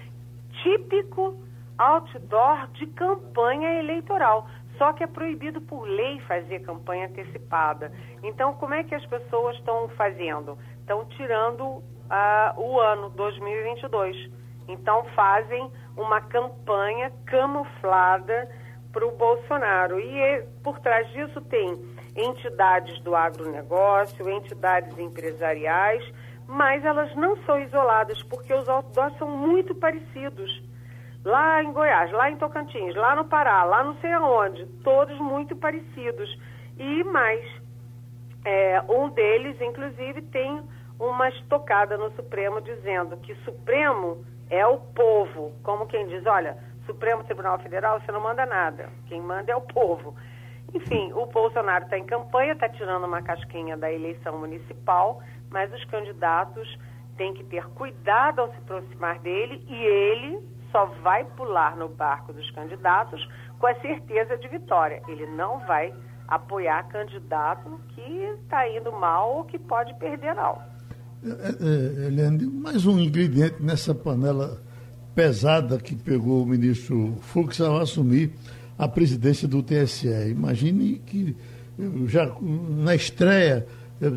típico 0.64 1.38
outdoor 1.78 2.68
de 2.74 2.88
campanha 2.88 3.80
eleitoral. 3.80 4.48
Só 4.78 4.94
que 4.94 5.04
é 5.04 5.08
proibido 5.08 5.60
por 5.62 5.88
lei 5.88 6.20
fazer 6.22 6.60
campanha 6.60 7.08
antecipada. 7.08 7.92
Então, 8.22 8.54
como 8.54 8.76
é 8.76 8.84
que 8.84 8.94
as 8.94 9.06
pessoas 9.08 9.56
estão 9.58 9.90
fazendo? 9.90 10.58
Estão 10.88 11.04
tirando 11.18 11.64
uh, 11.64 11.84
o 12.56 12.80
ano 12.80 13.10
2022. 13.10 14.32
Então 14.70 15.04
fazem 15.16 15.70
uma 15.98 16.22
campanha 16.22 17.12
camuflada 17.26 18.50
para 18.94 19.06
o 19.06 19.12
Bolsonaro. 19.12 20.00
E 20.00 20.44
por 20.64 20.80
trás 20.80 21.06
disso 21.10 21.42
tem 21.42 21.78
entidades 22.16 23.00
do 23.04 23.14
agronegócio, 23.14 24.30
entidades 24.30 24.98
empresariais, 24.98 26.04
mas 26.48 26.84
elas 26.86 27.14
não 27.16 27.36
são 27.44 27.60
isoladas, 27.60 28.24
porque 28.24 28.54
os 28.54 28.68
outdoors 28.70 29.16
são 29.18 29.30
muito 29.30 29.76
parecidos. 29.76 30.64
Lá 31.26 31.62
em 31.62 31.74
Goiás, 31.74 32.10
lá 32.14 32.32
em 32.32 32.38
Tocantins, 32.38 32.96
lá 32.96 33.14
no 33.14 33.26
Pará, 33.26 33.66
lá 33.66 33.84
não 33.84 33.96
sei 34.00 34.14
aonde, 34.14 34.66
todos 34.84 35.20
muito 35.20 35.54
parecidos. 35.58 36.30
E 36.78 37.04
mais, 37.04 37.44
é, 38.46 38.82
um 38.88 39.10
deles, 39.10 39.60
inclusive, 39.60 40.22
tem 40.22 40.64
uma 41.00 41.30
estocada 41.30 41.98
no 41.98 42.12
Supremo 42.16 42.62
dizendo 42.62 43.18
que 43.18 43.36
Supremo 43.44 44.26
é 44.50 44.66
o 44.66 44.78
povo, 44.78 45.52
como 45.64 45.88
quem 45.88 46.08
diz, 46.08 46.26
olha, 46.26 46.58
Supremo 46.86 47.24
Tribunal 47.24 47.60
Federal, 47.60 48.00
você 48.00 48.12
não 48.12 48.22
manda 48.22 48.46
nada, 48.46 48.90
quem 49.08 49.22
manda 49.22 49.52
é 49.52 49.56
o 49.56 49.62
povo. 49.62 50.16
Enfim, 50.74 51.12
o 51.14 51.26
Bolsonaro 51.26 51.86
está 51.86 51.98
em 51.98 52.06
campanha, 52.06 52.54
está 52.54 52.68
tirando 52.70 53.06
uma 53.06 53.22
casquinha 53.22 53.78
da 53.78 53.92
eleição 53.92 54.38
municipal, 54.40 55.22
mas 55.50 55.72
os 55.74 55.84
candidatos 55.86 56.78
têm 57.16 57.34
que 57.34 57.44
ter 57.46 57.66
cuidado 57.70 58.42
ao 58.42 58.50
se 58.50 58.58
aproximar 58.58 59.20
dele 59.20 59.64
e 59.68 59.76
ele 59.76 60.40
só 60.72 60.86
vai 61.02 61.24
pular 61.24 61.76
no 61.76 61.88
barco 61.88 62.34
dos 62.34 62.50
candidatos 62.52 63.28
com 63.60 63.68
a 63.68 63.76
certeza 63.76 64.38
de 64.38 64.48
vitória. 64.48 65.02
Ele 65.08 65.26
não 65.28 65.60
vai 65.60 65.94
apoiar 66.28 66.88
candidato 66.90 67.80
que 67.90 68.02
está 68.42 68.68
indo 68.68 68.92
mal 68.92 69.38
ou 69.38 69.44
que 69.46 69.58
pode 69.58 69.94
perder, 69.96 70.36
não. 70.36 70.62
É, 71.24 71.30
é, 71.30 72.08
Eliane, 72.08 72.46
mais 72.46 72.86
um 72.86 73.00
ingrediente 73.00 73.56
nessa 73.60 73.94
panela 73.96 74.62
pesada 75.16 75.80
que 75.80 75.96
pegou 75.96 76.44
o 76.44 76.46
ministro 76.46 77.18
Fux 77.22 77.60
ao 77.60 77.80
assumir 77.80 78.32
a 78.78 78.88
presidência 78.88 79.48
do 79.48 79.64
TSE. 79.64 80.08
Imagine 80.30 81.02
que 81.04 81.36
já 82.06 82.32
na 82.84 82.94
estreia 82.94 83.66
é, 84.00 84.12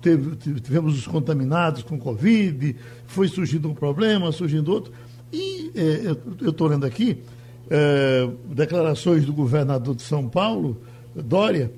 teve, 0.00 0.36
tivemos 0.60 0.98
os 0.98 1.06
contaminados 1.06 1.82
com 1.82 1.98
Covid, 1.98 2.74
foi 3.06 3.28
surgindo 3.28 3.68
um 3.68 3.74
problema, 3.74 4.32
surgindo 4.32 4.72
outro. 4.72 4.92
E 5.30 5.70
é, 5.74 6.16
eu 6.40 6.50
estou 6.50 6.68
lendo 6.68 6.86
aqui 6.86 7.22
é, 7.68 8.26
declarações 8.48 9.26
do 9.26 9.32
governador 9.34 9.94
de 9.94 10.02
São 10.02 10.26
Paulo, 10.26 10.80
Dória, 11.14 11.70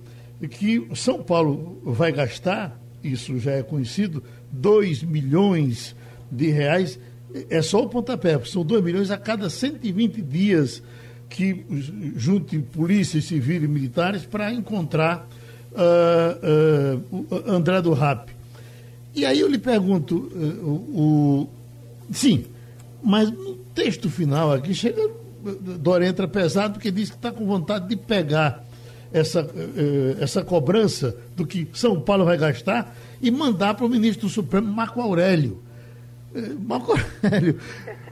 que 0.51 0.89
São 0.95 1.21
Paulo 1.21 1.81
vai 1.85 2.13
gastar, 2.13 2.81
isso 3.03 3.39
já 3.39 3.53
é 3.53 3.63
conhecido, 3.63 4.23
2 4.51 5.03
milhões 5.03 5.95
de 6.31 6.51
reais 6.51 6.99
é 7.51 7.61
só 7.61 7.83
o 7.83 7.89
pontapé, 7.89 8.39
são 8.45 8.65
2 8.65 8.83
milhões 8.83 9.11
a 9.11 9.19
cada 9.19 9.51
120 9.51 10.23
dias 10.23 10.83
que 11.29 11.65
junte 12.17 12.59
polícia 12.59 13.21
civil 13.21 13.65
e 13.65 13.69
militares 13.69 14.25
para 14.25 14.53
encontrar 14.53 15.29
uh, 15.73 16.97
uh, 17.13 17.51
André 17.51 17.83
do 17.83 17.93
Rap. 17.93 18.31
E 19.15 19.27
aí 19.27 19.41
eu 19.41 19.49
lhe 19.49 19.59
pergunto, 19.59 20.17
uh, 20.17 20.69
o, 20.99 21.49
sim, 22.11 22.47
mas 23.03 23.31
no 23.31 23.57
texto 23.75 24.09
final 24.09 24.53
aqui 24.53 24.75
chega, 24.75 25.11
Dória 25.81 26.07
entra 26.07 26.27
pesado 26.27 26.75
porque 26.75 26.91
diz 26.91 27.11
que 27.11 27.17
está 27.17 27.31
com 27.31 27.47
vontade 27.47 27.89
de 27.89 27.97
pegar 27.97 28.65
essa, 29.13 29.49
essa 30.21 30.43
cobrança 30.45 31.17
do 31.37 31.47
que 31.47 31.69
São 31.73 32.01
Paulo 32.01 32.25
vai 32.25 32.37
gastar 32.37 32.95
e 33.21 33.31
mandar 33.31 33.75
para 33.75 33.87
o 33.87 33.89
ministro 33.89 34.27
do 34.27 34.33
Supremo, 34.33 34.67
Marco 34.71 35.01
Aurélio. 35.01 35.63
Marco 36.61 36.93
Aurélio 37.23 37.59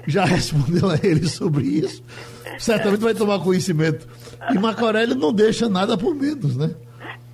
já 0.07 0.25
respondeu 0.25 0.91
a 0.91 0.95
ele 1.03 1.29
sobre 1.29 1.65
isso. 1.65 2.03
Certamente 2.59 3.01
vai 3.01 3.15
tomar 3.15 3.41
conhecimento. 3.41 4.07
E 4.53 4.59
Marco 4.59 4.85
Aurélio 4.85 5.15
não 5.15 5.33
deixa 5.33 5.69
nada 5.69 5.97
por 5.99 6.15
menos, 6.15 6.57
né? 6.57 6.75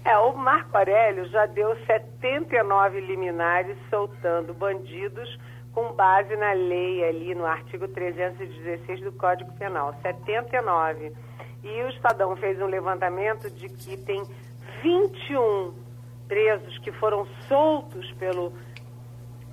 É, 0.04 0.16
o 0.18 0.36
Marco 0.36 0.76
Aurélio 0.76 1.28
já 1.28 1.46
deu 1.46 1.76
79 1.86 3.00
liminares 3.00 3.76
soltando 3.88 4.52
bandidos 4.52 5.38
com 5.72 5.92
base 5.92 6.34
na 6.36 6.52
lei 6.52 7.04
ali 7.04 7.34
no 7.34 7.46
artigo 7.46 7.86
316 7.88 9.00
do 9.00 9.12
Código 9.12 9.52
Penal. 9.52 9.94
79. 10.02 11.12
E 11.62 11.82
o 11.82 11.88
Estadão 11.90 12.36
fez 12.36 12.60
um 12.60 12.66
levantamento 12.66 13.50
de 13.50 13.68
que 13.68 13.96
tem 13.96 14.22
21 14.82 15.74
presos 16.26 16.78
que 16.78 16.90
foram 16.92 17.26
soltos 17.46 18.10
pelo 18.12 18.52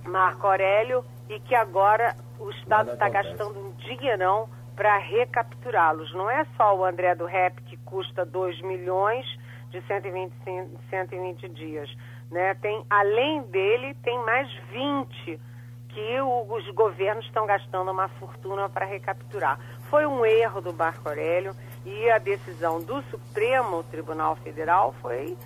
Marco 0.06 0.48
Aurélio 0.48 1.04
e 1.30 1.40
que 1.40 1.54
agora 1.54 2.16
o 2.40 2.50
Estado 2.52 2.94
está 2.94 3.10
gastando 3.10 3.60
um 3.60 3.72
dinheirão 3.74 4.50
para 4.76 4.98
recapturá-los. 4.98 6.14
Não 6.14 6.30
é 6.30 6.46
só 6.56 6.76
o 6.76 6.86
André 6.86 7.14
do 7.14 7.26
Rep 7.26 7.62
que 7.64 7.78
custa 7.78 8.26
2 8.26 8.62
milhões 8.62 9.26
de 9.70 9.82
120, 9.82 10.34
120 10.90 11.50
dias. 11.50 11.90
Né? 12.32 12.54
Tem, 12.56 12.84
além 12.90 13.44
dele, 13.44 13.94
tem 13.96 14.18
mais 14.26 14.52
20 14.72 15.40
que 15.90 16.22
o, 16.22 16.54
os 16.54 16.68
governos 16.72 17.26
estão 17.26 17.46
gastando 17.46 17.92
uma 17.92 18.08
fortuna 18.08 18.70
para 18.70 18.86
recapturar. 18.86 19.60
Foi 19.90 20.06
um 20.06 20.26
erro 20.26 20.62
do 20.62 20.74
Marco 20.74 21.10
Aurélio 21.10 21.54
e 21.86 22.10
a 22.12 22.18
decisão 22.18 22.80
do 22.82 23.02
Supremo 23.04 23.84
Tribunal 23.84 24.36
Federal 24.38 24.94
foi 25.02 25.38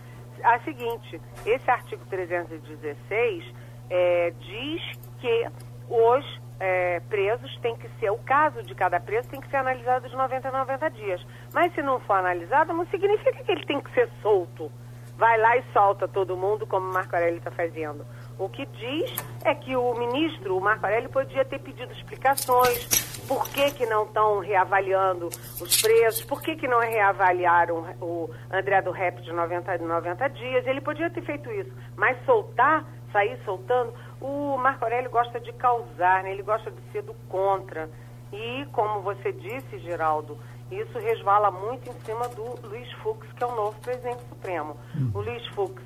a 0.43 0.59
seguinte: 0.59 1.21
esse 1.45 1.69
artigo 1.69 2.03
316 2.09 3.45
é, 3.89 4.33
diz 4.39 4.81
que 5.19 5.47
os 5.89 6.41
é, 6.59 6.99
presos 7.09 7.55
tem 7.61 7.75
que 7.75 7.89
ser, 7.99 8.09
o 8.09 8.17
caso 8.17 8.63
de 8.63 8.73
cada 8.73 8.99
preso 8.99 9.29
tem 9.29 9.41
que 9.41 9.49
ser 9.49 9.57
analisado 9.57 10.07
de 10.07 10.15
90 10.15 10.47
a 10.47 10.51
90 10.51 10.89
dias. 10.91 11.25
Mas 11.53 11.73
se 11.73 11.81
não 11.81 11.99
for 11.99 12.13
analisado, 12.13 12.73
não 12.73 12.85
significa 12.87 13.43
que 13.43 13.51
ele 13.51 13.65
tem 13.65 13.81
que 13.81 13.91
ser 13.93 14.09
solto. 14.21 14.71
Vai 15.17 15.37
lá 15.37 15.57
e 15.57 15.63
solta 15.71 16.07
todo 16.07 16.35
mundo, 16.35 16.65
como 16.65 16.91
Marco 16.91 17.15
Aurélio 17.15 17.37
está 17.37 17.51
fazendo. 17.51 18.05
O 18.37 18.49
que 18.49 18.65
diz 18.65 19.15
é 19.45 19.53
que 19.53 19.75
o 19.75 19.93
ministro, 19.93 20.57
o 20.57 20.61
Marco 20.61 20.85
Aurélio, 20.85 21.09
podia 21.09 21.45
ter 21.45 21.59
pedido 21.59 21.91
explicações, 21.93 23.03
por 23.27 23.47
que, 23.49 23.71
que 23.71 23.85
não 23.85 24.03
estão 24.03 24.39
reavaliando 24.39 25.27
os 25.61 25.81
presos, 25.81 26.23
por 26.25 26.41
que, 26.41 26.55
que 26.55 26.67
não 26.67 26.79
reavaliaram 26.79 27.85
o 28.01 28.29
André 28.51 28.81
do 28.81 28.91
Rep 28.91 29.21
de 29.21 29.31
90 29.31 29.77
90 29.77 30.29
dias. 30.29 30.65
Ele 30.65 30.81
podia 30.81 31.09
ter 31.09 31.21
feito 31.21 31.51
isso, 31.51 31.71
mas 31.95 32.17
soltar, 32.25 32.85
sair 33.11 33.39
soltando, 33.45 33.93
o 34.19 34.57
Marco 34.57 34.83
Aurélio 34.83 35.09
gosta 35.09 35.39
de 35.39 35.53
causar, 35.53 36.23
né? 36.23 36.31
ele 36.31 36.43
gosta 36.43 36.71
de 36.71 36.81
ser 36.91 37.03
do 37.03 37.13
contra. 37.29 37.89
E, 38.31 38.65
como 38.71 39.01
você 39.01 39.31
disse, 39.31 39.77
Geraldo, 39.79 40.39
isso 40.71 40.97
resvala 40.97 41.51
muito 41.51 41.87
em 41.87 41.93
cima 42.01 42.27
do 42.29 42.67
Luiz 42.67 42.91
Fux, 42.93 43.31
que 43.33 43.43
é 43.43 43.47
o 43.47 43.55
novo 43.55 43.79
presidente 43.79 44.23
supremo. 44.27 44.75
O 45.13 45.19
Luiz 45.19 45.45
Fux 45.49 45.79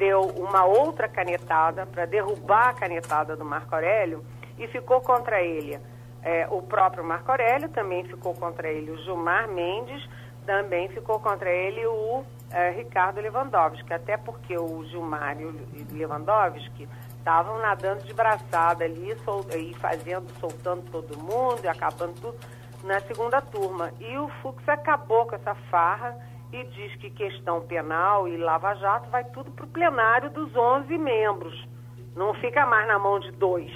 deu 0.00 0.22
uma 0.22 0.64
outra 0.64 1.06
canetada 1.06 1.84
para 1.84 2.06
derrubar 2.06 2.70
a 2.70 2.72
canetada 2.72 3.36
do 3.36 3.44
Marco 3.44 3.74
Aurélio 3.74 4.24
e 4.58 4.66
ficou 4.66 5.02
contra 5.02 5.42
ele 5.42 5.78
é, 6.22 6.46
o 6.50 6.62
próprio 6.62 7.04
Marco 7.04 7.30
Aurélio, 7.30 7.68
também 7.68 8.04
ficou 8.04 8.34
contra 8.34 8.68
ele 8.68 8.90
o 8.90 8.98
Gilmar 8.98 9.48
Mendes, 9.48 10.08
também 10.46 10.88
ficou 10.88 11.18
contra 11.20 11.50
ele 11.50 11.86
o 11.86 12.24
é, 12.50 12.70
Ricardo 12.70 13.20
Lewandowski, 13.20 13.92
até 13.92 14.16
porque 14.16 14.56
o 14.56 14.84
Gilmar 14.84 15.40
e 15.40 15.44
o 15.44 15.54
Lewandowski 15.92 16.88
estavam 17.18 17.58
nadando 17.58 18.04
de 18.04 18.14
braçada 18.14 18.84
ali 18.84 19.16
sol, 19.20 19.44
e 19.54 19.74
fazendo, 19.74 20.26
soltando 20.38 20.90
todo 20.90 21.18
mundo 21.18 21.60
e 21.64 21.68
acabando 21.68 22.14
tudo 22.20 22.38
na 22.82 23.00
segunda 23.00 23.40
turma. 23.40 23.92
E 24.00 24.16
o 24.18 24.28
Fux 24.42 24.66
acabou 24.68 25.26
com 25.26 25.36
essa 25.36 25.54
farra 25.70 26.16
e 26.52 26.64
diz 26.64 26.96
que 26.96 27.10
questão 27.10 27.60
penal 27.62 28.26
e 28.28 28.36
lava-jato 28.36 29.08
vai 29.10 29.24
tudo 29.24 29.50
para 29.52 29.64
o 29.64 29.68
plenário 29.68 30.30
dos 30.30 30.54
11 30.54 30.98
membros. 30.98 31.68
Não 32.16 32.34
fica 32.34 32.66
mais 32.66 32.86
na 32.88 32.98
mão 32.98 33.20
de 33.20 33.30
dois. 33.32 33.70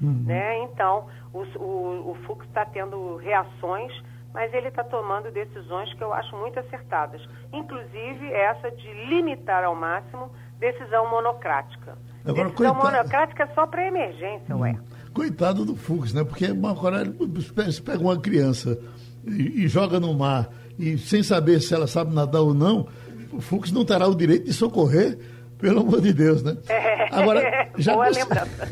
Uhum. 0.00 0.24
Né? 0.26 0.58
Então, 0.64 1.06
o, 1.32 1.42
o, 1.58 2.10
o 2.10 2.14
Fux 2.26 2.46
está 2.46 2.64
tendo 2.64 3.16
reações, 3.16 3.92
mas 4.34 4.52
ele 4.52 4.68
está 4.68 4.84
tomando 4.84 5.30
decisões 5.30 5.92
que 5.94 6.02
eu 6.02 6.12
acho 6.12 6.36
muito 6.36 6.58
acertadas. 6.58 7.22
Inclusive 7.52 8.32
essa 8.32 8.70
de 8.70 8.92
limitar 9.08 9.64
ao 9.64 9.74
máximo 9.74 10.30
decisão 10.58 11.08
monocrática. 11.10 11.96
Agora, 12.24 12.48
Decisão 12.48 12.74
coitado... 12.74 12.96
monocrática 12.96 13.42
é 13.44 13.46
só 13.54 13.66
para 13.66 13.86
emergência, 13.86 14.56
ué. 14.56 14.76
Coitado 15.14 15.64
do 15.64 15.76
Fux, 15.76 16.12
né? 16.12 16.24
Porque 16.24 16.52
Marco 16.52 16.86
Aurélio 16.86 17.14
pega 17.84 18.00
uma 18.00 18.20
criança 18.20 18.78
e, 19.24 19.64
e, 19.64 19.68
joga 19.68 19.98
no 19.98 20.12
mar 20.12 20.48
e 20.78 20.98
sem 20.98 21.22
saber 21.22 21.60
se 21.60 21.74
ela 21.74 21.86
sabe 21.86 22.14
nadar 22.14 22.42
ou 22.42 22.54
não, 22.54 22.86
o 23.32 23.40
Fux 23.40 23.70
não 23.72 23.84
terá 23.84 24.06
o 24.06 24.14
direito 24.14 24.44
de 24.44 24.52
socorrer, 24.52 25.18
pelo 25.58 25.80
amor 25.80 26.00
de 26.00 26.12
Deus, 26.12 26.42
né? 26.42 26.56
Agora, 27.10 27.70
já, 27.78 27.92
que 27.92 28.14
você, 28.14 28.20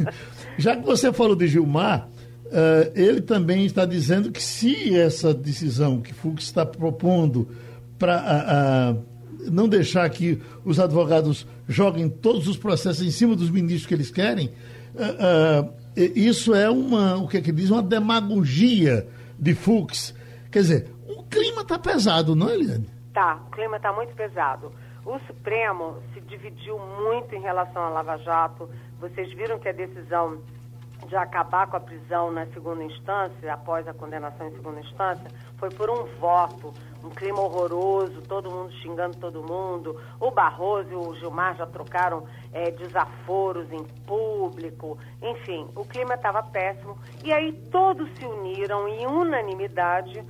já 0.59 0.77
que 0.77 0.83
você 0.85 1.13
falou 1.13 1.35
de 1.35 1.47
Gilmar, 1.47 2.09
uh, 2.47 2.93
ele 2.95 3.21
também 3.21 3.65
está 3.65 3.85
dizendo 3.87 4.31
que 4.31 4.43
se 4.43 4.97
essa 4.97 5.33
decisão 5.33 6.01
que 6.01 6.13
Fux 6.13 6.45
está 6.45 6.65
propondo 6.67 7.49
para 7.99 8.95
uh, 8.95 9.01
uh, 9.01 9.51
não 9.51 9.69
deixar 9.69 10.09
que 10.11 10.41
os 10.65 10.79
advogados 10.79 11.47
joguem 11.69 12.09
todos 12.09 12.49
os 12.49 12.57
processos 12.57 13.07
em 13.07 13.11
cima 13.11 13.35
dos 13.35 13.51
ministros 13.51 13.87
que 13.87 13.95
eles 13.95 14.11
querem, 14.11 14.51
uh, 14.95 15.65
uh, 15.65 15.75
isso 15.97 16.55
é 16.55 16.69
uma, 16.69 17.17
o 17.17 17.29
que 17.29 17.39
é 17.39 17.41
que 17.41 17.53
diz, 17.53 17.71
uma 17.71 17.83
demagogia 17.83 19.07
de 19.39 19.55
Fux. 19.55 20.15
Quer 20.51 20.61
dizer, 20.61 20.87
o 21.19 21.23
clima 21.25 21.63
está 21.63 21.79
pesado, 21.79 22.35
não 22.35 22.49
é, 22.49 22.55
Eliane? 22.55 22.89
Tá, 23.13 23.41
o 23.47 23.51
clima 23.51 23.77
está 23.77 23.93
muito 23.93 24.15
pesado. 24.15 24.73
O 25.05 25.19
Supremo 25.27 26.03
se 26.13 26.21
dividiu 26.23 26.79
muito 26.79 27.35
em 27.35 27.41
relação 27.41 27.83
à 27.83 27.89
Lava 27.91 28.17
Jato. 28.19 28.69
Vocês 28.99 29.33
viram 29.35 29.59
que 29.59 29.69
a 29.69 29.73
decisão 29.73 30.41
de 31.07 31.17
acabar 31.17 31.67
com 31.67 31.77
a 31.77 31.81
prisão 31.81 32.31
na 32.31 32.47
segunda 32.47 32.83
instância, 32.83 33.53
após 33.53 33.87
a 33.87 33.93
condenação 33.93 34.49
em 34.49 34.53
segunda 34.53 34.81
instância, 34.81 35.31
foi 35.59 35.69
por 35.71 35.91
um 35.91 36.05
voto 36.19 36.73
um 37.05 37.11
clima 37.11 37.41
horroroso, 37.41 38.23
todo 38.23 38.51
mundo 38.51 38.73
xingando 38.81 39.17
todo 39.19 39.43
mundo. 39.43 40.01
O 40.19 40.31
Barroso 40.31 40.91
e 40.91 40.95
o 40.95 41.15
Gilmar 41.17 41.55
já 41.57 41.67
trocaram 41.67 42.25
é, 42.53 42.71
desaforos 42.71 43.71
em 43.71 43.85
público. 44.07 44.99
Enfim, 45.21 45.69
o 45.77 45.85
clima 45.85 46.15
estava 46.15 46.43
péssimo. 46.43 46.99
E 47.23 47.33
aí 47.33 47.53
todos 47.71 48.11
se 48.17 48.25
uniram 48.25 48.89
em 48.89 49.07
unanimidade 49.07 50.25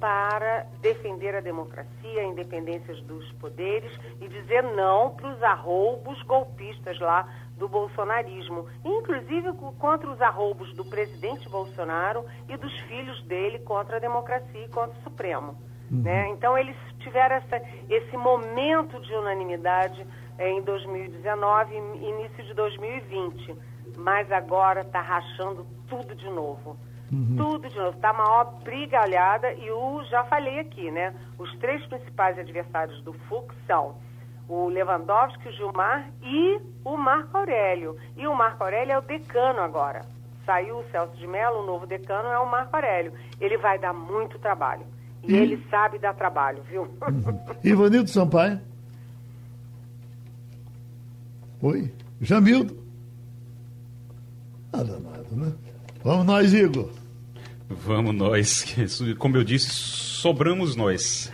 para 0.00 0.66
defender 0.80 1.34
a 1.34 1.40
democracia, 1.40 2.20
a 2.20 2.24
independência 2.24 2.94
dos 3.02 3.30
poderes 3.32 3.92
e 4.20 4.28
dizer 4.28 4.62
não 4.62 5.10
para 5.10 5.28
os 5.28 5.42
arroubos 5.42 6.22
golpistas 6.22 6.98
lá 7.00 7.28
do 7.56 7.68
bolsonarismo, 7.68 8.66
inclusive 8.84 9.52
contra 9.78 10.08
os 10.10 10.20
arroubos 10.20 10.72
do 10.74 10.84
presidente 10.84 11.48
Bolsonaro 11.48 12.24
e 12.48 12.56
dos 12.56 12.72
filhos 12.82 13.22
dele 13.24 13.58
contra 13.60 13.96
a 13.96 14.00
democracia 14.00 14.64
e 14.64 14.68
contra 14.68 14.96
o 14.98 15.02
Supremo. 15.02 15.58
Uhum. 15.90 16.02
Né? 16.02 16.28
Então, 16.30 16.56
eles 16.56 16.76
tiveram 17.00 17.36
essa, 17.36 17.60
esse 17.88 18.16
momento 18.16 19.00
de 19.00 19.12
unanimidade 19.14 20.06
é, 20.38 20.50
em 20.50 20.62
2019 20.62 21.74
e 21.74 22.08
início 22.08 22.44
de 22.44 22.54
2020. 22.54 23.56
Mas 23.96 24.30
agora 24.30 24.82
está 24.82 25.00
rachando 25.00 25.66
tudo 25.88 26.14
de 26.14 26.28
novo. 26.30 26.76
Uhum. 27.10 27.36
Tudo 27.36 27.68
de 27.68 27.76
novo. 27.76 27.96
Está 27.96 28.12
maior 28.12 28.44
brigalhada 28.62 29.52
e 29.54 29.70
o, 29.70 30.04
já 30.04 30.24
falei 30.24 30.58
aqui, 30.60 30.90
né? 30.90 31.14
Os 31.38 31.54
três 31.58 31.84
principais 31.86 32.38
adversários 32.38 33.02
do 33.02 33.12
Fux 33.12 33.54
são 33.66 33.96
o 34.48 34.68
Lewandowski, 34.68 35.48
o 35.48 35.52
Gilmar 35.52 36.10
e 36.22 36.60
o 36.84 36.96
Marco 36.96 37.36
Aurélio. 37.36 37.96
E 38.16 38.26
o 38.26 38.34
Marco 38.34 38.64
Aurélio 38.64 38.92
é 38.92 38.98
o 38.98 39.02
decano 39.02 39.60
agora. 39.60 40.04
Saiu 40.44 40.78
o 40.78 40.90
Celso 40.90 41.14
de 41.16 41.26
Mello, 41.26 41.62
o 41.62 41.66
novo 41.66 41.86
decano 41.86 42.28
é 42.28 42.38
o 42.38 42.50
Marco 42.50 42.74
Aurélio. 42.74 43.12
Ele 43.40 43.58
vai 43.58 43.78
dar 43.78 43.92
muito 43.92 44.38
trabalho. 44.38 44.86
E, 45.22 45.32
e 45.32 45.36
ele 45.36 45.62
sabe 45.70 45.98
dar 45.98 46.14
trabalho, 46.14 46.62
viu? 46.62 46.82
Uhum. 46.82 47.40
Ivanildo 47.62 48.08
Sampaio. 48.08 48.60
Oi. 51.60 51.92
Jamildo. 52.20 52.76
Nada, 54.72 54.98
nada, 54.98 55.26
né? 55.32 55.52
Vamos 56.02 56.26
nós, 56.26 56.54
Igor. 56.54 56.88
Vamos 57.68 58.14
nós. 58.14 58.64
Como 59.18 59.36
eu 59.36 59.44
disse, 59.44 59.68
sobramos 59.70 60.74
nós. 60.74 61.30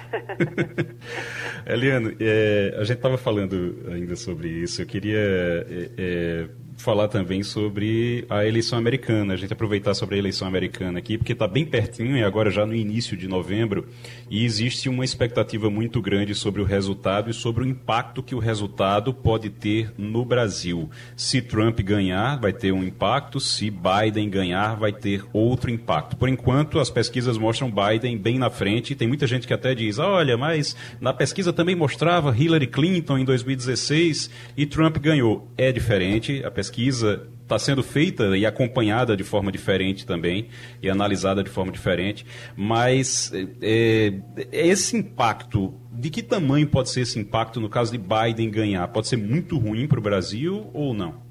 Eliano, 1.65 2.15
é, 2.19 2.75
a 2.77 2.85
gente 2.85 2.97
estava 2.97 3.17
falando 3.17 3.85
ainda 3.89 4.17
sobre 4.17 4.49
isso. 4.49 4.83
Eu 4.83 4.87
queria 4.87 5.19
é, 5.19 5.91
é, 5.97 6.49
falar 6.77 7.09
também 7.09 7.43
sobre 7.43 8.25
a 8.29 8.47
eleição 8.47 8.79
americana. 8.79 9.35
A 9.35 9.37
gente 9.37 9.53
aproveitar 9.53 9.95
sobre 9.95 10.17
a 10.17 10.19
eleição 10.19 10.47
americana 10.47 10.99
aqui, 10.99 11.17
porque 11.17 11.33
está 11.33 11.47
bem 11.47 11.65
pertinho 11.65 12.17
e 12.17 12.23
agora 12.23 12.51
já 12.51 12.67
no 12.67 12.75
início 12.75 13.17
de 13.17 13.27
novembro, 13.27 13.87
e 14.31 14.45
existe 14.45 14.89
uma 14.89 15.05
expectativa 15.05 15.71
muito 15.71 16.01
grande 16.03 16.35
sobre 16.35 16.61
o 16.61 16.65
resultado 16.65 17.31
e 17.31 17.35
sobre 17.35 17.65
o 17.65 17.67
impacto 17.67 18.23
que 18.23 18.35
o 18.35 18.39
resultado 18.39 19.15
pode 19.15 19.51
ter 19.51 19.93
no 19.97 20.25
Brasil. 20.25 20.91
Se 21.17 21.41
Trump 21.41 21.81
ganhar, 21.81 22.39
vai 22.39 22.53
ter 22.53 22.73
um 22.73 22.83
impacto, 22.83 23.41
se 23.41 23.71
Biden 23.71 24.29
ganhar, 24.29 24.75
vai 24.77 24.93
ter 24.93 25.25
outro 25.33 25.71
impacto. 25.71 26.17
Por 26.17 26.29
enquanto, 26.29 26.79
as 26.79 26.91
pesquisas 26.91 27.39
mostram 27.39 27.71
Biden 27.71 28.19
bem 28.19 28.39
na 28.39 28.51
frente. 28.51 28.95
Tem 28.95 29.09
muita 29.09 29.27
gente 29.27 29.47
que 29.47 29.55
até 29.55 29.75
diz: 29.75 29.99
olha, 29.99 30.37
mas 30.37 30.77
na 31.01 31.13
pesquisa 31.13 31.53
também 31.53 31.75
mostrava 31.75 32.37
Hillary 32.37 32.67
Clinton 32.67 33.19
em 33.19 33.25
2016 33.25 34.31
e 34.57 34.67
Trump 34.67 34.99
ganhou. 34.99 35.49
É 35.57 35.73
diferente, 35.73 36.43
a 36.45 36.51
pesquisa 36.51 36.64
está 36.71 37.59
sendo 37.59 37.83
feita 37.83 38.37
e 38.37 38.47
acompanhada 38.47 39.17
de 39.17 39.23
forma 39.23 39.53
diferente 39.53 40.07
também 40.07 40.49
e 40.83 40.89
analisada 40.89 41.43
de 41.43 41.51
forma 41.51 41.71
diferente, 41.71 42.27
mas 42.57 43.33
é, 43.61 44.15
é, 44.53 44.67
esse 44.67 44.97
impacto, 44.97 45.75
de 45.93 46.11
que 46.11 46.23
tamanho 46.23 46.67
pode 46.67 46.91
ser 46.91 47.03
esse 47.03 47.19
impacto 47.19 47.61
no 47.61 47.69
caso 47.69 47.93
de 47.93 47.99
Biden 47.99 48.51
ganhar? 48.51 48.89
Pode 48.89 49.09
ser 49.09 49.17
muito 49.17 49.59
ruim 49.59 49.87
para 49.87 49.99
o 49.99 50.03
Brasil 50.03 50.71
ou 50.73 50.95
não? 50.95 51.23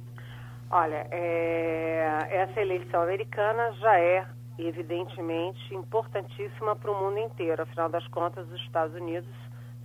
Olha, 0.70 1.08
é, 1.12 2.28
essa 2.32 2.62
eleição 2.62 3.02
americana 3.02 3.72
já 3.80 4.00
é 4.00 4.26
evidentemente 4.58 5.74
importantíssima 5.74 6.76
para 6.76 6.92
o 6.92 7.00
mundo 7.00 7.20
inteiro. 7.20 7.64
Afinal 7.64 7.90
das 7.90 8.08
contas, 8.08 8.48
os 8.48 8.62
Estados 8.62 8.96
Unidos 8.96 9.30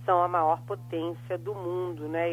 são 0.05 0.21
a 0.23 0.27
maior 0.27 0.61
potência 0.61 1.37
do 1.37 1.53
mundo, 1.53 2.07
né? 2.07 2.31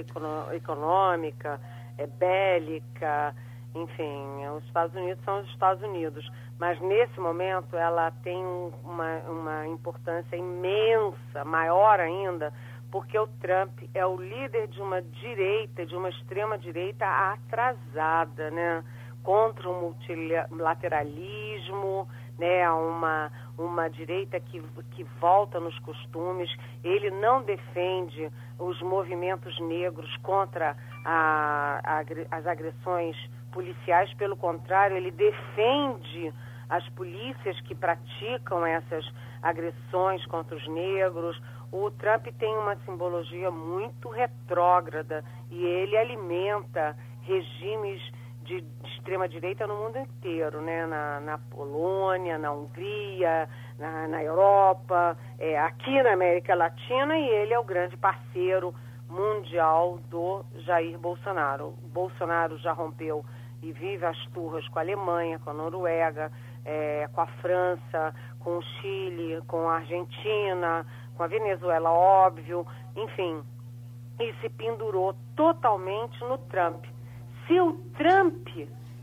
econômica, 0.55 1.61
é 1.99 2.07
bélica, 2.07 3.35
enfim, 3.75 4.47
os 4.57 4.65
Estados 4.65 4.97
Unidos 4.97 5.23
são 5.25 5.41
os 5.41 5.49
Estados 5.51 5.83
Unidos. 5.83 6.27
Mas 6.59 6.81
nesse 6.81 7.21
momento 7.21 7.77
ela 7.77 8.11
tem 8.23 8.43
uma, 8.83 9.19
uma 9.29 9.67
importância 9.67 10.35
imensa, 10.35 11.45
maior 11.45 12.01
ainda, 12.01 12.51
porque 12.91 13.19
o 13.19 13.27
Trump 13.27 13.79
é 13.93 14.07
o 14.07 14.17
líder 14.17 14.69
de 14.69 14.81
uma 14.81 15.03
direita, 15.03 15.85
de 15.85 15.95
uma 15.95 16.09
extrema 16.09 16.57
direita 16.57 17.05
atrasada, 17.07 18.51
né? 18.51 18.83
Contra 19.23 19.69
o 19.69 19.75
multilateralismo, 19.75 22.09
né? 22.39 22.71
Uma, 22.71 23.31
uma 23.59 23.89
direita 23.89 24.39
que, 24.41 24.63
que 24.93 25.05
volta 25.21 25.59
nos 25.59 25.79
costumes. 25.81 26.51
Ele 26.85 27.11
não 27.11 27.43
defende 27.43 28.31
os 28.59 28.81
movimentos 28.83 29.59
negros 29.61 30.15
contra 30.19 30.77
a, 31.05 31.81
a, 31.85 32.37
as 32.37 32.47
agressões 32.47 33.17
policiais, 33.53 34.13
pelo 34.15 34.37
contrário, 34.37 34.97
ele 34.97 35.11
defende 35.11 36.33
as 36.69 36.87
polícias 36.91 37.59
que 37.63 37.75
praticam 37.75 38.67
essas 38.67 39.07
agressões 39.43 40.25
contra 40.27 40.57
os 40.57 40.69
negros. 40.69 41.41
O 41.73 41.91
Trump 41.91 42.27
tem 42.39 42.55
uma 42.57 42.77
simbologia 42.85 43.51
muito 43.51 44.11
retrógrada 44.11 45.25
e 45.51 45.65
ele 45.65 45.97
alimenta 45.97 46.97
regimes 47.23 48.03
de, 48.47 48.61
de 48.61 48.91
extrema-direita 48.97 49.67
no 49.67 49.77
mundo 49.77 49.99
inteiro, 49.99 50.61
né? 50.61 50.87
na, 50.87 51.21
na 51.21 51.39
Polônia, 51.39 52.39
na 52.39 52.53
Hungria, 52.53 53.49
na, 53.79 54.09
na 54.09 54.23
Europa, 54.23 55.17
é, 55.39 55.59
aqui 55.59 56.03
na 56.03 56.13
América 56.13 56.55
Latina, 56.55 57.17
e 57.19 57.29
ele 57.29 57.53
é 57.53 57.59
o 57.59 57.65
grande 57.65 57.97
parceiro 57.97 58.75
mundial 59.09 59.99
do 60.11 60.45
Jair 60.59 60.99
Bolsonaro. 60.99 61.75
Bolsonaro 61.93 62.57
já 62.59 62.73
rompeu 62.73 63.25
e 63.63 63.73
vive 63.73 64.05
as 64.05 64.19
turras 64.27 64.67
com 64.69 64.79
a 64.79 64.83
Alemanha, 64.83 65.39
com 65.39 65.51
a 65.51 65.55
Noruega, 65.55 66.31
é, 66.65 67.09
com 67.13 67.21
a 67.21 67.27
França, 67.27 68.15
com 68.41 68.59
o 68.59 68.63
Chile, 68.63 69.43
com 69.47 69.69
a 69.69 69.77
Argentina, 69.77 70.87
com 71.17 71.23
a 71.23 71.27
Venezuela, 71.27 71.91
óbvio, 71.91 72.67
enfim, 72.95 73.43
e 74.21 74.33
se 74.41 74.49
pendurou 74.51 75.15
totalmente 75.35 76.21
no 76.21 76.39
Trump. 76.39 76.85
Se 77.47 77.61
o 77.61 77.75
Trump 77.97 78.49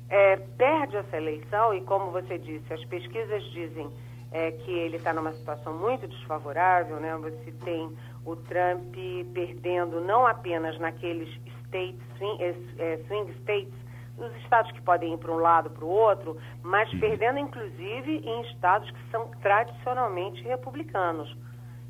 é, 0.10 0.36
perde 0.36 0.98
essa 0.98 1.18
eleição, 1.18 1.74
e 1.74 1.82
como 1.82 2.12
você 2.12 2.38
disse, 2.38 2.72
as 2.74 2.84
pesquisas 2.86 3.44
dizem 3.52 3.89
é, 4.32 4.52
que 4.52 4.72
ele 4.72 4.98
está 4.98 5.14
numa 5.14 5.32
situação 5.34 5.78
muito 5.78 6.08
desfavorável, 6.08 6.98
né? 7.00 7.16
Você 7.18 7.52
tem 7.64 7.89
o 8.26 8.36
Trump 8.36 8.96
perdendo 9.34 10.02
não 10.02 10.26
apenas 10.26 10.78
naqueles 10.80 11.30
states, 11.66 12.02
swing, 12.18 12.44
é, 12.44 12.56
é, 12.80 12.98
swing 13.08 13.32
states, 13.41 13.74
os 14.18 14.36
estados 14.44 14.72
que 14.72 14.82
podem 14.82 15.14
ir 15.14 15.18
para 15.18 15.32
um 15.32 15.38
lado 15.38 15.70
para 15.70 15.86
o 15.86 15.89
outro, 15.89 16.38
mas 16.62 16.91
uhum. 16.94 17.00
perdendo 17.00 17.39
inclusive 17.39 18.18
em 18.18 18.41
estados 18.52 18.89
que 18.89 19.10
são 19.12 19.28
tradicionalmente 19.41 20.44
republicanos. 20.44 21.36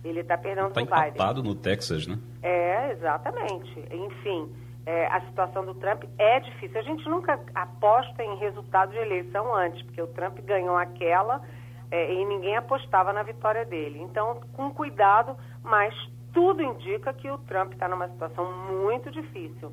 Ele 0.03 0.19
está 0.19 0.37
perdendo 0.37 0.71
tá 0.71 0.81
o 0.81 0.85
Biden. 0.85 1.09
Está 1.09 1.33
no 1.33 1.55
Texas, 1.55 2.07
né? 2.07 2.19
É, 2.41 2.91
exatamente. 2.91 3.79
Enfim, 3.89 4.53
é, 4.85 5.07
a 5.07 5.21
situação 5.21 5.65
do 5.65 5.75
Trump 5.75 6.03
é 6.17 6.39
difícil. 6.39 6.79
A 6.79 6.83
gente 6.83 7.07
nunca 7.07 7.39
aposta 7.55 8.23
em 8.23 8.37
resultado 8.37 8.91
de 8.91 8.97
eleição 8.97 9.55
antes, 9.55 9.81
porque 9.83 10.01
o 10.01 10.07
Trump 10.07 10.39
ganhou 10.39 10.77
aquela 10.77 11.41
é, 11.89 12.13
e 12.13 12.25
ninguém 12.25 12.57
apostava 12.57 13.13
na 13.13 13.23
vitória 13.23 13.65
dele. 13.65 13.99
Então, 14.01 14.41
com 14.53 14.71
cuidado, 14.71 15.37
mas 15.63 15.93
tudo 16.33 16.61
indica 16.61 17.13
que 17.13 17.29
o 17.29 17.37
Trump 17.39 17.73
está 17.73 17.87
numa 17.87 18.09
situação 18.09 18.51
muito 18.83 19.09
difícil. 19.11 19.71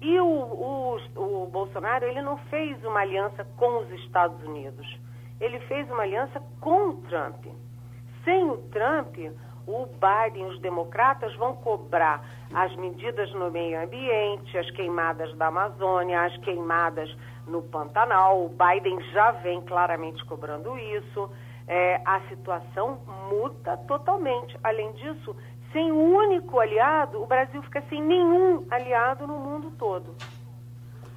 E 0.00 0.20
o, 0.20 0.26
o, 0.26 0.96
o 1.16 1.46
Bolsonaro, 1.46 2.04
ele 2.04 2.20
não 2.20 2.36
fez 2.36 2.84
uma 2.84 3.00
aliança 3.00 3.44
com 3.56 3.78
os 3.78 3.90
Estados 4.02 4.40
Unidos. 4.44 4.86
Ele 5.40 5.58
fez 5.60 5.90
uma 5.90 6.02
aliança 6.02 6.40
com 6.60 6.90
o 6.90 6.96
Trump. 7.02 7.46
Sem 8.22 8.50
o 8.50 8.58
Trump, 8.68 9.16
o 9.66 9.86
Biden 9.86 10.46
e 10.46 10.50
os 10.50 10.60
democratas 10.60 11.34
vão 11.36 11.54
cobrar 11.54 12.24
as 12.52 12.74
medidas 12.76 13.32
no 13.32 13.50
meio 13.50 13.82
ambiente, 13.82 14.56
as 14.58 14.70
queimadas 14.70 15.34
da 15.36 15.46
Amazônia, 15.46 16.22
as 16.22 16.36
queimadas 16.38 17.14
no 17.46 17.62
Pantanal. 17.62 18.44
O 18.44 18.48
Biden 18.48 19.00
já 19.12 19.32
vem 19.32 19.60
claramente 19.62 20.24
cobrando 20.26 20.76
isso. 20.78 21.30
É, 21.66 22.00
a 22.04 22.20
situação 22.28 22.98
muda 23.30 23.76
totalmente. 23.88 24.58
Além 24.62 24.92
disso, 24.92 25.34
sem 25.72 25.90
um 25.90 26.14
único 26.14 26.60
aliado, 26.60 27.22
o 27.22 27.26
Brasil 27.26 27.62
fica 27.62 27.82
sem 27.88 28.02
nenhum 28.02 28.66
aliado 28.70 29.26
no 29.26 29.38
mundo 29.38 29.72
todo. 29.78 30.14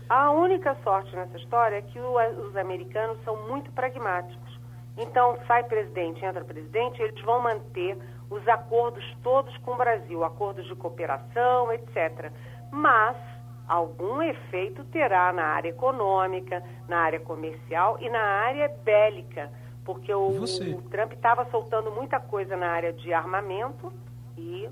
A 0.10 0.32
única 0.32 0.74
sorte 0.84 1.14
nessa 1.16 1.38
história 1.38 1.76
é 1.76 1.82
que 1.82 2.00
os 2.00 2.56
americanos 2.56 3.22
são 3.26 3.36
muito 3.48 3.70
pragmáticos. 3.74 4.58
Então, 4.98 5.38
sai 5.46 5.64
presidente, 5.66 6.24
entra 6.26 6.44
presidente, 6.44 7.02
eles 7.02 7.22
vão 7.22 7.42
manter 7.42 7.98
os 8.30 8.48
acordos 8.48 9.04
todos 9.24 9.56
com 9.60 9.72
o 9.72 9.78
Brasil, 9.78 10.24
acordos 10.24 10.66
de 10.66 10.76
cooperação, 10.76 11.72
etc. 11.72 12.32
Mas 12.72 13.16
algum 13.68 14.22
efeito 14.22 14.84
terá 14.86 15.32
na 15.34 15.44
área 15.44 15.70
econômica, 15.70 16.64
na 16.88 17.00
área 17.00 17.20
comercial 17.20 17.98
e 18.00 18.10
na 18.10 18.22
área 18.22 18.70
bélica, 18.84 19.52
porque 19.84 20.14
o, 20.14 20.28
o 20.28 20.82
Trump 20.90 21.14
estava 21.14 21.46
soltando 21.50 21.92
muita 21.92 22.20
coisa 22.20 22.56
na 22.58 22.68
área 22.68 22.94
de 22.94 23.14
armamento 23.14 23.92
e 24.38 24.70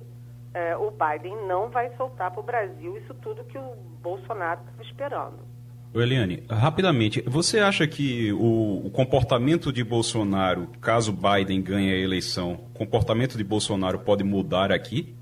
é, 0.53 0.75
o 0.77 0.91
Biden 0.91 1.35
não 1.45 1.69
vai 1.69 1.89
soltar 1.95 2.31
para 2.31 2.39
o 2.39 2.43
Brasil 2.43 2.97
isso 2.97 3.13
tudo 3.15 3.43
que 3.43 3.57
o 3.57 3.75
Bolsonaro 4.01 4.61
estava 4.61 4.83
esperando. 4.83 5.54
Eliane, 6.01 6.43
rapidamente, 6.49 7.21
você 7.21 7.59
acha 7.59 7.87
que 7.87 8.33
o, 8.33 8.85
o, 8.85 8.89
comportamento 8.91 9.71
de 9.71 9.83
Bolsonaro, 9.83 10.67
caso 10.81 11.13
Biden 11.13 11.61
ganhe 11.61 11.91
a 11.91 11.97
eleição, 11.97 12.59
o 12.73 12.77
comportamento 12.77 13.37
de 13.37 13.43
Bolsonaro 13.43 13.99
pode 13.99 14.23
mudar 14.23 14.71
aqui? 14.71 15.15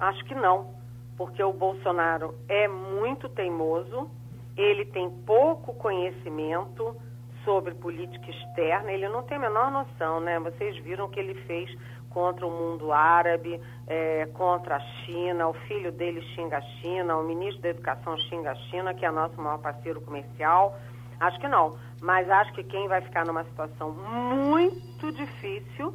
Acho 0.00 0.24
que 0.24 0.34
não, 0.34 0.74
porque 1.16 1.42
o 1.42 1.52
Bolsonaro 1.52 2.34
é 2.48 2.66
muito 2.66 3.28
teimoso, 3.28 4.10
ele 4.56 4.86
tem 4.86 5.10
pouco 5.26 5.74
conhecimento 5.74 6.96
sobre 7.44 7.74
política 7.74 8.30
externa, 8.30 8.90
ele 8.90 9.08
não 9.08 9.22
tem 9.22 9.36
a 9.36 9.40
menor 9.40 9.70
noção, 9.70 10.20
né? 10.20 10.38
Vocês 10.40 10.76
viram 10.82 11.06
o 11.06 11.08
que 11.08 11.20
ele 11.20 11.34
fez 11.46 11.70
contra 12.16 12.46
o 12.46 12.50
mundo 12.50 12.94
árabe, 12.94 13.60
é, 13.86 14.24
contra 14.32 14.76
a 14.76 14.80
China, 14.80 15.48
o 15.48 15.52
filho 15.52 15.92
dele 15.92 16.22
xinga 16.34 16.56
a 16.56 16.62
China, 16.62 17.18
o 17.18 17.22
ministro 17.22 17.60
da 17.60 17.68
Educação 17.68 18.16
xinga 18.16 18.52
a 18.52 18.54
China, 18.54 18.94
que 18.94 19.04
é 19.04 19.10
nosso 19.10 19.38
maior 19.38 19.58
parceiro 19.58 20.00
comercial. 20.00 20.74
Acho 21.20 21.38
que 21.38 21.46
não, 21.46 21.76
mas 22.00 22.30
acho 22.30 22.54
que 22.54 22.64
quem 22.64 22.88
vai 22.88 23.02
ficar 23.02 23.26
numa 23.26 23.44
situação 23.44 23.92
muito 23.92 25.12
difícil, 25.12 25.94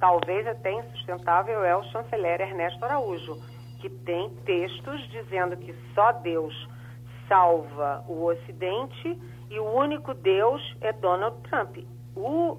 talvez 0.00 0.44
até 0.48 0.72
insustentável, 0.72 1.62
é 1.62 1.76
o 1.76 1.84
chanceler 1.92 2.40
Ernesto 2.40 2.84
Araújo, 2.84 3.40
que 3.80 3.88
tem 3.88 4.30
textos 4.44 5.00
dizendo 5.10 5.56
que 5.56 5.72
só 5.94 6.10
Deus 6.10 6.68
salva 7.28 8.04
o 8.08 8.24
Ocidente 8.24 9.16
e 9.48 9.60
o 9.60 9.64
único 9.64 10.12
Deus 10.12 10.60
é 10.80 10.92
Donald 10.92 11.40
Trump. 11.48 11.76
O 12.16 12.58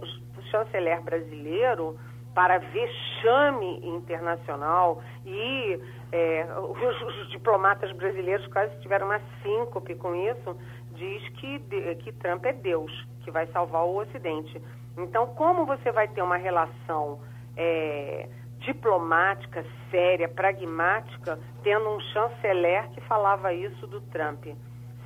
chanceler 0.50 1.02
brasileiro, 1.02 2.00
para 2.34 2.58
vexame 2.58 3.80
internacional 3.84 5.02
e 5.26 5.80
é, 6.12 6.48
os, 6.58 7.02
os, 7.02 7.30
diplomatas 7.32 7.92
brasileiros 7.92 8.46
quase 8.48 8.76
tiveram 8.82 9.06
uma 9.06 9.22
síncope 9.42 9.96
com 9.96 10.16
isso, 10.16 10.58
diz 10.94 11.28
que, 11.30 11.60
que 12.00 12.12
Trump 12.14 12.46
é 12.46 12.54
Deus, 12.54 12.92
que 13.24 13.32
vai 13.32 13.48
salvar 13.48 13.84
o 13.84 13.98
Ocidente. 13.98 14.62
Então, 14.98 15.28
como 15.36 15.66
você 15.66 15.92
vai 15.92 16.08
ter 16.08 16.22
uma 16.22 16.38
relação 16.38 17.20
é, 17.56 18.28
diplomática, 18.60 19.66
séria, 19.90 20.28
pragmática, 20.28 21.40
tendo 21.64 21.90
um 21.90 22.00
chanceler 22.00 22.90
que 22.90 23.02
falava 23.02 23.54
isso 23.54 23.88
do 23.88 24.02
Trump, 24.02 24.46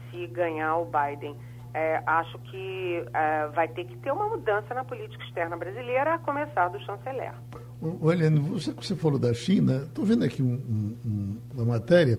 se 0.10 0.28
ganhar 0.28 0.78
o 0.78 0.86
Biden? 0.86 1.36
É, 1.78 2.02
acho 2.08 2.40
que 2.40 3.06
é, 3.14 3.48
vai 3.54 3.68
ter 3.68 3.86
que 3.86 3.96
ter 3.98 4.12
uma 4.12 4.28
mudança 4.28 4.74
na 4.74 4.84
política 4.84 5.24
externa 5.26 5.56
brasileira, 5.56 6.16
a 6.16 6.18
começar 6.18 6.70
do 6.70 6.80
chanceler. 6.80 7.32
O 7.80 8.12
Helene, 8.12 8.40
você, 8.40 8.72
você 8.72 8.96
falou 8.96 9.20
da 9.20 9.32
China, 9.32 9.84
estou 9.84 10.04
vendo 10.04 10.26
aqui 10.26 10.42
um, 10.42 10.96
um, 11.06 11.38
uma 11.54 11.66
matéria 11.66 12.18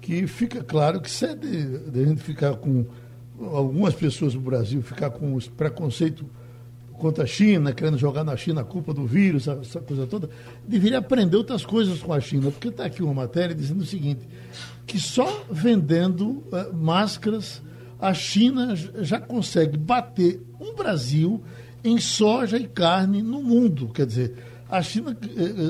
que 0.00 0.26
fica 0.26 0.64
claro 0.64 0.98
que 1.02 1.10
se 1.10 1.26
é 1.26 1.34
de, 1.34 1.90
de 1.90 2.00
a 2.00 2.06
gente 2.06 2.22
ficar 2.22 2.56
com 2.56 2.86
algumas 3.38 3.94
pessoas 3.94 4.34
no 4.34 4.40
Brasil 4.40 4.80
ficar 4.80 5.10
com 5.10 5.34
os 5.34 5.46
preconceito 5.46 6.24
contra 6.94 7.24
a 7.24 7.26
China, 7.26 7.74
querendo 7.74 7.98
jogar 7.98 8.24
na 8.24 8.34
China 8.34 8.62
a 8.62 8.64
culpa 8.64 8.94
do 8.94 9.04
vírus, 9.04 9.46
essa 9.46 9.78
coisa 9.82 10.06
toda, 10.06 10.30
deveria 10.66 10.96
aprender 10.96 11.36
outras 11.36 11.66
coisas 11.66 12.00
com 12.00 12.14
a 12.14 12.20
China, 12.20 12.50
porque 12.50 12.68
está 12.68 12.86
aqui 12.86 13.02
uma 13.02 13.12
matéria 13.12 13.54
dizendo 13.54 13.82
o 13.82 13.86
seguinte, 13.86 14.26
que 14.86 14.98
só 14.98 15.44
vendendo 15.50 16.42
uh, 16.50 16.74
máscaras 16.74 17.62
a 18.00 18.12
China 18.12 18.74
já 18.76 19.20
consegue 19.20 19.76
bater 19.76 20.40
um 20.60 20.74
Brasil 20.74 21.42
em 21.82 21.98
soja 21.98 22.56
e 22.56 22.66
carne 22.66 23.22
no 23.22 23.42
mundo. 23.42 23.88
Quer 23.92 24.06
dizer, 24.06 24.36
a 24.68 24.82
China, 24.82 25.16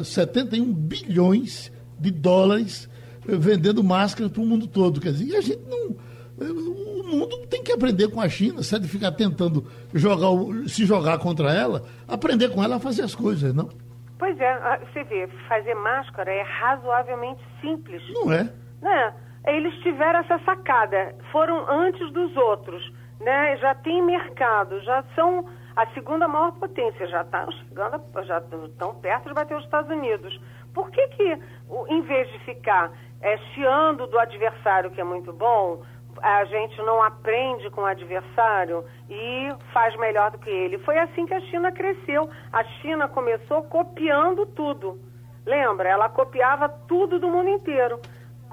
71 0.03 0.63
eh, 0.63 0.75
bilhões 0.75 1.73
de 1.99 2.11
dólares 2.11 2.89
eh, 3.29 3.37
vendendo 3.37 3.85
máscaras 3.85 4.33
para 4.33 4.43
o 4.43 4.47
mundo 4.47 4.67
todo. 4.67 5.01
Quer 5.01 5.13
dizer, 5.13 5.27
e 5.27 5.37
a 5.37 5.41
gente 5.41 5.63
não 5.69 5.97
o 6.39 7.03
mundo 7.03 7.47
tem 7.47 7.63
que 7.63 7.73
aprender 7.73 8.09
com 8.09 8.21
a 8.21 8.29
China, 8.29 8.63
se 8.63 8.75
é 8.75 8.79
de 8.79 8.89
ficar 8.89 9.13
tentando 9.13 9.67
jogar, 9.95 10.29
se 10.69 10.85
jogar 10.85 11.19
contra 11.19 11.53
ela, 11.53 11.85
aprender 12.07 12.51
com 12.51 12.63
ela 12.63 12.77
a 12.77 12.81
fazer 12.81 13.03
as 13.03 13.15
coisas, 13.15 13.55
não? 13.55 13.71
Pois 14.19 14.39
é, 14.39 14.79
você 14.79 15.05
vê, 15.05 15.29
fazer 15.49 15.75
máscara 15.75 16.31
é 16.31 16.43
razoavelmente 16.43 17.43
simples. 17.61 18.03
Não 18.13 18.33
é? 18.33 18.51
Né? 18.83 19.15
Eles 19.47 19.75
tiveram 19.83 20.21
essa 20.21 20.39
sacada, 20.41 21.15
foram 21.31 21.69
antes 21.71 22.11
dos 22.13 22.37
outros, 22.37 22.93
né? 23.21 23.57
Já 23.59 23.75
tem 23.75 24.03
mercado, 24.03 24.81
já 24.83 25.05
são 25.15 25.47
a 25.77 25.87
segunda 25.89 26.27
maior 26.27 26.53
potência, 26.53 27.07
já 27.07 27.23
estão 27.23 27.51
chegando, 27.53 28.03
já 28.25 28.39
estão 28.39 28.95
perto 28.97 29.29
de 29.29 29.35
bater 29.35 29.57
os 29.57 29.65
Estados 29.65 29.91
Unidos. 29.91 30.41
Por 30.75 30.91
que 30.91 31.07
que, 31.09 31.39
em 31.89 32.03
vez 32.03 32.31
de 32.33 32.39
ficar 32.41 32.91
é, 33.21 33.37
chiando 33.55 34.07
do 34.07 34.19
adversário, 34.19 34.91
que 34.91 35.01
é 35.01 35.05
muito 35.05 35.33
bom, 35.33 35.83
a 36.23 36.45
gente 36.45 36.77
não 36.79 37.03
aprende 37.03 37.69
com 37.71 37.83
o 37.83 37.87
adversário 37.87 38.85
e 39.09 39.55
faz 39.73 39.95
melhor 39.97 40.31
do 40.31 40.39
que 40.39 40.51
ele. 40.51 40.79
Foi 40.79 40.99
assim 40.99 41.27
que 41.27 41.35
a 41.35 41.41
China 41.41 41.71
cresceu. 41.71 42.29
A 42.53 42.65
China 42.81 43.09
começou 43.09 43.63
copiando 43.65 44.47
tudo. 44.47 44.99
Lembra? 45.45 45.89
Ela 45.89 46.09
copiava 46.09 46.69
tudo 46.69 47.19
do 47.19 47.29
mundo 47.29 47.51
inteiro. 47.51 48.01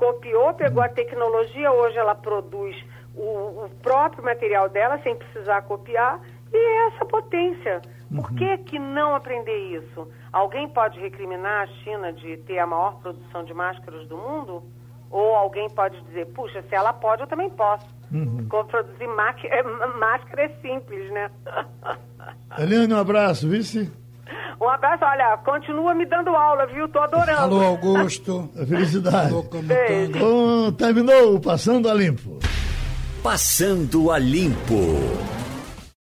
Copiou, 0.03 0.53
pegou 0.53 0.83
a 0.83 0.89
tecnologia, 0.89 1.71
hoje 1.71 1.97
ela 1.97 2.13
produz 2.13 2.75
o, 3.15 3.63
o 3.63 3.69
próprio 3.81 4.21
material 4.21 4.67
dela 4.67 4.99
sem 5.01 5.15
precisar 5.15 5.61
copiar 5.61 6.19
e 6.51 6.57
é 6.57 6.87
essa 6.87 7.05
potência. 7.05 7.81
Por 8.09 8.29
uhum. 8.29 8.35
que, 8.35 8.57
que 8.57 8.79
não 8.79 9.15
aprender 9.15 9.57
isso? 9.77 10.09
Alguém 10.33 10.67
pode 10.67 10.99
recriminar 10.99 11.63
a 11.63 11.67
China 11.83 12.11
de 12.11 12.35
ter 12.39 12.59
a 12.59 12.67
maior 12.67 12.99
produção 12.99 13.45
de 13.45 13.53
máscaras 13.53 14.05
do 14.09 14.17
mundo? 14.17 14.61
Ou 15.09 15.35
alguém 15.35 15.69
pode 15.69 15.99
dizer, 16.01 16.25
puxa, 16.33 16.61
se 16.63 16.75
ela 16.75 16.91
pode, 16.91 17.21
eu 17.21 17.27
também 17.27 17.49
posso. 17.49 17.87
Uhum. 18.11 18.45
Produzir 18.49 19.05
é, 19.45 19.63
máscara 19.97 20.43
é 20.43 20.49
simples, 20.61 21.09
né? 21.11 21.31
Eliane, 22.59 22.93
um 22.93 22.99
abraço, 22.99 23.47
vice. 23.47 23.89
Um 24.61 24.69
abraço, 24.69 25.03
olha, 25.03 25.37
continua 25.37 25.93
me 25.93 26.05
dando 26.05 26.29
aula, 26.29 26.65
viu? 26.67 26.87
Tô 26.87 26.99
adorando. 26.99 27.41
Alô, 27.41 27.61
Augusto. 27.61 28.49
Felicidade. 28.67 29.31
Bom, 29.31 30.71
terminou 30.71 31.35
o 31.35 31.39
Passando 31.41 31.89
a 31.89 31.93
Limpo. 31.93 32.39
Passando 33.21 34.11
a 34.11 34.17
Limpo. 34.17 35.33